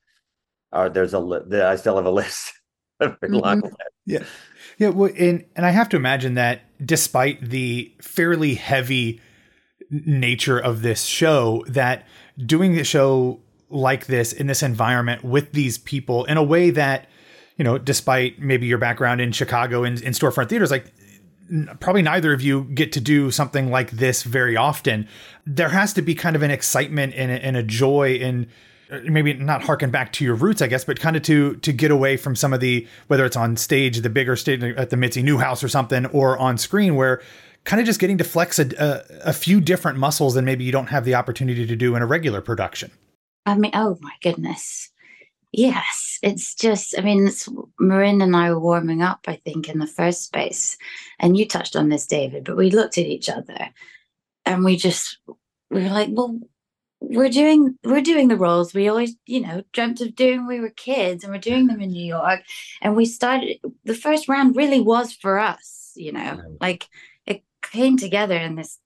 are 0.72 0.88
there's 0.90 1.14
a 1.14 1.20
li- 1.20 1.60
I 1.60 1.76
still 1.76 1.96
have 1.96 2.06
a 2.06 2.10
list. 2.22 2.52
mm-hmm. 3.00 3.66
Yeah. 4.04 4.24
Yeah, 4.78 4.88
well, 4.88 5.10
and 5.18 5.44
and 5.56 5.64
I 5.66 5.70
have 5.70 5.88
to 5.90 5.96
imagine 5.96 6.34
that 6.34 6.62
despite 6.84 7.50
the 7.50 7.92
fairly 8.00 8.54
heavy 8.54 9.20
nature 9.90 10.58
of 10.58 10.82
this 10.82 11.04
show, 11.04 11.64
that 11.68 12.06
doing 12.38 12.74
the 12.74 12.84
show 12.84 13.40
like 13.68 14.06
this 14.06 14.32
in 14.32 14.46
this 14.46 14.62
environment 14.62 15.24
with 15.24 15.52
these 15.52 15.78
people 15.78 16.24
in 16.24 16.36
a 16.36 16.42
way 16.42 16.70
that, 16.70 17.08
you 17.56 17.64
know, 17.64 17.78
despite 17.78 18.38
maybe 18.38 18.66
your 18.66 18.78
background 18.78 19.20
in 19.20 19.32
Chicago 19.32 19.84
and 19.84 20.00
in 20.00 20.12
storefront 20.12 20.48
theaters, 20.48 20.70
like 20.70 20.92
probably 21.80 22.02
neither 22.02 22.32
of 22.32 22.42
you 22.42 22.64
get 22.64 22.92
to 22.92 23.00
do 23.00 23.30
something 23.30 23.70
like 23.70 23.90
this 23.90 24.22
very 24.22 24.56
often. 24.56 25.06
There 25.46 25.68
has 25.68 25.92
to 25.94 26.02
be 26.02 26.14
kind 26.14 26.36
of 26.36 26.42
an 26.42 26.50
excitement 26.50 27.14
and 27.16 27.30
a, 27.30 27.44
and 27.44 27.56
a 27.56 27.62
joy 27.62 28.14
in 28.14 28.48
Uh, 28.92 29.00
maybe 29.04 29.32
not 29.32 29.62
harken 29.62 29.90
back 29.90 30.12
to 30.12 30.24
your 30.24 30.34
roots, 30.34 30.60
I 30.60 30.66
guess, 30.66 30.84
but 30.84 31.00
kind 31.00 31.16
of 31.16 31.22
to 31.22 31.56
to 31.56 31.72
get 31.72 31.90
away 31.90 32.18
from 32.18 32.36
some 32.36 32.52
of 32.52 32.60
the 32.60 32.86
whether 33.06 33.24
it's 33.24 33.36
on 33.36 33.56
stage, 33.56 34.00
the 34.02 34.10
bigger 34.10 34.36
stage 34.36 34.62
at 34.62 34.90
the 34.90 34.96
Mitzi 34.96 35.22
Newhouse 35.22 35.64
or 35.64 35.68
something, 35.68 36.04
or 36.06 36.36
on 36.38 36.58
screen 36.58 36.94
where 36.94 37.22
kind 37.64 37.80
of 37.80 37.86
just 37.86 38.00
getting 38.00 38.18
to 38.18 38.24
flex 38.24 38.58
a, 38.58 38.68
a, 38.78 39.30
a 39.30 39.32
few 39.32 39.60
different 39.60 39.96
muscles 39.96 40.34
than 40.34 40.44
maybe 40.44 40.64
you 40.64 40.72
don't 40.72 40.88
have 40.88 41.04
the 41.04 41.14
opportunity 41.14 41.66
to 41.66 41.76
do 41.76 41.94
in 41.94 42.02
a 42.02 42.06
regular 42.06 42.40
production. 42.40 42.90
I 43.46 43.56
mean, 43.56 43.70
oh 43.74 43.98
my 44.00 44.12
goodness. 44.22 44.90
Yes, 45.52 46.18
it's 46.22 46.54
just, 46.54 46.98
I 46.98 47.02
mean, 47.02 47.26
it's, 47.26 47.46
Marin 47.78 48.22
and 48.22 48.34
I 48.34 48.50
were 48.50 48.58
warming 48.58 49.02
up, 49.02 49.20
I 49.28 49.36
think, 49.36 49.68
in 49.68 49.78
the 49.78 49.86
first 49.86 50.24
space. 50.24 50.78
And 51.18 51.36
you 51.36 51.46
touched 51.46 51.76
on 51.76 51.88
this, 51.88 52.06
David, 52.06 52.44
but 52.44 52.56
we 52.56 52.70
looked 52.70 52.96
at 52.96 53.06
each 53.06 53.28
other 53.28 53.68
and 54.46 54.64
we 54.64 54.76
just, 54.76 55.18
we 55.70 55.82
were 55.82 55.90
like, 55.90 56.08
well, 56.10 56.40
we're 57.02 57.28
doing 57.28 57.76
we're 57.84 58.00
doing 58.00 58.28
the 58.28 58.36
roles 58.36 58.72
we 58.72 58.88
always 58.88 59.16
you 59.26 59.40
know 59.40 59.62
dreamt 59.72 60.00
of 60.00 60.14
doing 60.14 60.46
when 60.46 60.56
we 60.56 60.60
were 60.60 60.70
kids 60.70 61.24
and 61.24 61.32
we're 61.32 61.38
doing 61.38 61.66
them 61.66 61.80
in 61.80 61.90
new 61.90 62.04
york. 62.04 62.40
And 62.80 62.96
we 62.96 63.06
started 63.06 63.58
the 63.84 63.94
first 63.94 64.28
round 64.28 64.56
really 64.56 64.80
was 64.80 65.12
for 65.12 65.38
us 65.38 65.92
you 65.94 66.12
know 66.12 66.40
like 66.60 66.88
it 67.26 67.42
came 67.62 67.96
together 67.96 68.36
in 68.36 68.56
this 68.56 68.78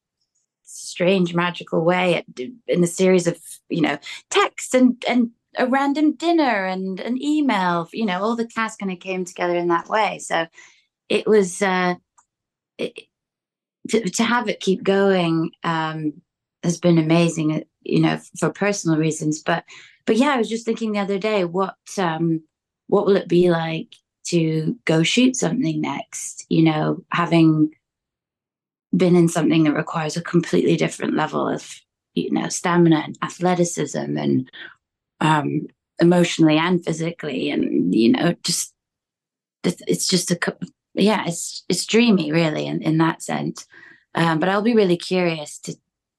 strange 0.62 1.34
magical 1.34 1.84
way 1.84 2.24
in 2.66 2.82
a 2.82 2.88
series 2.88 3.26
of 3.26 3.38
you 3.68 3.80
know 3.80 3.98
texts 4.30 4.74
and 4.74 5.02
and 5.08 5.30
a 5.58 5.66
random 5.66 6.12
dinner 6.12 6.66
and 6.66 7.00
an 7.00 7.22
email 7.22 7.88
you 7.92 8.04
know 8.04 8.20
all 8.20 8.36
the 8.36 8.46
cast 8.46 8.78
kind 8.78 8.92
of 8.92 8.98
came 9.00 9.24
together 9.24 9.56
in 9.56 9.68
that 9.68 9.88
way. 9.88 10.18
So 10.18 10.46
it 11.08 11.26
was 11.26 11.62
uh 11.62 11.94
it, 12.78 12.92
to, 13.88 14.10
to 14.10 14.24
have 14.24 14.48
it 14.48 14.60
keep 14.60 14.82
going 14.82 15.50
um 15.62 16.14
has 16.62 16.78
been 16.78 16.98
amazing 16.98 17.64
you 17.88 18.00
know 18.00 18.18
for 18.38 18.50
personal 18.50 18.98
reasons 18.98 19.42
but 19.42 19.64
but 20.04 20.16
yeah 20.16 20.30
i 20.30 20.36
was 20.36 20.48
just 20.48 20.64
thinking 20.64 20.92
the 20.92 20.98
other 20.98 21.18
day 21.18 21.44
what 21.44 21.76
um 21.98 22.42
what 22.88 23.06
will 23.06 23.16
it 23.16 23.28
be 23.28 23.50
like 23.50 23.94
to 24.26 24.76
go 24.84 25.02
shoot 25.02 25.36
something 25.36 25.80
next? 25.80 26.44
You 26.48 26.64
know 26.64 27.04
having 27.12 27.70
been 28.96 29.16
in 29.16 29.28
something 29.28 29.64
that 29.64 29.74
requires 29.74 30.16
a 30.16 30.22
completely 30.22 30.76
different 30.76 31.14
level 31.14 31.48
of 31.48 31.80
you 32.14 32.30
know 32.30 32.48
stamina 32.48 33.02
and 33.04 33.18
athleticism 33.22 34.16
and 34.16 34.50
um 35.20 35.66
emotionally 36.00 36.56
and 36.56 36.84
physically 36.84 37.50
and 37.50 37.94
you 37.94 38.12
know 38.12 38.34
just 38.42 38.72
it's 39.64 40.06
just 40.06 40.30
a 40.30 40.38
yeah 40.94 41.24
it's 41.26 41.64
it's 41.68 41.84
dreamy 41.84 42.32
really 42.32 42.66
in, 42.66 42.82
in 42.82 42.98
that 42.98 43.22
sense. 43.22 43.66
Um, 44.14 44.38
but 44.38 44.48
i'll 44.48 44.62
be 44.62 44.74
really 44.74 44.96
curious 44.96 45.58
to 45.60 45.76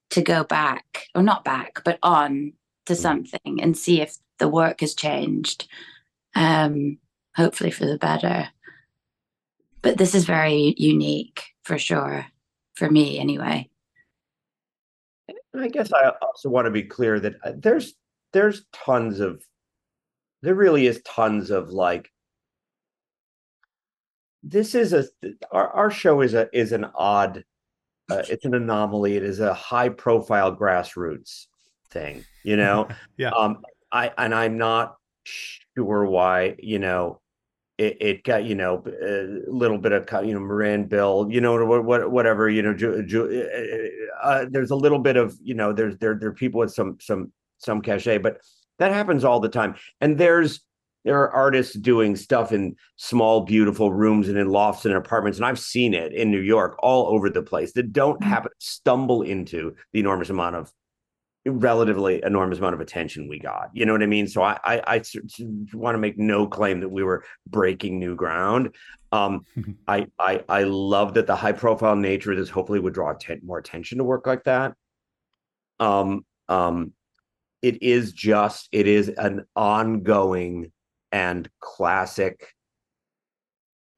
to 0.10 0.22
go 0.22 0.44
back 0.44 1.06
or 1.16 1.22
not 1.22 1.44
back 1.44 1.82
but 1.84 2.00
on 2.04 2.54
to 2.86 2.94
mm. 2.94 2.98
something 2.98 3.62
and 3.62 3.78
see 3.78 4.02
if 4.02 4.18
the 4.40 4.48
work 4.48 4.82
has 4.82 4.94
changed 4.94 5.68
um 6.36 6.98
hopefully 7.36 7.72
for 7.72 7.86
the 7.86 7.98
better 7.98 8.50
but 9.82 9.98
this 9.98 10.16
is 10.16 10.26
very 10.26 10.74
unique 10.78 11.44
for 11.64 11.78
sure 11.78 12.26
for 12.76 12.90
me 12.90 13.20
anyway. 13.20 13.70
I 15.58 15.68
guess 15.70 15.92
I 15.92 16.12
also 16.22 16.50
want 16.50 16.66
to 16.66 16.72
be 16.72 16.84
clear 16.84 17.20
that 17.20 17.36
uh, 17.44 17.54
there's 17.56 17.96
there's 18.32 18.66
tons 18.72 19.20
of 19.20 19.44
there 20.44 20.54
really 20.54 20.86
is 20.86 21.02
tons 21.04 21.50
of 21.50 21.70
like 21.70 22.12
this 24.44 24.76
is 24.76 24.94
a 24.94 25.06
our, 25.52 25.70
our 25.70 25.90
show 25.90 26.22
is 26.22 26.36
a 26.36 26.48
is 26.54 26.72
an 26.74 26.86
odd 26.94 27.44
uh, 28.10 28.24
it's 28.30 28.46
an 28.46 28.54
anomaly. 28.54 29.16
It 29.16 29.24
is 29.24 29.40
a 29.40 29.54
high 29.54 29.90
profile 29.90 30.56
grassroots 30.56 31.48
thing 31.90 32.26
you 32.44 32.58
know? 32.64 32.88
Yeah. 33.18 33.30
Um 33.30 33.64
i 33.90 34.12
and 34.18 34.36
i'm 34.36 34.58
not 34.58 34.98
sure 35.24 36.06
why 36.06 36.58
you 36.60 36.78
know 36.78 37.22
it, 37.78 37.98
it 38.02 38.24
got 38.26 38.44
you 38.44 38.56
know 38.56 38.84
a 38.86 39.50
little 39.50 39.78
bit 39.78 39.94
of 39.94 40.26
you 40.26 40.34
know 40.34 40.42
Marin 40.42 40.88
Bill 40.88 41.28
you 41.30 41.40
know 41.40 41.64
what 41.64 42.12
whatever 42.12 42.50
you 42.50 42.62
know 42.62 42.74
ju, 42.74 43.02
ju, 43.04 43.48
uh, 44.24 44.28
uh, 44.28 44.46
there's 44.50 44.72
a 44.72 44.76
little 44.76 45.00
bit 45.00 45.16
of 45.16 45.38
you 45.42 45.54
know 45.54 45.72
there's 45.72 45.96
there 46.00 46.16
there 46.16 46.30
are 46.30 46.34
people 46.34 46.60
with 46.60 46.74
some 46.74 46.98
some 47.00 47.32
some 47.60 47.82
cachet 47.82 48.18
but 48.18 48.42
that 48.80 48.94
happens 48.94 49.24
all 49.24 49.40
the 49.40 49.50
time. 49.50 49.76
And 50.02 50.18
there's 50.18 50.62
there 51.08 51.20
are 51.20 51.32
artists 51.32 51.74
doing 51.74 52.16
stuff 52.16 52.52
in 52.52 52.76
small 52.98 53.42
beautiful 53.42 53.92
rooms 53.92 54.28
and 54.28 54.38
in 54.38 54.50
lofts 54.50 54.86
and 54.86 54.94
apartments 54.94 55.38
and 55.38 55.46
I've 55.46 55.60
seen 55.60 55.94
it 55.94 56.14
in 56.14 56.32
New 56.32 56.42
York 56.42 56.76
all 56.80 57.08
over 57.08 57.30
the 57.30 57.42
place 57.42 57.74
that 57.74 57.94
don't 57.94 58.20
mm-hmm. 58.20 58.30
happen 58.30 58.52
stumble 58.60 59.22
into 59.22 59.76
the 59.94 60.00
enormous 60.00 60.30
amount 60.30 60.56
of 60.56 60.72
relatively 61.46 62.22
enormous 62.24 62.60
amount 62.60 62.76
of 62.76 62.82
attention 62.82 63.30
we 63.30 63.40
got. 63.40 63.70
You 63.74 63.86
know 63.86 63.94
what 63.94 64.04
I 64.04 64.08
mean? 64.08 64.28
So 64.28 64.42
I 64.42 64.58
I, 64.64 64.82
I 64.86 65.04
want 65.74 65.96
to 65.96 66.00
make 66.00 66.18
no 66.18 66.46
claim 66.48 66.82
that 66.82 66.90
we 66.90 67.04
were 67.04 67.24
breaking 67.48 68.00
new 68.00 68.16
ground. 68.16 68.76
Um, 69.12 69.46
I 69.88 70.08
I 70.20 70.44
I 70.50 70.64
love 70.64 71.14
that 71.14 71.28
the 71.28 71.36
high 71.36 71.54
profile 71.54 71.96
nature 71.96 72.32
of 72.32 72.38
this 72.38 72.50
hopefully 72.50 72.80
would 72.80 72.94
draw 72.94 73.14
more 73.44 73.60
attention 73.60 74.00
to 74.00 74.04
work 74.04 74.28
like 74.28 74.44
that. 74.44 74.74
Um 75.80 76.26
um, 76.50 76.94
it 77.62 77.82
is 77.82 78.14
just 78.14 78.70
it 78.72 78.88
is 78.88 79.10
an 79.10 79.46
ongoing 79.56 80.72
and 81.12 81.50
classic 81.60 82.54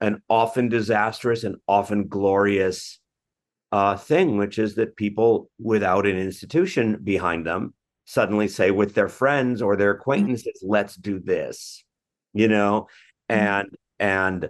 and 0.02 0.19
often 0.30 0.69
disastrous 0.69 1.43
and 1.43 1.58
often 1.67 2.08
glorious 2.08 3.00
uh, 3.72 3.95
thing, 3.98 4.38
which 4.38 4.58
is 4.58 4.76
that 4.76 4.95
people 4.95 5.50
without 5.60 6.06
an 6.06 6.17
institution 6.17 6.98
behind 7.04 7.45
them 7.45 7.74
suddenly 8.06 8.48
say 8.48 8.72
with 8.72 8.95
their 8.95 9.10
friends 9.10 9.62
or 9.62 9.76
their 9.76 9.93
mm-hmm. 9.93 10.02
acquaintances, 10.02 10.63
"Let's 10.63 10.95
do 10.95 11.19
this," 11.19 11.84
you 12.34 12.48
know, 12.48 12.88
mm-hmm. 13.30 13.39
and 13.39 13.69
and 14.00 14.50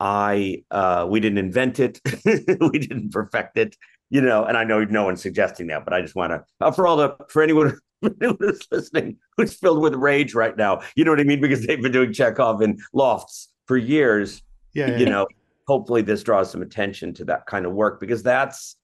I 0.00 0.64
uh, 0.70 1.06
we 1.08 1.20
didn't 1.20 1.38
invent 1.38 1.78
it, 1.78 2.00
we 2.24 2.78
didn't 2.78 3.12
perfect 3.12 3.56
it, 3.58 3.76
you 4.10 4.20
know, 4.20 4.44
and 4.44 4.56
I 4.56 4.64
know 4.64 4.84
no 4.84 5.04
one's 5.04 5.22
suggesting 5.22 5.66
that, 5.68 5.84
but 5.84 5.92
I 5.92 6.00
just 6.00 6.14
want 6.14 6.32
to 6.32 6.44
uh, 6.60 6.70
for 6.70 6.86
all 6.86 6.96
the 6.96 7.16
for 7.28 7.42
anyone 7.42 7.78
who's 8.00 8.66
listening 8.70 9.18
who's 9.36 9.54
filled 9.54 9.80
with 9.80 9.94
rage 9.94 10.34
right 10.34 10.56
now, 10.56 10.80
you 10.94 11.04
know 11.04 11.10
what 11.10 11.20
I 11.20 11.24
mean, 11.24 11.40
because 11.40 11.66
they've 11.66 11.80
been 11.80 11.92
doing 11.92 12.12
Chekhov 12.12 12.62
in 12.62 12.78
lofts 12.92 13.48
for 13.66 13.76
years. 13.76 14.42
Yeah, 14.74 14.90
yeah. 14.90 14.96
you 14.98 15.06
know, 15.06 15.26
hopefully 15.66 16.02
this 16.02 16.22
draws 16.22 16.50
some 16.50 16.62
attention 16.62 17.14
to 17.14 17.24
that 17.24 17.46
kind 17.46 17.66
of 17.66 17.72
work 17.72 18.00
because 18.00 18.22
that's 18.22 18.76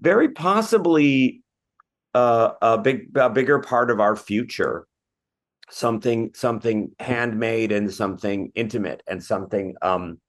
very 0.00 0.28
possibly 0.28 1.42
uh, 2.14 2.52
a 2.60 2.78
big 2.78 3.16
a 3.16 3.30
bigger 3.30 3.58
part 3.60 3.90
of 3.90 4.00
our 4.00 4.16
future 4.16 4.86
something 5.70 6.30
something 6.34 6.90
handmade 7.00 7.72
and 7.72 7.92
something 7.92 8.52
intimate 8.54 9.02
and 9.08 9.24
something 9.24 9.74
um 9.80 10.20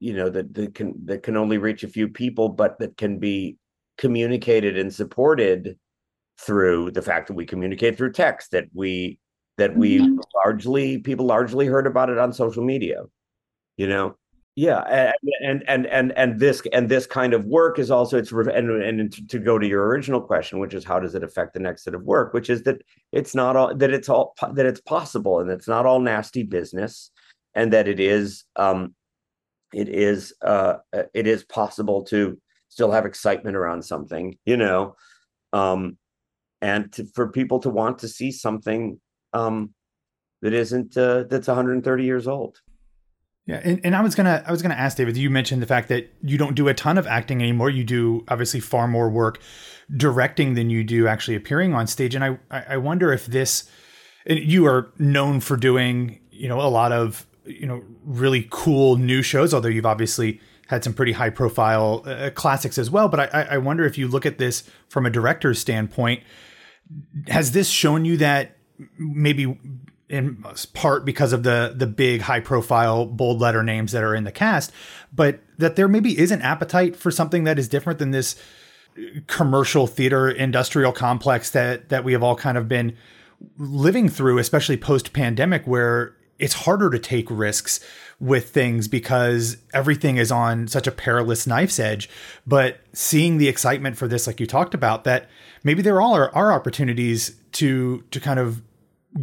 you 0.00 0.12
know 0.12 0.28
that, 0.28 0.52
that 0.52 0.74
can 0.74 0.92
that 1.06 1.22
can 1.22 1.36
only 1.36 1.56
reach 1.56 1.82
a 1.82 1.88
few 1.88 2.08
people 2.08 2.50
but 2.50 2.78
that 2.78 2.94
can 2.98 3.18
be 3.18 3.56
communicated 3.98 4.78
and 4.78 4.92
supported 4.92 5.76
through 6.40 6.90
the 6.90 7.02
fact 7.02 7.28
that 7.28 7.34
we 7.34 7.46
communicate 7.46 7.96
through 7.96 8.12
text 8.12 8.50
that 8.50 8.64
we 8.72 9.18
that 9.58 9.76
we 9.76 9.98
mm-hmm. 9.98 10.18
largely 10.34 10.98
people 10.98 11.26
largely 11.26 11.66
heard 11.66 11.86
about 11.86 12.10
it 12.10 12.18
on 12.18 12.32
social 12.32 12.64
media 12.64 13.02
you 13.76 13.86
know 13.86 14.16
yeah 14.54 15.12
and 15.42 15.62
and 15.68 15.86
and 15.86 16.12
and 16.12 16.40
this 16.40 16.62
and 16.72 16.88
this 16.88 17.06
kind 17.06 17.32
of 17.32 17.44
work 17.46 17.78
is 17.78 17.90
also 17.90 18.18
it's 18.18 18.32
and 18.32 18.70
and 18.70 19.30
to 19.30 19.38
go 19.38 19.58
to 19.58 19.66
your 19.66 19.86
original 19.86 20.20
question 20.20 20.58
which 20.58 20.74
is 20.74 20.84
how 20.84 20.98
does 20.98 21.14
it 21.14 21.22
affect 21.22 21.54
the 21.54 21.60
next 21.60 21.84
set 21.84 21.94
of 21.94 22.02
work 22.02 22.34
which 22.34 22.50
is 22.50 22.62
that 22.62 22.82
it's 23.12 23.34
not 23.34 23.56
all 23.56 23.74
that 23.74 23.90
it's 23.90 24.08
all 24.08 24.34
that 24.52 24.66
it's 24.66 24.80
possible 24.80 25.40
and 25.40 25.50
it's 25.50 25.68
not 25.68 25.86
all 25.86 26.00
nasty 26.00 26.42
business 26.42 27.10
and 27.54 27.72
that 27.72 27.88
it 27.88 27.98
is 27.98 28.44
um 28.56 28.94
it 29.72 29.88
is 29.88 30.34
uh 30.42 30.74
it 31.14 31.26
is 31.26 31.44
possible 31.44 32.02
to 32.02 32.38
still 32.72 32.90
have 32.90 33.04
excitement 33.04 33.54
around 33.54 33.82
something 33.82 34.36
you 34.46 34.56
know 34.56 34.96
um 35.52 35.98
and 36.62 36.90
to, 36.92 37.04
for 37.14 37.28
people 37.28 37.58
to 37.58 37.68
want 37.68 37.98
to 37.98 38.08
see 38.08 38.32
something 38.32 38.98
um 39.34 39.74
that 40.40 40.54
isn't 40.54 40.96
uh, 40.96 41.24
that's 41.28 41.48
130 41.48 42.04
years 42.04 42.26
old 42.26 42.58
yeah, 43.46 43.60
and, 43.64 43.80
and 43.82 43.96
I 43.96 44.02
was 44.02 44.14
gonna 44.14 44.42
I 44.46 44.52
was 44.52 44.62
gonna 44.62 44.74
ask 44.74 44.96
David. 44.96 45.16
You 45.16 45.28
mentioned 45.28 45.62
the 45.62 45.66
fact 45.66 45.88
that 45.88 46.12
you 46.22 46.38
don't 46.38 46.54
do 46.54 46.68
a 46.68 46.74
ton 46.74 46.96
of 46.96 47.08
acting 47.08 47.42
anymore. 47.42 47.70
You 47.70 47.82
do 47.82 48.24
obviously 48.28 48.60
far 48.60 48.86
more 48.86 49.10
work 49.10 49.40
directing 49.96 50.54
than 50.54 50.70
you 50.70 50.84
do 50.84 51.08
actually 51.08 51.34
appearing 51.34 51.74
on 51.74 51.88
stage. 51.88 52.14
And 52.14 52.22
I 52.22 52.38
I 52.52 52.76
wonder 52.76 53.12
if 53.12 53.26
this 53.26 53.68
you 54.26 54.64
are 54.66 54.92
known 54.96 55.40
for 55.40 55.56
doing 55.56 56.20
you 56.30 56.48
know 56.48 56.60
a 56.60 56.70
lot 56.70 56.92
of 56.92 57.26
you 57.44 57.66
know 57.66 57.82
really 58.04 58.46
cool 58.50 58.96
new 58.96 59.22
shows. 59.22 59.52
Although 59.52 59.70
you've 59.70 59.86
obviously 59.86 60.40
had 60.72 60.82
some 60.82 60.94
pretty 60.94 61.12
high 61.12 61.30
profile 61.30 62.02
uh, 62.06 62.30
classics 62.34 62.78
as 62.78 62.90
well. 62.90 63.08
But 63.08 63.34
I 63.34 63.42
I 63.50 63.58
wonder 63.58 63.84
if 63.84 63.98
you 63.98 64.08
look 64.08 64.26
at 64.26 64.38
this 64.38 64.64
from 64.88 65.06
a 65.06 65.10
director's 65.10 65.58
standpoint, 65.58 66.22
has 67.28 67.52
this 67.52 67.68
shown 67.68 68.04
you 68.04 68.16
that 68.16 68.56
maybe 68.98 69.58
in 70.08 70.44
part 70.72 71.04
because 71.04 71.32
of 71.32 71.42
the 71.42 71.74
the 71.76 71.86
big 71.86 72.22
high 72.22 72.40
profile 72.40 73.06
bold 73.06 73.40
letter 73.40 73.62
names 73.62 73.92
that 73.92 74.02
are 74.02 74.14
in 74.14 74.24
the 74.24 74.32
cast 74.32 74.72
but 75.12 75.40
that 75.56 75.76
there 75.76 75.86
maybe 75.86 76.18
is 76.18 76.30
an 76.30 76.42
appetite 76.42 76.96
for 76.96 77.10
something 77.10 77.44
that 77.44 77.58
is 77.58 77.68
different 77.68 77.98
than 77.98 78.10
this 78.10 78.34
commercial 79.26 79.86
theater 79.86 80.28
industrial 80.28 80.92
complex 80.92 81.50
that 81.50 81.88
that 81.88 82.02
we 82.04 82.12
have 82.12 82.22
all 82.22 82.34
kind 82.34 82.58
of 82.58 82.68
been 82.68 82.94
living 83.58 84.08
through, 84.08 84.38
especially 84.38 84.76
post 84.76 85.12
pandemic, 85.12 85.66
where 85.66 86.16
it's 86.38 86.54
harder 86.54 86.90
to 86.90 86.98
take 86.98 87.30
risks 87.30 87.80
with 88.22 88.50
things 88.50 88.86
because 88.86 89.56
everything 89.74 90.16
is 90.16 90.30
on 90.30 90.68
such 90.68 90.86
a 90.86 90.92
perilous 90.92 91.44
knife's 91.44 91.80
edge. 91.80 92.08
But 92.46 92.78
seeing 92.92 93.38
the 93.38 93.48
excitement 93.48 93.96
for 93.96 94.06
this, 94.06 94.28
like 94.28 94.38
you 94.38 94.46
talked 94.46 94.74
about, 94.74 95.02
that 95.04 95.28
maybe 95.64 95.82
there 95.82 96.00
all 96.00 96.14
are, 96.14 96.32
are 96.32 96.52
opportunities 96.52 97.34
to 97.52 98.04
to 98.12 98.20
kind 98.20 98.38
of 98.38 98.62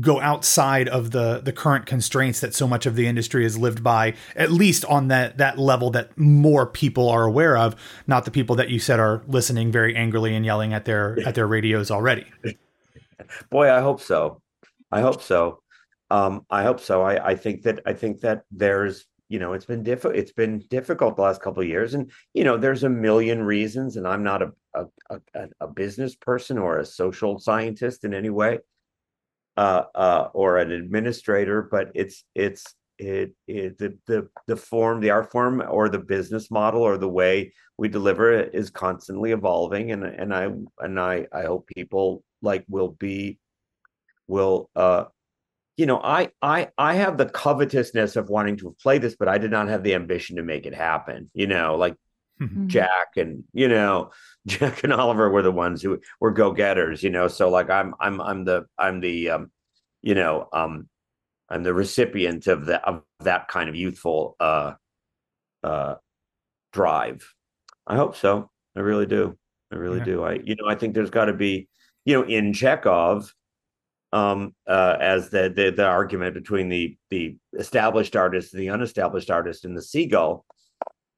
go 0.01 0.19
outside 0.19 0.89
of 0.89 1.11
the 1.11 1.39
the 1.39 1.53
current 1.53 1.85
constraints 1.85 2.41
that 2.41 2.53
so 2.53 2.67
much 2.67 2.85
of 2.85 2.95
the 2.95 3.07
industry 3.07 3.43
has 3.43 3.57
lived 3.57 3.83
by 3.83 4.13
at 4.35 4.51
least 4.51 4.85
on 4.85 5.07
that 5.07 5.37
that 5.37 5.57
level 5.57 5.89
that 5.89 6.15
more 6.15 6.67
people 6.67 7.09
are 7.09 7.23
aware 7.23 7.57
of 7.57 7.75
not 8.05 8.25
the 8.25 8.29
people 8.29 8.55
that 8.55 8.69
you 8.69 8.77
said 8.77 8.99
are 8.99 9.23
listening 9.27 9.71
very 9.71 9.95
angrily 9.95 10.35
and 10.35 10.45
yelling 10.45 10.73
at 10.73 10.85
their 10.85 11.17
at 11.25 11.35
their 11.35 11.47
radios 11.47 11.89
already. 11.89 12.25
Boy 13.49 13.71
i 13.71 13.79
hope 13.79 14.01
so. 14.01 14.41
I 14.91 15.01
hope 15.01 15.21
so 15.21 15.61
um 16.09 16.45
i 16.49 16.63
hope 16.63 16.79
so. 16.79 17.01
I 17.01 17.29
i 17.29 17.35
think 17.35 17.63
that 17.63 17.81
i 17.85 17.93
think 17.93 18.21
that 18.21 18.43
there's 18.51 19.05
you 19.27 19.39
know 19.39 19.53
it's 19.53 19.65
been 19.65 19.83
difficult 19.83 20.15
it's 20.15 20.31
been 20.31 20.59
difficult 20.69 21.15
the 21.15 21.21
last 21.21 21.41
couple 21.41 21.61
of 21.61 21.69
years 21.69 21.93
and 21.93 22.11
you 22.33 22.43
know 22.43 22.57
there's 22.57 22.83
a 22.83 22.89
million 22.89 23.43
reasons 23.43 23.95
and 23.95 24.07
i'm 24.07 24.23
not 24.23 24.41
a 24.41 24.51
a, 24.75 24.85
a, 25.35 25.47
a 25.61 25.67
business 25.67 26.15
person 26.15 26.57
or 26.57 26.77
a 26.77 26.85
social 26.85 27.39
scientist 27.39 28.03
in 28.05 28.13
any 28.13 28.29
way 28.29 28.59
uh, 29.59 29.83
uh, 29.93 30.29
or 30.33 30.57
an 30.57 30.71
administrator, 30.71 31.61
but 31.69 31.91
it's 31.93 32.23
it's 32.33 32.63
it, 32.97 33.33
it 33.45 33.77
the 33.77 33.97
the 34.07 34.29
the 34.47 34.55
form, 34.55 35.01
the 35.01 35.09
art 35.09 35.29
form, 35.31 35.61
or 35.69 35.89
the 35.89 35.99
business 35.99 36.49
model, 36.49 36.81
or 36.81 36.97
the 36.97 37.09
way 37.09 37.51
we 37.77 37.89
deliver 37.89 38.31
it 38.31 38.51
is 38.53 38.69
constantly 38.69 39.31
evolving, 39.31 39.91
and 39.91 40.05
and 40.05 40.33
I 40.33 40.49
and 40.79 40.97
I 40.97 41.27
I 41.33 41.43
hope 41.43 41.67
people 41.67 42.23
like 42.41 42.63
will 42.69 42.95
be 42.99 43.37
will 44.27 44.69
uh 44.77 45.05
you 45.79 45.85
know 45.85 45.99
i 46.03 46.29
i 46.41 46.67
i 46.77 46.93
have 46.93 47.17
the 47.17 47.25
covetousness 47.25 48.15
of 48.15 48.29
wanting 48.29 48.57
to 48.57 48.75
play 48.81 48.97
this 48.97 49.15
but 49.15 49.27
i 49.27 49.37
did 49.37 49.51
not 49.51 49.67
have 49.67 49.83
the 49.83 49.95
ambition 49.95 50.35
to 50.35 50.43
make 50.43 50.65
it 50.65 50.73
happen 50.73 51.29
you 51.33 51.47
know 51.47 51.75
like 51.75 51.95
mm-hmm. 52.41 52.67
jack 52.67 53.07
and 53.15 53.43
you 53.53 53.67
know 53.67 54.11
Jack 54.47 54.83
and 54.83 54.93
Oliver 54.93 55.29
were 55.29 55.41
the 55.41 55.51
ones 55.51 55.81
who 55.81 55.99
were 56.19 56.31
go 56.31 56.51
getters, 56.51 57.03
you 57.03 57.09
know. 57.09 57.27
So 57.27 57.49
like 57.49 57.69
I'm 57.69 57.93
I'm 57.99 58.21
I'm 58.21 58.45
the 58.45 58.65
I'm 58.77 58.99
the 58.99 59.29
um, 59.31 59.51
you 60.01 60.15
know 60.15 60.47
um, 60.53 60.87
I'm 61.49 61.63
the 61.63 61.73
recipient 61.73 62.47
of 62.47 62.65
that 62.67 62.83
of 62.85 63.03
that 63.19 63.47
kind 63.47 63.69
of 63.69 63.75
youthful 63.75 64.35
uh, 64.39 64.73
uh, 65.63 65.95
drive. 66.71 67.33
I 67.85 67.95
hope 67.95 68.15
so. 68.15 68.49
I 68.75 68.79
really 68.79 69.05
do. 69.05 69.37
I 69.71 69.75
really 69.75 69.99
yeah. 69.99 70.05
do. 70.05 70.23
I 70.23 70.33
you 70.43 70.55
know 70.55 70.67
I 70.67 70.75
think 70.75 70.93
there's 70.93 71.09
got 71.09 71.25
to 71.25 71.33
be 71.33 71.67
you 72.05 72.15
know 72.15 72.27
in 72.27 72.53
Chekhov 72.53 73.33
um 74.11 74.55
uh 74.67 74.97
as 74.99 75.29
the, 75.29 75.53
the 75.55 75.69
the 75.69 75.85
argument 75.85 76.33
between 76.33 76.67
the 76.67 76.97
the 77.11 77.37
established 77.59 78.15
artist 78.15 78.53
and 78.53 78.61
the 78.61 78.69
unestablished 78.69 79.29
artist 79.29 79.65
in 79.65 79.75
the 79.75 79.81
seagull 79.81 80.45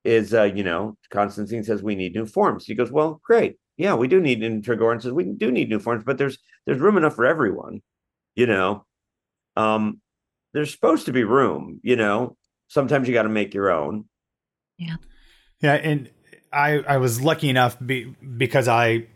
is 0.04 0.34
uh, 0.34 0.44
you 0.44 0.64
know, 0.64 0.98
Constantine 1.12 1.64
says 1.64 1.84
we 1.84 1.96
need 1.96 2.16
new 2.16 2.26
forms. 2.26 2.66
He 2.66 2.76
goes, 2.76 2.92
Well, 2.92 3.22
great. 3.24 3.58
Yeah, 3.78 3.96
we 3.96 4.08
do 4.08 4.20
need 4.20 4.44
and 4.44 4.64
Trigorin 4.64 5.02
says 5.02 5.12
we 5.12 5.24
do 5.24 5.52
need 5.52 5.70
new 5.70 5.80
forms, 5.80 6.04
but 6.04 6.18
there's 6.18 6.38
there's 6.66 6.80
room 6.80 6.98
enough 6.98 7.16
for 7.16 7.26
everyone, 7.26 7.82
you 8.36 8.46
know. 8.46 8.86
Um, 9.56 10.02
there's 10.54 10.72
supposed 10.72 11.06
to 11.06 11.14
be 11.14 11.24
room, 11.24 11.80
you 11.84 11.96
know. 11.96 12.38
Sometimes 12.68 13.08
you 13.08 13.14
got 13.14 13.24
to 13.24 13.30
make 13.30 13.54
your 13.54 13.72
own. 13.72 14.06
Yeah. 14.78 14.96
Yeah, 15.62 15.74
and 15.74 16.10
I 16.52 16.80
I 16.88 16.98
was 16.98 17.22
lucky 17.22 17.50
enough 17.50 17.78
be, 17.84 18.16
because 18.38 18.68
I 18.68 19.08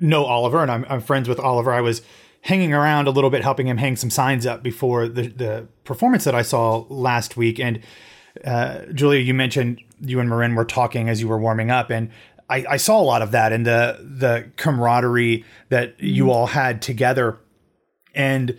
know 0.00 0.24
Oliver 0.24 0.62
and 0.62 0.70
I'm 0.70 0.86
I'm 0.88 1.00
friends 1.00 1.28
with 1.28 1.40
Oliver. 1.40 1.72
I 1.72 1.80
was 1.80 2.02
hanging 2.44 2.72
around 2.72 3.06
a 3.06 3.10
little 3.10 3.30
bit 3.30 3.42
helping 3.42 3.66
him 3.66 3.76
hang 3.76 3.96
some 3.96 4.10
signs 4.10 4.46
up 4.46 4.62
before 4.62 5.08
the 5.08 5.28
the 5.28 5.68
performance 5.84 6.24
that 6.24 6.34
I 6.34 6.42
saw 6.42 6.84
last 6.88 7.36
week 7.36 7.58
and 7.58 7.80
uh, 8.44 8.86
Julia, 8.92 9.20
you 9.20 9.34
mentioned 9.34 9.80
you 10.00 10.20
and 10.20 10.28
Marin 10.28 10.54
were 10.54 10.64
talking 10.64 11.08
as 11.08 11.20
you 11.20 11.28
were 11.28 11.38
warming 11.38 11.70
up, 11.70 11.90
and 11.90 12.10
I, 12.48 12.64
I 12.70 12.76
saw 12.76 13.00
a 13.00 13.04
lot 13.04 13.22
of 13.22 13.30
that 13.30 13.52
and 13.52 13.64
the 13.64 13.98
the 14.00 14.50
camaraderie 14.56 15.44
that 15.68 16.00
you 16.00 16.30
all 16.30 16.46
had 16.46 16.82
together. 16.82 17.38
And 18.14 18.58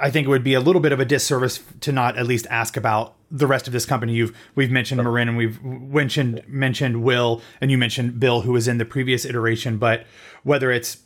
I 0.00 0.10
think 0.10 0.26
it 0.26 0.30
would 0.30 0.44
be 0.44 0.54
a 0.54 0.60
little 0.60 0.80
bit 0.80 0.92
of 0.92 1.00
a 1.00 1.04
disservice 1.04 1.60
to 1.80 1.92
not 1.92 2.16
at 2.16 2.26
least 2.26 2.46
ask 2.50 2.76
about 2.76 3.14
the 3.30 3.46
rest 3.46 3.66
of 3.66 3.72
this 3.72 3.86
company. 3.86 4.14
You've 4.14 4.36
we've 4.54 4.70
mentioned 4.70 5.02
Marin 5.02 5.28
and 5.28 5.36
we've 5.36 5.62
mentioned 5.64 6.42
mentioned 6.46 7.02
Will 7.02 7.40
and 7.60 7.70
you 7.70 7.78
mentioned 7.78 8.20
Bill, 8.20 8.42
who 8.42 8.52
was 8.52 8.68
in 8.68 8.78
the 8.78 8.84
previous 8.84 9.24
iteration. 9.24 9.78
But 9.78 10.04
whether 10.42 10.70
it's 10.70 10.98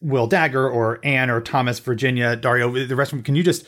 Will 0.00 0.26
Dagger 0.26 0.68
or 0.68 1.00
Anne 1.02 1.30
or 1.30 1.40
Thomas, 1.40 1.78
Virginia, 1.78 2.36
Dario, 2.36 2.70
the 2.70 2.96
rest 2.96 3.12
of 3.12 3.18
them, 3.18 3.24
can 3.24 3.34
you 3.36 3.42
just 3.42 3.64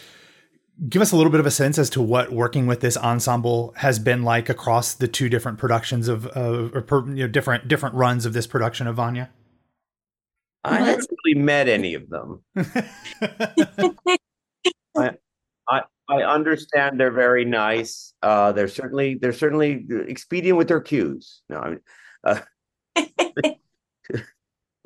give 0.89 1.01
us 1.01 1.13
a 1.13 1.17
little 1.17 1.31
bit 1.31 1.41
of 1.41 1.47
a 1.47 1.51
sense 1.51 1.79
as 1.79 1.89
to 1.91 2.03
what 2.03 2.33
working 2.33 2.67
with 2.67 2.81
this 2.81 2.97
ensemble 2.97 3.73
has 3.79 3.99
been 3.99 4.23
like 4.23 4.49
across 4.49 4.95
the 4.95 5.09
two 5.09 5.29
different 5.29 5.59
productions 5.59 6.09
of, 6.09 6.27
uh, 6.37 6.69
or 6.75 6.83
per, 6.83 7.07
you 7.09 7.27
know, 7.27 7.29
different 7.29 7.69
different 7.69 7.95
runs 7.95 8.27
of 8.27 8.33
this 8.33 8.47
production 8.47 8.87
of 8.87 8.97
Vanya? 8.97 9.31
I 10.65 10.79
haven't 10.81 11.09
really 11.25 11.41
met 11.41 11.69
any 11.69 11.95
of 11.95 12.11
them. 12.11 12.43
I, 14.97 15.13
I, 15.69 15.83
I 16.09 16.23
understand 16.23 16.99
they're 16.99 17.13
very 17.13 17.45
nice. 17.45 18.13
Uh, 18.23 18.53
they're 18.53 18.69
certainly 18.69 19.15
they're 19.15 19.33
certainly 19.33 19.87
expedient 20.09 20.59
with 20.59 20.69
their 20.69 20.81
cues. 20.81 21.43
No, 21.49 21.59
I 21.59 21.71
mean, 21.71 21.81
uh, 22.25 22.41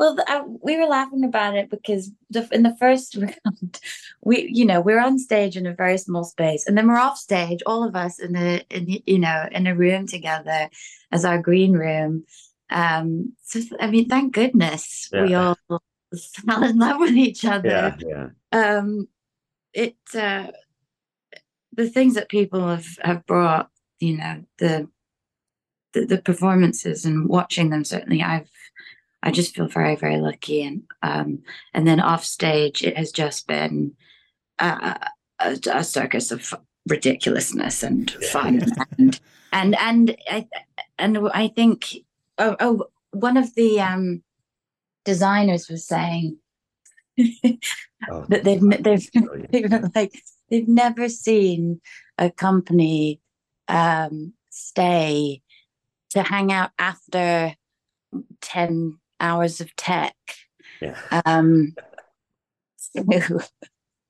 Well, 0.00 0.16
I, 0.26 0.40
we 0.46 0.78
were 0.78 0.86
laughing 0.86 1.24
about 1.24 1.56
it 1.56 1.68
because 1.68 2.10
the, 2.30 2.48
in 2.52 2.62
the 2.62 2.74
first 2.76 3.16
round, 3.20 3.80
we, 4.22 4.48
you 4.50 4.64
know, 4.64 4.80
we're 4.80 4.98
on 4.98 5.18
stage 5.18 5.58
in 5.58 5.66
a 5.66 5.74
very 5.74 5.98
small 5.98 6.24
space, 6.24 6.66
and 6.66 6.76
then 6.76 6.88
we're 6.88 6.96
off 6.96 7.18
stage, 7.18 7.60
all 7.66 7.86
of 7.86 7.94
us 7.94 8.18
in 8.18 8.34
a, 8.34 8.64
in, 8.70 9.02
you 9.06 9.18
know, 9.18 9.46
in 9.52 9.66
a 9.66 9.74
room 9.74 10.06
together 10.06 10.70
as 11.12 11.26
our 11.26 11.36
green 11.36 11.74
room. 11.74 12.24
Um, 12.70 13.34
so 13.42 13.60
I 13.78 13.88
mean, 13.90 14.08
thank 14.08 14.32
goodness 14.32 15.10
yeah. 15.12 15.22
we 15.22 15.34
all 15.34 15.58
fell 16.46 16.64
in 16.64 16.78
love 16.78 16.98
with 16.98 17.14
each 17.14 17.44
other. 17.44 17.94
Yeah, 18.00 18.30
yeah. 18.52 18.78
Um, 18.78 19.06
it, 19.74 19.96
uh, 20.14 20.46
the 21.74 21.90
things 21.90 22.14
that 22.14 22.30
people 22.30 22.66
have 22.66 22.86
have 23.02 23.26
brought, 23.26 23.68
you 23.98 24.16
know, 24.16 24.44
the 24.56 24.88
the, 25.92 26.06
the 26.06 26.22
performances 26.22 27.04
and 27.04 27.28
watching 27.28 27.68
them. 27.68 27.84
Certainly, 27.84 28.22
I've 28.22 28.48
I 29.22 29.30
just 29.30 29.54
feel 29.54 29.66
very, 29.66 29.96
very 29.96 30.18
lucky. 30.18 30.62
And 30.62 30.82
um, 31.02 31.42
and 31.74 31.86
then 31.86 32.00
off 32.00 32.24
stage, 32.24 32.82
it 32.82 32.96
has 32.96 33.12
just 33.12 33.46
been 33.46 33.92
a, 34.58 34.98
a, 35.38 35.58
a 35.72 35.84
circus 35.84 36.30
of 36.30 36.54
ridiculousness 36.88 37.82
and 37.82 38.10
fun, 38.10 38.62
and 38.98 39.20
and 39.52 39.76
and 39.78 40.16
I 40.28 40.48
and 40.98 41.18
I 41.34 41.48
think 41.48 41.96
oh, 42.38 42.56
oh 42.60 42.84
one 43.12 43.36
of 43.36 43.54
the 43.54 43.80
um, 43.80 44.22
designers 45.04 45.68
was 45.68 45.86
saying 45.86 46.38
oh, 47.18 48.24
that 48.28 48.44
they've 48.44 48.60
they've, 48.82 49.10
they've 49.50 49.90
like 49.94 50.22
they've 50.48 50.68
never 50.68 51.08
seen 51.08 51.80
a 52.18 52.30
company 52.30 53.20
um, 53.68 54.32
stay 54.50 55.42
to 56.10 56.22
hang 56.22 56.52
out 56.52 56.70
after 56.78 57.54
10 58.40 58.98
hours 59.20 59.60
of 59.60 59.74
tech 59.76 60.14
yeah. 60.80 60.96
um, 61.26 61.74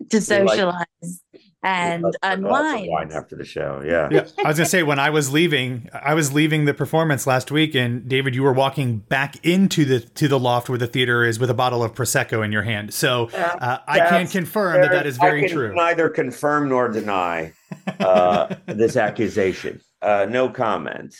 to 0.08 0.20
socialize 0.20 0.86
like, 1.02 1.42
and 1.62 2.16
unwind. 2.22 2.88
Wine 2.88 3.12
after 3.12 3.36
the 3.36 3.44
show, 3.44 3.82
yeah. 3.84 4.08
yeah. 4.10 4.26
I 4.42 4.48
was 4.48 4.56
gonna 4.56 4.66
say 4.66 4.82
when 4.82 4.98
I 4.98 5.10
was 5.10 5.32
leaving, 5.32 5.90
I 5.92 6.14
was 6.14 6.32
leaving 6.32 6.64
the 6.64 6.72
performance 6.72 7.26
last 7.26 7.50
week, 7.50 7.74
and 7.74 8.08
David, 8.08 8.34
you 8.34 8.42
were 8.42 8.52
walking 8.52 8.98
back 8.98 9.44
into 9.44 9.84
the 9.84 10.00
to 10.00 10.28
the 10.28 10.38
loft 10.38 10.68
where 10.68 10.78
the 10.78 10.86
theater 10.86 11.24
is 11.24 11.38
with 11.38 11.50
a 11.50 11.54
bottle 11.54 11.82
of 11.82 11.94
prosecco 11.94 12.44
in 12.44 12.52
your 12.52 12.62
hand. 12.62 12.94
So 12.94 13.28
uh, 13.34 13.78
I 13.86 13.98
can 14.08 14.26
confirm 14.26 14.80
that 14.80 14.90
that 14.92 15.06
is 15.06 15.18
very 15.18 15.48
true. 15.48 15.74
Neither 15.74 16.08
confirm 16.08 16.68
nor 16.70 16.88
deny 16.88 17.52
uh, 17.98 18.54
this 18.66 18.96
accusation. 18.96 19.80
Uh, 20.00 20.26
no 20.28 20.48
comment. 20.48 21.14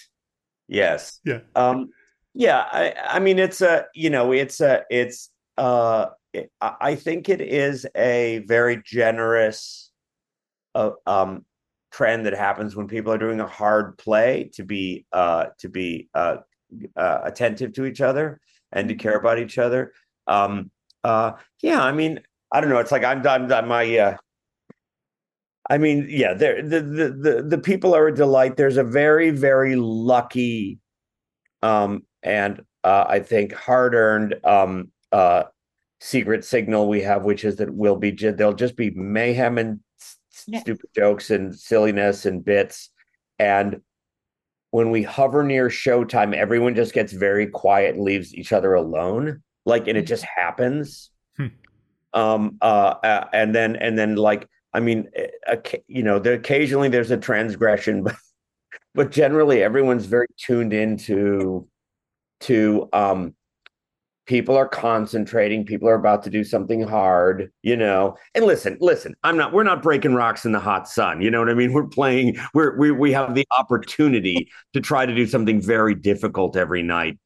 Yes. 0.68 1.20
Yeah. 1.24 1.40
Um, 1.54 1.90
yeah, 2.34 2.64
I, 2.70 2.94
I 3.08 3.18
mean, 3.18 3.38
it's 3.38 3.60
a 3.60 3.86
you 3.94 4.10
know, 4.10 4.32
it's 4.32 4.60
a 4.60 4.82
it's 4.90 5.30
uh, 5.58 6.06
it, 6.32 6.50
I 6.60 6.94
think 6.94 7.28
it 7.28 7.40
is 7.40 7.86
a 7.96 8.44
very 8.46 8.82
generous 8.84 9.90
uh, 10.74 10.92
um, 11.06 11.44
trend 11.90 12.26
that 12.26 12.34
happens 12.34 12.76
when 12.76 12.86
people 12.86 13.12
are 13.12 13.18
doing 13.18 13.40
a 13.40 13.46
hard 13.46 13.98
play 13.98 14.50
to 14.54 14.64
be 14.64 15.06
uh, 15.12 15.46
to 15.58 15.68
be 15.68 16.08
uh, 16.14 16.36
uh, 16.96 17.20
attentive 17.24 17.72
to 17.74 17.84
each 17.84 18.00
other 18.00 18.40
and 18.72 18.88
to 18.88 18.94
care 18.94 19.16
about 19.16 19.38
each 19.38 19.58
other. 19.58 19.92
Um, 20.26 20.70
uh, 21.02 21.32
yeah, 21.62 21.82
I 21.82 21.92
mean, 21.92 22.20
I 22.52 22.60
don't 22.60 22.70
know. 22.70 22.78
It's 22.78 22.92
like 22.92 23.04
I'm, 23.04 23.26
I'm 23.26 23.68
my 23.68 23.98
uh, 23.98 24.16
I 25.68 25.78
mean, 25.78 26.06
yeah, 26.08 26.34
the, 26.34 26.62
the 26.66 26.80
the 26.80 27.42
the 27.42 27.58
people 27.58 27.94
are 27.94 28.08
a 28.08 28.14
delight. 28.14 28.56
There's 28.56 28.76
a 28.76 28.84
very 28.84 29.30
very 29.30 29.76
lucky, 29.76 30.78
um, 31.62 32.02
and 32.22 32.62
uh, 32.84 33.04
I 33.08 33.20
think 33.20 33.52
hard 33.52 33.94
earned 33.94 34.36
um 34.44 34.90
uh 35.12 35.44
secret 36.00 36.44
signal 36.44 36.88
we 36.88 37.02
have, 37.02 37.24
which 37.24 37.44
is 37.44 37.56
that 37.56 37.72
we'll 37.72 37.96
be 37.96 38.10
there'll 38.10 38.54
just 38.54 38.76
be 38.76 38.90
mayhem 38.90 39.58
and 39.58 39.80
yeah. 40.46 40.60
stupid 40.60 40.90
jokes 40.94 41.30
and 41.30 41.54
silliness 41.54 42.26
and 42.26 42.44
bits, 42.44 42.90
and 43.38 43.80
when 44.70 44.90
we 44.90 45.02
hover 45.02 45.42
near 45.42 45.68
showtime, 45.68 46.34
everyone 46.34 46.74
just 46.74 46.92
gets 46.92 47.12
very 47.12 47.46
quiet 47.46 47.96
and 47.96 48.04
leaves 48.04 48.34
each 48.34 48.52
other 48.52 48.74
alone. 48.74 49.42
Like, 49.66 49.88
and 49.88 49.98
it 49.98 50.06
just 50.06 50.24
happens. 50.24 51.10
Hmm. 51.36 51.46
Um, 52.14 52.58
uh, 52.62 52.94
uh, 53.02 53.28
and 53.32 53.54
then, 53.54 53.76
and 53.76 53.98
then, 53.98 54.16
like, 54.16 54.48
I 54.72 54.80
mean, 54.80 55.10
uh, 55.46 55.56
you 55.88 56.02
know, 56.02 56.18
there, 56.18 56.34
occasionally 56.34 56.88
there's 56.88 57.10
a 57.10 57.16
transgression, 57.16 58.02
but, 58.04 58.14
but 58.94 59.10
generally 59.10 59.62
everyone's 59.62 60.06
very 60.06 60.28
tuned 60.36 60.72
into, 60.72 61.66
to, 62.40 62.88
um, 62.92 63.34
people 64.30 64.56
are 64.56 64.68
concentrating 64.68 65.66
people 65.66 65.88
are 65.88 65.94
about 65.94 66.22
to 66.22 66.30
do 66.30 66.44
something 66.44 66.82
hard 66.82 67.50
you 67.62 67.76
know? 67.76 68.16
And 68.36 68.44
listen 68.44 68.78
listen 68.80 69.16
i'm 69.24 69.36
not 69.36 69.52
we're 69.52 69.64
not 69.64 69.82
breaking 69.82 70.14
rocks 70.14 70.44
in 70.44 70.52
the 70.52 70.60
hot 70.60 70.88
sun 70.88 71.20
you 71.20 71.32
know 71.32 71.40
what 71.40 71.48
i 71.48 71.54
mean? 71.54 71.72
We're 71.80 71.88
playing 71.88 72.38
we're 72.54 72.78
we, 72.78 72.92
we 72.92 73.10
have 73.10 73.34
the 73.34 73.44
opportunity 73.58 74.48
to 74.72 74.80
try 74.80 75.04
to 75.04 75.12
do 75.12 75.26
something 75.26 75.60
very 75.60 75.96
difficult 75.96 76.56
every 76.56 76.82
night. 76.82 77.18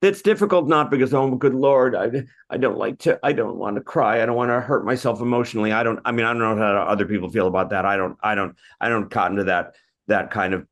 That's 0.00 0.20
difficult 0.20 0.66
not 0.66 0.90
because 0.90 1.14
oh 1.14 1.36
good 1.36 1.54
lord 1.54 1.94
i 1.94 2.24
i 2.50 2.56
don't 2.56 2.76
like 2.76 2.98
to 3.00 3.20
i 3.22 3.32
don't 3.32 3.56
want 3.56 3.76
to 3.76 3.82
cry 3.82 4.20
i 4.20 4.26
don't 4.26 4.36
want 4.36 4.50
to 4.50 4.60
hurt 4.60 4.84
myself 4.84 5.20
emotionally 5.20 5.72
i 5.72 5.84
don't 5.84 6.00
i 6.04 6.12
mean 6.12 6.26
i 6.26 6.32
don't 6.32 6.40
know 6.40 6.56
how 6.56 6.82
other 6.82 7.06
people 7.06 7.28
feel 7.28 7.46
about 7.46 7.70
that 7.70 7.84
i 7.84 7.96
don't 7.96 8.16
i 8.22 8.34
don't 8.34 8.56
i 8.80 8.88
don't 8.88 9.10
cotton 9.10 9.36
to 9.36 9.44
that 9.44 9.74
that 10.08 10.30
kind 10.30 10.54
of 10.54 10.66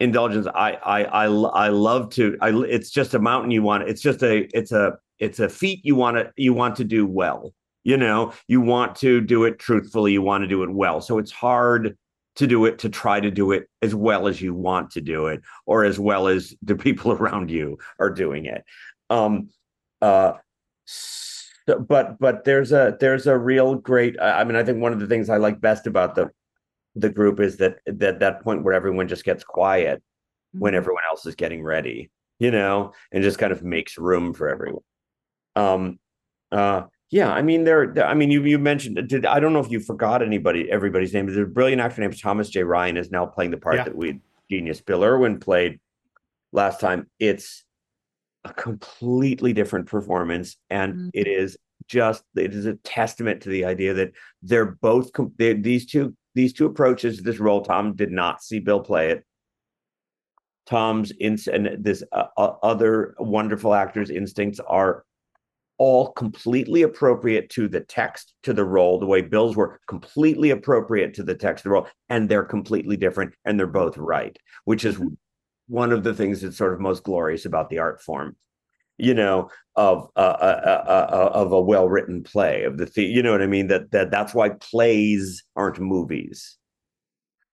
indulgence. 0.00 0.46
I 0.46 0.72
i 0.72 1.04
i, 1.04 1.24
I 1.24 1.68
love 1.68 2.10
to 2.10 2.36
i 2.40 2.50
it's 2.50 2.90
just 2.90 3.14
a 3.14 3.18
mountain 3.18 3.50
you 3.50 3.62
want 3.62 3.88
it's 3.88 4.02
just 4.02 4.22
a 4.22 4.48
it's 4.56 4.72
a 4.72 4.98
it's 5.18 5.38
a 5.38 5.48
feat 5.48 5.80
you 5.84 5.94
want 5.94 6.16
to 6.16 6.32
you 6.36 6.52
want 6.52 6.76
to 6.76 6.84
do 6.84 7.06
well 7.06 7.52
you 7.84 7.98
know? 7.98 8.32
You 8.48 8.60
want 8.60 8.96
to 8.96 9.20
do 9.20 9.44
it 9.44 9.58
truthfully 9.58 10.12
you 10.12 10.22
want 10.22 10.42
to 10.42 10.48
do 10.48 10.62
it 10.62 10.70
well. 10.70 11.00
So 11.00 11.18
it's 11.18 11.30
hard 11.30 11.96
to 12.36 12.46
do 12.48 12.64
it 12.64 12.78
to 12.80 12.88
try 12.88 13.20
to 13.20 13.30
do 13.30 13.52
it 13.52 13.68
as 13.80 13.94
well 13.94 14.26
as 14.26 14.42
you 14.42 14.52
want 14.54 14.90
to 14.92 15.00
do 15.00 15.28
it 15.28 15.40
or 15.66 15.84
as 15.84 16.00
well 16.00 16.26
as 16.26 16.52
the 16.62 16.74
people 16.74 17.12
around 17.20 17.50
you 17.50 17.78
are 18.00 18.10
doing 18.10 18.46
it. 18.46 18.64
Um 19.10 19.50
uh 20.02 20.32
but 21.66 22.18
but 22.18 22.44
there's 22.44 22.72
a 22.72 22.96
there's 23.00 23.26
a 23.26 23.38
real 23.38 23.76
great 23.76 24.20
i 24.20 24.44
mean 24.44 24.54
i 24.54 24.62
think 24.62 24.82
one 24.82 24.92
of 24.92 25.00
the 25.00 25.06
things 25.06 25.30
i 25.30 25.38
like 25.38 25.62
best 25.62 25.86
about 25.86 26.14
the 26.14 26.30
the 26.96 27.10
group 27.10 27.40
is 27.40 27.56
that 27.56 27.78
that 27.86 28.20
that 28.20 28.42
point 28.42 28.62
where 28.62 28.74
everyone 28.74 29.08
just 29.08 29.24
gets 29.24 29.44
quiet 29.44 30.02
when 30.52 30.72
mm-hmm. 30.72 30.76
everyone 30.78 31.02
else 31.08 31.26
is 31.26 31.34
getting 31.34 31.62
ready 31.62 32.10
you 32.38 32.50
know 32.50 32.92
and 33.12 33.22
just 33.22 33.38
kind 33.38 33.52
of 33.52 33.62
makes 33.62 33.98
room 33.98 34.32
for 34.32 34.48
everyone 34.48 34.82
um, 35.56 35.98
uh, 36.50 36.82
yeah, 37.10 37.32
I 37.32 37.42
mean, 37.42 37.64
there. 37.64 38.04
I 38.04 38.14
mean, 38.14 38.30
you 38.30 38.42
you 38.42 38.58
mentioned. 38.58 39.08
Did 39.08 39.24
I 39.24 39.38
don't 39.38 39.52
know 39.52 39.60
if 39.60 39.70
you 39.70 39.78
forgot 39.78 40.22
anybody, 40.22 40.70
everybody's 40.70 41.14
name. 41.14 41.26
There's 41.26 41.38
a 41.38 41.44
brilliant 41.44 41.80
actor 41.80 42.00
named 42.00 42.20
Thomas 42.20 42.48
Jay 42.48 42.62
Ryan 42.62 42.96
is 42.96 43.10
now 43.10 43.26
playing 43.26 43.52
the 43.52 43.56
part 43.56 43.76
yeah. 43.76 43.84
that 43.84 43.96
we 43.96 44.20
genius 44.50 44.80
Bill 44.80 45.04
Irwin 45.04 45.38
played 45.38 45.78
last 46.52 46.80
time. 46.80 47.08
It's 47.20 47.64
a 48.44 48.52
completely 48.52 49.52
different 49.52 49.86
performance, 49.86 50.56
and 50.70 50.94
mm-hmm. 50.94 51.08
it 51.12 51.28
is 51.28 51.56
just 51.86 52.24
it 52.34 52.52
is 52.52 52.66
a 52.66 52.74
testament 52.76 53.42
to 53.42 53.48
the 53.48 53.64
idea 53.64 53.94
that 53.94 54.12
they're 54.42 54.66
both 54.66 55.10
they, 55.38 55.52
these 55.52 55.86
two 55.86 56.16
these 56.34 56.52
two 56.52 56.66
approaches 56.66 57.16
to 57.16 57.22
this 57.22 57.38
role. 57.38 57.62
Tom 57.62 57.94
did 57.94 58.10
not 58.10 58.42
see 58.42 58.58
Bill 58.58 58.80
play 58.80 59.10
it. 59.10 59.24
Tom's 60.66 61.12
in 61.12 61.38
and 61.52 61.84
this 61.84 62.02
uh, 62.12 62.26
uh, 62.36 62.54
other 62.62 63.14
wonderful 63.18 63.74
actors' 63.74 64.10
instincts 64.10 64.60
are 64.60 65.04
all 65.76 66.12
completely 66.12 66.82
appropriate 66.82 67.50
to 67.50 67.68
the 67.68 67.80
text 67.80 68.34
to 68.44 68.52
the 68.52 68.64
role 68.64 68.98
the 68.98 69.06
way 69.06 69.20
bills 69.20 69.56
were 69.56 69.80
completely 69.88 70.50
appropriate 70.50 71.14
to 71.14 71.22
the 71.22 71.34
text 71.34 71.64
the 71.64 71.70
role 71.70 71.86
and 72.08 72.28
they're 72.28 72.44
completely 72.44 72.96
different 72.96 73.34
and 73.44 73.58
they're 73.58 73.66
both 73.66 73.98
right 73.98 74.38
which 74.66 74.84
is 74.84 74.94
mm-hmm. 74.94 75.08
one 75.66 75.90
of 75.90 76.04
the 76.04 76.14
things 76.14 76.40
that's 76.40 76.56
sort 76.56 76.72
of 76.72 76.80
most 76.80 77.02
glorious 77.02 77.44
about 77.44 77.68
the 77.70 77.78
art 77.78 78.00
form 78.00 78.36
you 78.98 79.14
know 79.14 79.48
of 79.76 80.08
uh, 80.16 80.20
uh, 80.20 80.82
uh, 80.86 81.12
uh 81.12 81.30
of 81.34 81.52
a 81.52 81.60
well 81.60 81.88
written 81.88 82.22
play 82.22 82.62
of 82.64 82.78
the, 82.78 82.86
the 82.86 83.02
you 83.02 83.22
know 83.22 83.32
what 83.32 83.42
i 83.42 83.46
mean 83.46 83.66
that 83.66 83.90
that 83.90 84.10
that's 84.10 84.34
why 84.34 84.50
plays 84.60 85.42
aren't 85.56 85.80
movies 85.80 86.58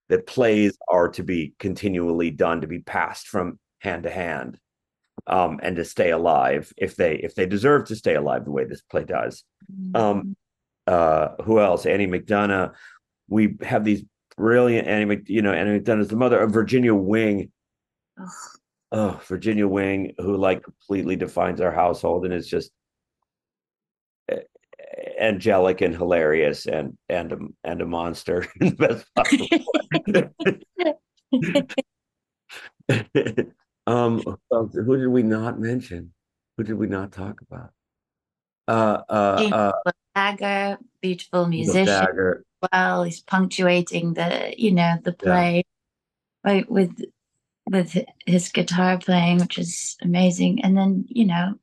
that 0.10 0.28
plays 0.28 0.78
are 0.90 1.10
to 1.10 1.24
be 1.24 1.54
continually 1.58 2.30
done 2.30 2.62
to 2.62 2.68
be 2.68 2.80
passed 2.80 3.28
from 3.28 3.58
hand 3.80 4.04
to 4.04 4.12
hand 4.12 4.60
um, 5.28 5.60
and 5.62 5.76
to 5.76 5.86
stay 5.86 6.12
alive 6.12 6.74
if 6.78 6.96
they 6.96 7.16
if 7.16 7.36
they 7.36 7.46
deserve 7.46 7.86
to 7.86 7.96
stay 7.96 8.16
alive 8.16 8.46
the 8.46 8.52
way 8.52 8.66
this 8.66 8.82
play 8.82 9.04
does. 9.04 9.44
Um, 9.94 10.36
uh, 10.88 11.30
who 11.44 11.60
else? 11.60 11.86
Annie 11.86 12.08
McDonough. 12.08 12.74
We 13.30 13.56
have 13.62 13.84
these 13.84 14.04
brilliant 14.36 14.88
Annie, 14.88 15.06
Mc, 15.06 15.30
you 15.30 15.42
know, 15.42 15.54
Annie 15.54 15.80
McDonough 15.80 16.02
is 16.02 16.08
the 16.10 16.16
mother 16.16 16.40
of 16.40 16.52
Virginia 16.52 16.94
Wing. 16.94 17.52
Oh, 18.92 19.22
Virginia 19.26 19.68
Wing, 19.68 20.14
who 20.18 20.36
like 20.36 20.64
completely 20.64 21.16
defines 21.16 21.62
our 21.62 21.72
household 21.72 22.26
and 22.26 22.34
is 22.34 22.48
just 22.48 22.72
angelic 25.20 25.82
and 25.82 25.96
hilarious 25.96 26.66
and 26.66 26.98
and 27.08 27.32
a, 27.32 27.38
and 27.64 27.82
a 27.82 27.86
monster 27.86 28.46
in 28.60 28.76
the 28.76 28.76
best 28.76 29.06
possible 29.16 29.48
Um, 33.88 34.22
who 34.52 34.98
did 34.98 35.08
we 35.08 35.24
not 35.24 35.60
mention? 35.60 36.14
Who 36.56 36.64
did 36.64 36.76
we 36.76 36.88
not 36.88 37.12
talk 37.12 37.42
about? 37.42 37.72
Uh, 38.68 39.02
uh, 39.10 39.72
uh, 39.86 39.92
Dagger, 40.16 40.78
beautiful 41.02 41.48
musician. 41.48 41.86
Dagger. 41.88 42.46
Well, 42.72 43.04
he's 43.04 43.22
punctuating 43.22 44.14
the, 44.14 44.54
you 44.56 44.72
know, 44.72 44.98
the 45.04 45.14
play, 45.14 45.64
yeah. 46.46 46.52
right 46.52 46.72
with 46.72 47.02
with 47.70 47.98
his 48.26 48.50
guitar 48.50 48.98
playing, 48.98 49.40
which 49.40 49.58
is 49.58 49.98
amazing. 50.02 50.64
And 50.64 50.78
then, 50.78 51.06
you 51.08 51.26
know, 51.26 51.56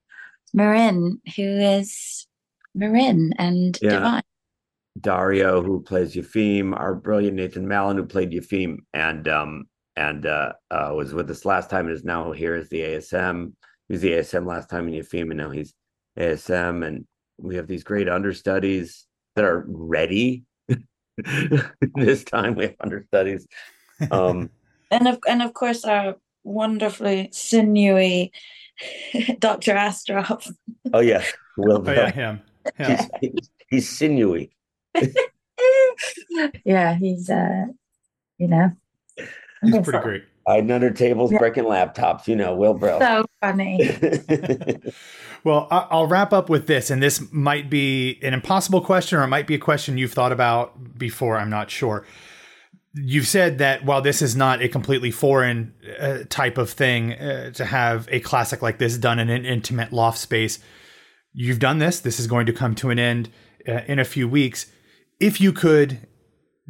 Marin, 0.54 1.20
who 1.36 1.42
is 1.42 2.26
Marin 2.74 3.32
and 3.38 3.78
yeah. 3.82 3.90
Divine. 3.90 4.22
Dario, 5.00 5.62
who 5.62 5.80
plays 5.80 6.14
Yefim, 6.14 6.78
our 6.78 6.94
brilliant 6.94 7.36
Nathan 7.36 7.68
Mallon, 7.68 7.96
who 7.96 8.04
played 8.04 8.32
Yefim, 8.32 8.78
and 8.92 9.28
um, 9.28 9.64
and 9.96 10.26
uh, 10.26 10.52
uh, 10.70 10.92
was 10.94 11.12
with 11.12 11.30
us 11.30 11.44
last 11.44 11.70
time 11.70 11.86
and 11.86 11.94
is 11.94 12.04
now 12.04 12.32
here 12.32 12.54
as 12.54 12.68
the 12.68 12.80
ASM. 12.80 13.52
He 13.88 13.94
was 13.94 14.00
the 14.00 14.12
ASM 14.12 14.46
last 14.46 14.68
time 14.68 14.88
in 14.88 14.94
Yefim, 14.94 15.30
and 15.30 15.36
now 15.36 15.50
he's 15.50 15.74
ASM. 16.18 16.86
And 16.86 17.06
we 17.38 17.56
have 17.56 17.66
these 17.66 17.84
great 17.84 18.08
understudies 18.08 19.06
that 19.36 19.44
are 19.44 19.64
ready. 19.68 20.44
this 21.94 22.24
time 22.24 22.54
we 22.54 22.64
have 22.64 22.76
understudies. 22.80 23.46
Um, 24.12 24.48
and 24.90 25.08
of 25.08 25.18
and 25.28 25.42
of 25.42 25.54
course 25.54 25.84
our 25.84 26.16
wonderfully 26.44 27.28
sinewy 27.32 28.32
Dr. 29.38 29.74
Astrov. 29.74 30.52
Oh 30.92 31.00
yeah, 31.00 31.24
Will. 31.56 31.82
Oh, 31.86 31.92
yeah, 31.92 32.10
him. 32.10 32.40
Yeah. 32.78 33.06
He's, 33.20 33.50
he's 33.68 33.88
sinewy. 33.88 34.50
yeah, 36.64 36.94
he's 36.94 37.30
uh, 37.30 37.66
you 38.38 38.48
know, 38.48 38.70
he's 39.62 39.78
pretty 39.80 39.98
great. 40.00 40.24
Hiding 40.46 40.70
under 40.70 40.90
tables, 40.90 41.30
yeah. 41.30 41.38
breaking 41.38 41.64
laptops. 41.64 42.26
You 42.26 42.36
know, 42.36 42.54
Will 42.54 42.74
Brill. 42.74 43.00
So 43.00 43.26
funny. 43.40 43.98
well, 45.44 45.68
I'll 45.70 46.06
wrap 46.06 46.32
up 46.32 46.48
with 46.48 46.66
this, 46.66 46.90
and 46.90 47.02
this 47.02 47.22
might 47.32 47.68
be 47.68 48.18
an 48.22 48.32
impossible 48.32 48.80
question, 48.80 49.18
or 49.18 49.24
it 49.24 49.28
might 49.28 49.46
be 49.46 49.54
a 49.54 49.58
question 49.58 49.98
you've 49.98 50.12
thought 50.12 50.32
about 50.32 50.98
before. 50.98 51.36
I'm 51.36 51.50
not 51.50 51.70
sure. 51.70 52.06
You've 53.00 53.26
said 53.26 53.58
that 53.58 53.84
while 53.84 54.02
this 54.02 54.22
is 54.22 54.34
not 54.34 54.62
a 54.62 54.68
completely 54.68 55.10
foreign 55.10 55.74
uh, 56.00 56.20
type 56.28 56.58
of 56.58 56.70
thing 56.70 57.12
uh, 57.12 57.50
to 57.52 57.64
have 57.64 58.08
a 58.10 58.20
classic 58.20 58.62
like 58.62 58.78
this 58.78 58.98
done 58.98 59.18
in 59.18 59.30
an 59.30 59.44
intimate 59.44 59.92
loft 59.92 60.18
space, 60.18 60.58
you've 61.32 61.58
done 61.58 61.78
this. 61.78 62.00
This 62.00 62.18
is 62.18 62.26
going 62.26 62.46
to 62.46 62.52
come 62.52 62.74
to 62.76 62.90
an 62.90 62.98
end 62.98 63.30
uh, 63.68 63.80
in 63.86 63.98
a 63.98 64.04
few 64.04 64.28
weeks. 64.28 64.66
If 65.20 65.40
you 65.40 65.52
could 65.52 66.06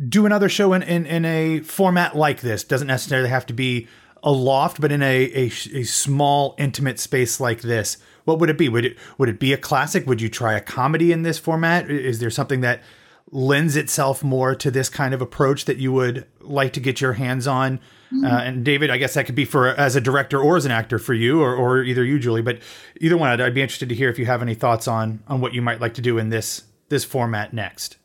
do 0.06 0.26
another 0.26 0.48
show 0.48 0.72
in, 0.72 0.82
in, 0.82 1.06
in 1.06 1.24
a 1.24 1.60
format 1.60 2.16
like 2.16 2.40
this. 2.40 2.62
Doesn't 2.62 2.86
necessarily 2.86 3.28
have 3.28 3.46
to 3.46 3.52
be 3.52 3.88
a 4.22 4.30
loft, 4.30 4.80
but 4.80 4.92
in 4.92 5.02
a, 5.02 5.24
a, 5.34 5.46
a 5.46 5.82
small, 5.84 6.54
intimate 6.58 7.00
space 7.00 7.40
like 7.40 7.62
this. 7.62 7.96
What 8.24 8.38
would 8.38 8.50
it 8.50 8.58
be? 8.58 8.68
Would 8.68 8.84
it 8.84 8.96
would 9.16 9.28
it 9.28 9.40
be 9.40 9.52
a 9.52 9.58
classic? 9.58 10.06
Would 10.06 10.20
you 10.20 10.28
try 10.28 10.54
a 10.54 10.60
comedy 10.60 11.12
in 11.12 11.22
this 11.22 11.38
format? 11.38 11.90
Is 11.90 12.18
there 12.18 12.30
something 12.30 12.60
that 12.60 12.82
lends 13.30 13.76
itself 13.76 14.24
more 14.24 14.54
to 14.54 14.70
this 14.70 14.88
kind 14.88 15.12
of 15.12 15.20
approach 15.20 15.66
that 15.66 15.76
you 15.76 15.92
would 15.92 16.26
like 16.40 16.72
to 16.72 16.80
get 16.80 17.00
your 17.00 17.14
hands 17.14 17.46
on? 17.46 17.78
Mm-hmm. 18.12 18.24
Uh, 18.24 18.38
and 18.38 18.64
David, 18.64 18.90
I 18.90 18.96
guess 18.96 19.14
that 19.14 19.26
could 19.26 19.34
be 19.34 19.44
for 19.44 19.68
as 19.68 19.96
a 19.96 20.00
director 20.00 20.40
or 20.40 20.56
as 20.56 20.64
an 20.64 20.72
actor 20.72 20.98
for 20.98 21.12
you, 21.12 21.42
or, 21.42 21.54
or 21.54 21.82
either 21.82 22.04
you, 22.04 22.18
Julie. 22.18 22.42
But 22.42 22.60
either 23.00 23.18
one, 23.18 23.28
I'd, 23.28 23.40
I'd 23.40 23.54
be 23.54 23.60
interested 23.60 23.90
to 23.90 23.94
hear 23.94 24.08
if 24.08 24.18
you 24.18 24.26
have 24.26 24.40
any 24.40 24.54
thoughts 24.54 24.88
on 24.88 25.22
on 25.28 25.40
what 25.40 25.52
you 25.52 25.60
might 25.60 25.80
like 25.80 25.94
to 25.94 26.02
do 26.02 26.16
in 26.16 26.30
this 26.30 26.62
this 26.88 27.04
format 27.04 27.52
next. 27.52 27.98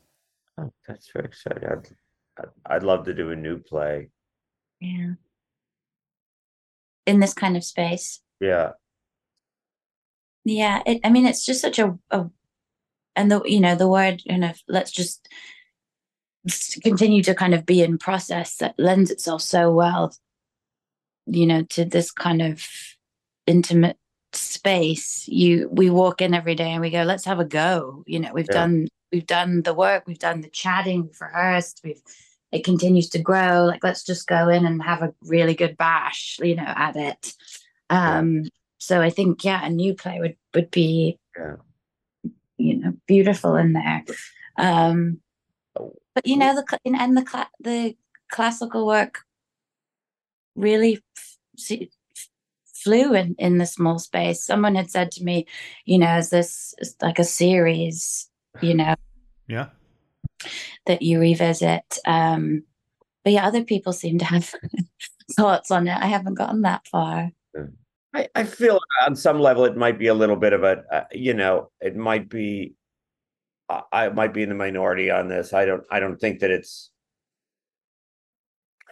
Oh, 0.58 0.74
that's 0.88 1.10
very 1.14 1.26
exciting. 1.26 1.64
I'd, 1.70 2.50
I'd 2.66 2.84
love 2.84 3.06
to 3.06 3.14
do 3.14 3.32
a 3.32 3.36
new 3.36 3.60
play. 3.60 4.10
Yeah. 4.82 5.14
In 7.06 7.20
this 7.20 7.34
kind 7.34 7.56
of 7.56 7.64
space. 7.64 8.22
Yeah. 8.42 8.72
Yeah. 10.44 10.82
It, 10.86 11.00
I 11.04 11.10
mean, 11.10 11.26
it's 11.26 11.46
just 11.46 11.62
such 11.62 11.80
a, 11.80 11.98
a 12.12 12.26
and 13.16 13.32
the 13.32 13.42
you 13.44 13.60
know 13.60 13.76
the 13.76 13.88
word 13.88 14.22
you 14.26 14.38
know 14.38 14.52
let's 14.68 14.92
just 14.92 15.28
continue 16.82 17.24
to 17.24 17.34
kind 17.34 17.54
of 17.54 17.66
be 17.66 17.82
in 17.82 17.98
process 17.98 18.58
that 18.58 18.76
lends 18.78 19.10
itself 19.10 19.42
so 19.42 19.72
well 19.72 20.14
you 21.26 21.46
know 21.46 21.64
to 21.64 21.86
this 21.86 22.12
kind 22.12 22.42
of 22.42 22.66
intimate 23.48 23.98
space 24.34 25.28
you 25.28 25.70
we 25.72 25.90
walk 25.90 26.22
in 26.22 26.34
every 26.34 26.56
day 26.56 26.72
and 26.72 26.82
we 26.82 26.90
go 26.90 27.04
let's 27.04 27.26
have 27.26 27.40
a 27.40 27.46
go 27.46 28.04
you 28.08 28.20
know 28.20 28.32
we've 28.34 28.48
yeah. 28.50 28.60
done 28.60 28.88
we've 29.12 29.28
done 29.28 29.62
the 29.62 29.74
work 29.74 30.04
we've 30.08 30.20
done 30.20 30.42
the 30.42 30.50
chatting 30.50 31.04
we've 31.04 31.22
rehearsed 31.22 31.82
we've 31.84 32.02
it 32.52 32.64
continues 32.64 33.10
to 33.10 33.20
grow 33.20 33.64
like 33.66 33.84
let's 33.84 34.04
just 34.04 34.28
go 34.28 34.50
in 34.50 34.66
and 34.66 34.82
have 34.82 35.02
a 35.02 35.14
really 35.24 35.54
good 35.54 35.78
bash 35.78 36.40
you 36.42 36.56
know 36.56 36.64
at 36.66 36.96
it 36.96 37.34
um 37.90 38.42
yeah. 38.42 38.50
so 38.80 39.02
i 39.02 39.10
think 39.10 39.44
yeah 39.44 39.64
a 39.64 39.70
new 39.70 39.94
play 39.94 40.20
would 40.20 40.36
would 40.54 40.72
be 40.72 41.18
yeah. 41.38 41.56
You 42.58 42.78
know 42.78 42.94
beautiful 43.08 43.56
in 43.56 43.74
there. 43.74 44.04
Um 44.58 45.20
but 46.16 46.26
you 46.26 46.38
know 46.38 46.56
the 46.56 46.80
and 46.86 47.18
the 47.18 47.48
the 47.60 47.96
classical 48.32 48.86
work 48.86 49.20
really 50.56 51.02
f- 51.18 51.88
flew 52.74 53.14
in 53.14 53.36
in 53.40 53.58
the 53.58 53.66
small 53.66 54.00
space. 54.00 54.44
Someone 54.44 54.76
had 54.76 54.92
said 54.92 55.12
to 55.12 55.24
me 55.24 55.48
you 55.86 55.98
know 55.98 56.18
is 56.18 56.30
this 56.30 56.74
like 57.02 57.20
a 57.20 57.24
series 57.24 58.30
you 58.62 58.76
know 58.76 58.96
yeah. 59.48 59.70
that 60.86 61.02
you 61.02 61.20
revisit 61.20 61.98
um 62.06 62.64
but 63.24 63.34
yeah 63.34 63.48
other 63.48 63.64
people 63.64 63.94
seem 63.94 64.20
to 64.20 64.26
have 64.26 64.54
thoughts 65.32 65.72
on 65.72 65.88
it. 65.88 65.98
I 65.98 66.08
haven't 66.08 66.36
gotten 66.36 66.62
that 66.62 66.88
far 66.88 67.32
I, 68.14 68.28
I 68.36 68.44
feel 68.44 68.80
on 69.06 69.16
some 69.16 69.40
level 69.40 69.66
it 69.66 69.76
might 69.76 69.98
be 69.98 70.08
a 70.08 70.14
little 70.14 70.36
bit 70.36 70.54
of 70.54 70.64
a 70.64 70.84
uh, 70.92 71.04
you 71.12 71.34
know 71.34 71.72
it 71.82 71.96
might 71.96 72.30
be 72.30 72.76
I 73.92 74.10
might 74.10 74.34
be 74.34 74.44
in 74.44 74.50
the 74.50 74.56
minority 74.56 75.10
on 75.10 75.28
this. 75.28 75.54
I 75.54 75.66
don't 75.66 75.84
I 75.90 76.00
don't 76.00 76.20
think 76.20 76.40
that 76.40 76.52
it's 76.52 76.92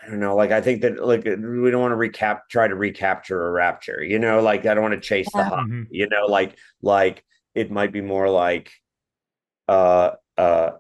I 0.04 0.10
don't 0.10 0.20
know. 0.20 0.36
Like 0.36 0.52
I 0.52 0.62
think 0.62 0.82
that 0.82 1.04
like 1.04 1.24
we 1.26 1.72
don't 1.72 1.82
want 1.82 1.92
to 1.92 1.96
recap, 1.96 2.42
try 2.50 2.68
to 2.68 2.76
recapture 2.76 3.48
a 3.48 3.52
rapture. 3.52 4.04
You 4.04 4.18
know, 4.18 4.42
like 4.42 4.66
I 4.66 4.74
don't 4.74 4.82
want 4.82 4.96
to 4.96 5.00
chase 5.00 5.28
yeah. 5.36 5.44
the 5.44 5.50
hot. 5.50 5.60
Mm-hmm. 5.66 5.84
You 5.92 6.10
know, 6.10 6.26
like 6.26 6.58
like 6.82 7.24
it 7.54 7.70
might 7.70 7.92
be 7.92 8.02
more 8.02 8.30
like, 8.30 8.72
uh, 9.68 10.12
uh, 10.38 10.72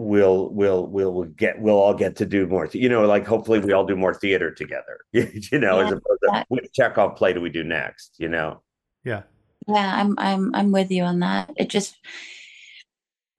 we'll 0.00 0.48
we'll 0.50 0.86
we'll 0.86 1.24
get 1.24 1.60
we'll 1.60 1.78
all 1.78 1.94
get 1.94 2.16
to 2.16 2.26
do 2.26 2.46
more. 2.46 2.66
Th- 2.66 2.82
you 2.82 2.88
know, 2.88 3.06
like 3.06 3.26
hopefully 3.26 3.58
we 3.58 3.72
all 3.72 3.86
do 3.86 3.96
more 3.96 4.14
theater 4.14 4.50
together. 4.50 5.00
you 5.12 5.58
know, 5.58 5.80
yeah, 5.80 5.86
as 5.86 5.92
opposed 5.92 6.20
to 6.24 6.44
which 6.48 6.72
Chekhov 6.72 7.16
play 7.16 7.32
do 7.32 7.40
we 7.40 7.50
do 7.50 7.64
next? 7.64 8.14
You 8.18 8.28
know. 8.28 8.62
Yeah. 9.04 9.22
Yeah, 9.68 9.94
I'm 10.00 10.14
I'm 10.18 10.54
I'm 10.54 10.72
with 10.72 10.90
you 10.90 11.04
on 11.04 11.20
that. 11.20 11.50
It 11.56 11.68
just 11.68 11.96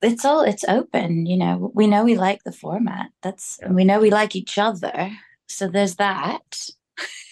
it's 0.02 0.26
all 0.26 0.42
it's 0.42 0.64
open 0.68 1.26
you 1.26 1.38
know 1.38 1.72
we 1.74 1.88
know 1.88 2.04
we 2.04 2.18
like 2.18 2.44
the 2.44 2.52
format 2.52 3.12
that's 3.22 3.58
yeah. 3.60 3.68
and 3.68 3.76
we 3.76 3.84
know 3.84 4.00
we 4.00 4.10
like 4.10 4.36
each 4.36 4.58
other 4.58 5.12
so 5.48 5.68
there's 5.68 5.96
that 5.96 6.70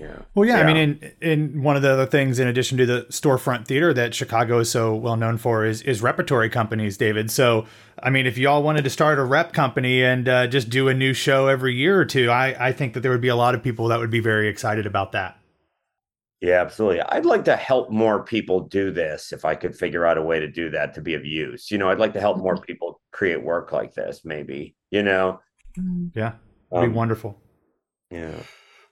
yeah. 0.00 0.22
Well, 0.34 0.48
yeah, 0.48 0.56
yeah, 0.56 0.64
I 0.64 0.72
mean, 0.72 0.76
in 0.78 1.12
in 1.20 1.62
one 1.62 1.76
of 1.76 1.82
the 1.82 1.90
other 1.90 2.06
things, 2.06 2.38
in 2.38 2.48
addition 2.48 2.78
to 2.78 2.86
the 2.86 3.02
storefront 3.10 3.66
theater 3.66 3.92
that 3.92 4.14
Chicago 4.14 4.60
is 4.60 4.70
so 4.70 4.94
well 4.94 5.16
known 5.16 5.36
for, 5.36 5.66
is 5.66 5.82
is 5.82 6.00
repertory 6.00 6.48
companies, 6.48 6.96
David. 6.96 7.30
So, 7.30 7.66
I 8.02 8.08
mean, 8.08 8.26
if 8.26 8.38
y'all 8.38 8.62
wanted 8.62 8.84
to 8.84 8.90
start 8.90 9.18
a 9.18 9.24
rep 9.24 9.52
company 9.52 10.02
and 10.02 10.26
uh, 10.26 10.46
just 10.46 10.70
do 10.70 10.88
a 10.88 10.94
new 10.94 11.12
show 11.12 11.48
every 11.48 11.74
year 11.74 12.00
or 12.00 12.06
two, 12.06 12.30
I 12.30 12.68
I 12.68 12.72
think 12.72 12.94
that 12.94 13.00
there 13.00 13.10
would 13.10 13.20
be 13.20 13.28
a 13.28 13.36
lot 13.36 13.54
of 13.54 13.62
people 13.62 13.88
that 13.88 13.98
would 13.98 14.10
be 14.10 14.20
very 14.20 14.48
excited 14.48 14.86
about 14.86 15.12
that. 15.12 15.36
Yeah, 16.40 16.62
absolutely. 16.62 17.02
I'd 17.02 17.26
like 17.26 17.44
to 17.44 17.56
help 17.56 17.90
more 17.90 18.24
people 18.24 18.60
do 18.60 18.90
this 18.90 19.30
if 19.30 19.44
I 19.44 19.54
could 19.54 19.76
figure 19.76 20.06
out 20.06 20.16
a 20.16 20.22
way 20.22 20.40
to 20.40 20.48
do 20.48 20.70
that 20.70 20.94
to 20.94 21.02
be 21.02 21.12
of 21.12 21.26
use. 21.26 21.70
You 21.70 21.76
know, 21.76 21.90
I'd 21.90 21.98
like 21.98 22.14
to 22.14 22.20
help 22.20 22.38
more 22.38 22.54
mm-hmm. 22.54 22.64
people 22.64 23.02
create 23.12 23.44
work 23.44 23.72
like 23.72 23.92
this, 23.92 24.22
maybe, 24.24 24.74
you 24.90 25.02
know? 25.02 25.40
Mm-hmm. 25.78 26.18
Yeah, 26.18 26.32
that'd 26.70 26.84
um, 26.86 26.90
be 26.90 26.96
wonderful. 26.96 27.38
Yeah. 28.10 28.32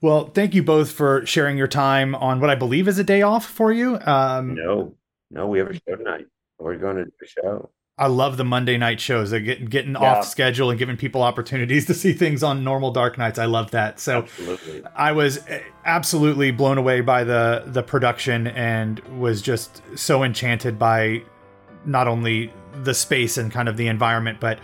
Well, 0.01 0.26
thank 0.26 0.55
you 0.55 0.62
both 0.62 0.92
for 0.92 1.26
sharing 1.26 1.59
your 1.59 1.66
time 1.66 2.14
on 2.14 2.40
what 2.40 2.51
I 2.51 2.55
believe 2.55 2.86
is 2.86 2.99
a 2.99 3.05
day 3.05 3.22
off 3.22 3.44
for 3.44 3.72
you. 3.72 3.99
Um, 4.01 4.55
no, 4.55 4.94
no, 5.30 5.49
we 5.49 5.59
have 5.59 5.68
a 5.68 5.74
show 5.74 5.96
tonight. 5.96 6.26
We're 6.59 6.76
going 6.76 6.96
to 6.96 7.05
do 7.05 7.11
a 7.22 7.26
show. 7.26 7.70
I 7.99 8.07
love 8.07 8.36
the 8.36 8.44
Monday 8.44 8.78
night 8.78 9.01
shows. 9.01 9.30
They're 9.30 9.40
getting 9.40 9.66
getting 9.66 9.92
yeah. 9.94 10.18
off 10.18 10.24
schedule 10.24 10.70
and 10.70 10.78
giving 10.78 10.96
people 10.96 11.22
opportunities 11.22 11.86
to 11.86 11.94
see 11.94 12.12
things 12.12 12.44
on 12.44 12.62
normal 12.62 12.92
dark 12.92 13.18
nights. 13.18 13.40
I 13.40 13.46
love 13.46 13.72
that. 13.72 13.99
So 13.99 14.18
absolutely. 14.18 14.84
I 14.94 15.11
was 15.11 15.44
eh, 15.49 15.62
absolutely 15.84 16.53
blown 16.53 16.78
away 16.78 17.01
by 17.01 17.24
the 17.24 17.64
the 17.66 17.82
production 17.82 18.46
and 18.46 19.01
was 19.18 19.42
just 19.42 19.82
so 19.96 20.22
enchanted 20.22 20.78
by 20.78 21.22
not 21.84 22.07
only 22.07 22.53
the 22.84 22.94
space 22.94 23.36
and 23.36 23.51
kind 23.51 23.68
of 23.68 23.76
the 23.76 23.88
environment, 23.88 24.38
but 24.38 24.61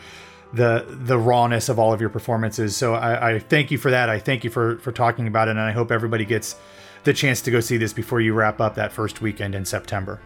the 0.54 0.86
the 0.88 1.18
rawness 1.18 1.68
of 1.68 1.78
all 1.78 1.92
of 1.92 2.00
your 2.00 2.10
performances. 2.10 2.76
So 2.76 2.94
I, 2.94 3.34
I 3.34 3.38
thank 3.38 3.70
you 3.70 3.78
for 3.78 3.90
that. 3.90 4.08
I 4.08 4.18
thank 4.18 4.44
you 4.44 4.50
for 4.50 4.78
for 4.78 4.92
talking 4.92 5.26
about 5.26 5.48
it, 5.48 5.52
and 5.52 5.60
I 5.60 5.72
hope 5.72 5.90
everybody 5.90 6.24
gets 6.24 6.56
the 7.04 7.12
chance 7.12 7.40
to 7.42 7.50
go 7.50 7.60
see 7.60 7.76
this 7.76 7.92
before 7.92 8.20
you 8.20 8.32
wrap 8.34 8.60
up 8.60 8.74
that 8.76 8.92
first 8.92 9.20
weekend 9.20 9.54
in 9.54 9.64
September. 9.64 10.20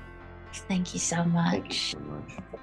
Thank 0.53 0.95
you 0.95 1.01
so 1.01 1.25
much. 1.25 1.53
Thank 1.53 1.69
you 1.69 1.75
so 1.75 1.99
much. 2.01 2.61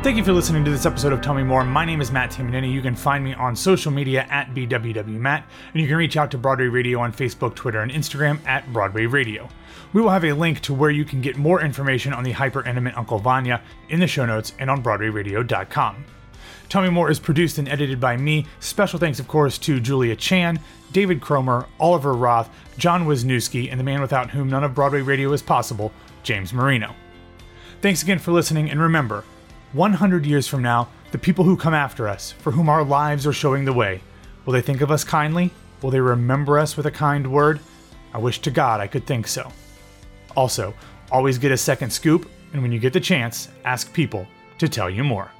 Thank 0.00 0.16
you 0.16 0.22
for 0.24 0.32
listening 0.32 0.64
to 0.64 0.70
this 0.70 0.86
episode 0.86 1.12
of 1.12 1.20
Tell 1.20 1.34
Me 1.34 1.42
More. 1.42 1.64
My 1.64 1.84
name 1.84 2.00
is 2.00 2.12
Matt 2.12 2.30
Tamanini. 2.30 2.72
You 2.72 2.80
can 2.80 2.94
find 2.94 3.22
me 3.22 3.34
on 3.34 3.56
social 3.56 3.90
media 3.90 4.26
at 4.30 4.54
BWWMatt, 4.54 5.42
and 5.72 5.82
you 5.82 5.88
can 5.88 5.96
reach 5.96 6.16
out 6.16 6.30
to 6.30 6.38
Broadway 6.38 6.68
Radio 6.68 7.00
on 7.00 7.12
Facebook, 7.12 7.56
Twitter, 7.56 7.80
and 7.80 7.90
Instagram 7.90 8.38
at 8.46 8.72
Broadway 8.72 9.06
Radio. 9.06 9.48
We 9.92 10.00
will 10.00 10.10
have 10.10 10.24
a 10.24 10.32
link 10.32 10.60
to 10.60 10.72
where 10.72 10.90
you 10.90 11.04
can 11.04 11.20
get 11.20 11.36
more 11.36 11.60
information 11.60 12.12
on 12.12 12.22
the 12.22 12.30
hyper 12.30 12.64
intimate 12.64 12.96
Uncle 12.96 13.18
Vanya 13.18 13.60
in 13.88 13.98
the 13.98 14.06
show 14.06 14.24
notes 14.24 14.52
and 14.58 14.70
on 14.70 14.84
BroadwayRadio.com. 14.84 16.04
Tell 16.68 16.82
Me 16.82 16.90
More 16.90 17.10
is 17.10 17.18
produced 17.18 17.58
and 17.58 17.68
edited 17.68 18.00
by 18.00 18.16
me. 18.16 18.46
Special 18.60 19.00
thanks, 19.00 19.18
of 19.18 19.26
course, 19.26 19.58
to 19.58 19.80
Julia 19.80 20.14
Chan, 20.14 20.60
David 20.92 21.20
Cromer, 21.20 21.66
Oliver 21.80 22.14
Roth, 22.14 22.48
John 22.78 23.04
Wisniewski, 23.04 23.68
and 23.68 23.80
the 23.80 23.84
man 23.84 24.00
without 24.00 24.30
whom 24.30 24.48
none 24.48 24.64
of 24.64 24.76
Broadway 24.76 25.00
Radio 25.02 25.32
is 25.32 25.42
possible, 25.42 25.92
James 26.22 26.54
Marino. 26.54 26.94
Thanks 27.82 28.02
again 28.02 28.20
for 28.20 28.30
listening, 28.30 28.70
and 28.70 28.80
remember, 28.80 29.24
100 29.72 30.24
years 30.24 30.46
from 30.48 30.62
now, 30.62 30.88
the 31.10 31.18
people 31.18 31.44
who 31.44 31.56
come 31.56 31.74
after 31.74 32.08
us, 32.08 32.32
for 32.32 32.52
whom 32.52 32.68
our 32.68 32.82
lives 32.82 33.26
are 33.26 33.32
showing 33.32 33.64
the 33.64 33.72
way, 33.72 34.00
will 34.44 34.52
they 34.52 34.60
think 34.62 34.80
of 34.80 34.90
us 34.90 35.04
kindly? 35.04 35.50
Will 35.82 35.90
they 35.90 36.00
remember 36.00 36.58
us 36.58 36.76
with 36.76 36.86
a 36.86 36.90
kind 36.90 37.30
word? 37.30 37.60
I 38.14 38.18
wish 38.18 38.40
to 38.40 38.50
God 38.50 38.80
I 38.80 38.86
could 38.86 39.06
think 39.06 39.28
so. 39.28 39.52
Also, 40.36 40.74
always 41.10 41.38
get 41.38 41.52
a 41.52 41.56
second 41.56 41.90
scoop, 41.90 42.30
and 42.52 42.62
when 42.62 42.72
you 42.72 42.78
get 42.78 42.92
the 42.92 43.00
chance, 43.00 43.48
ask 43.64 43.92
people 43.92 44.26
to 44.58 44.68
tell 44.68 44.88
you 44.88 45.04
more. 45.04 45.30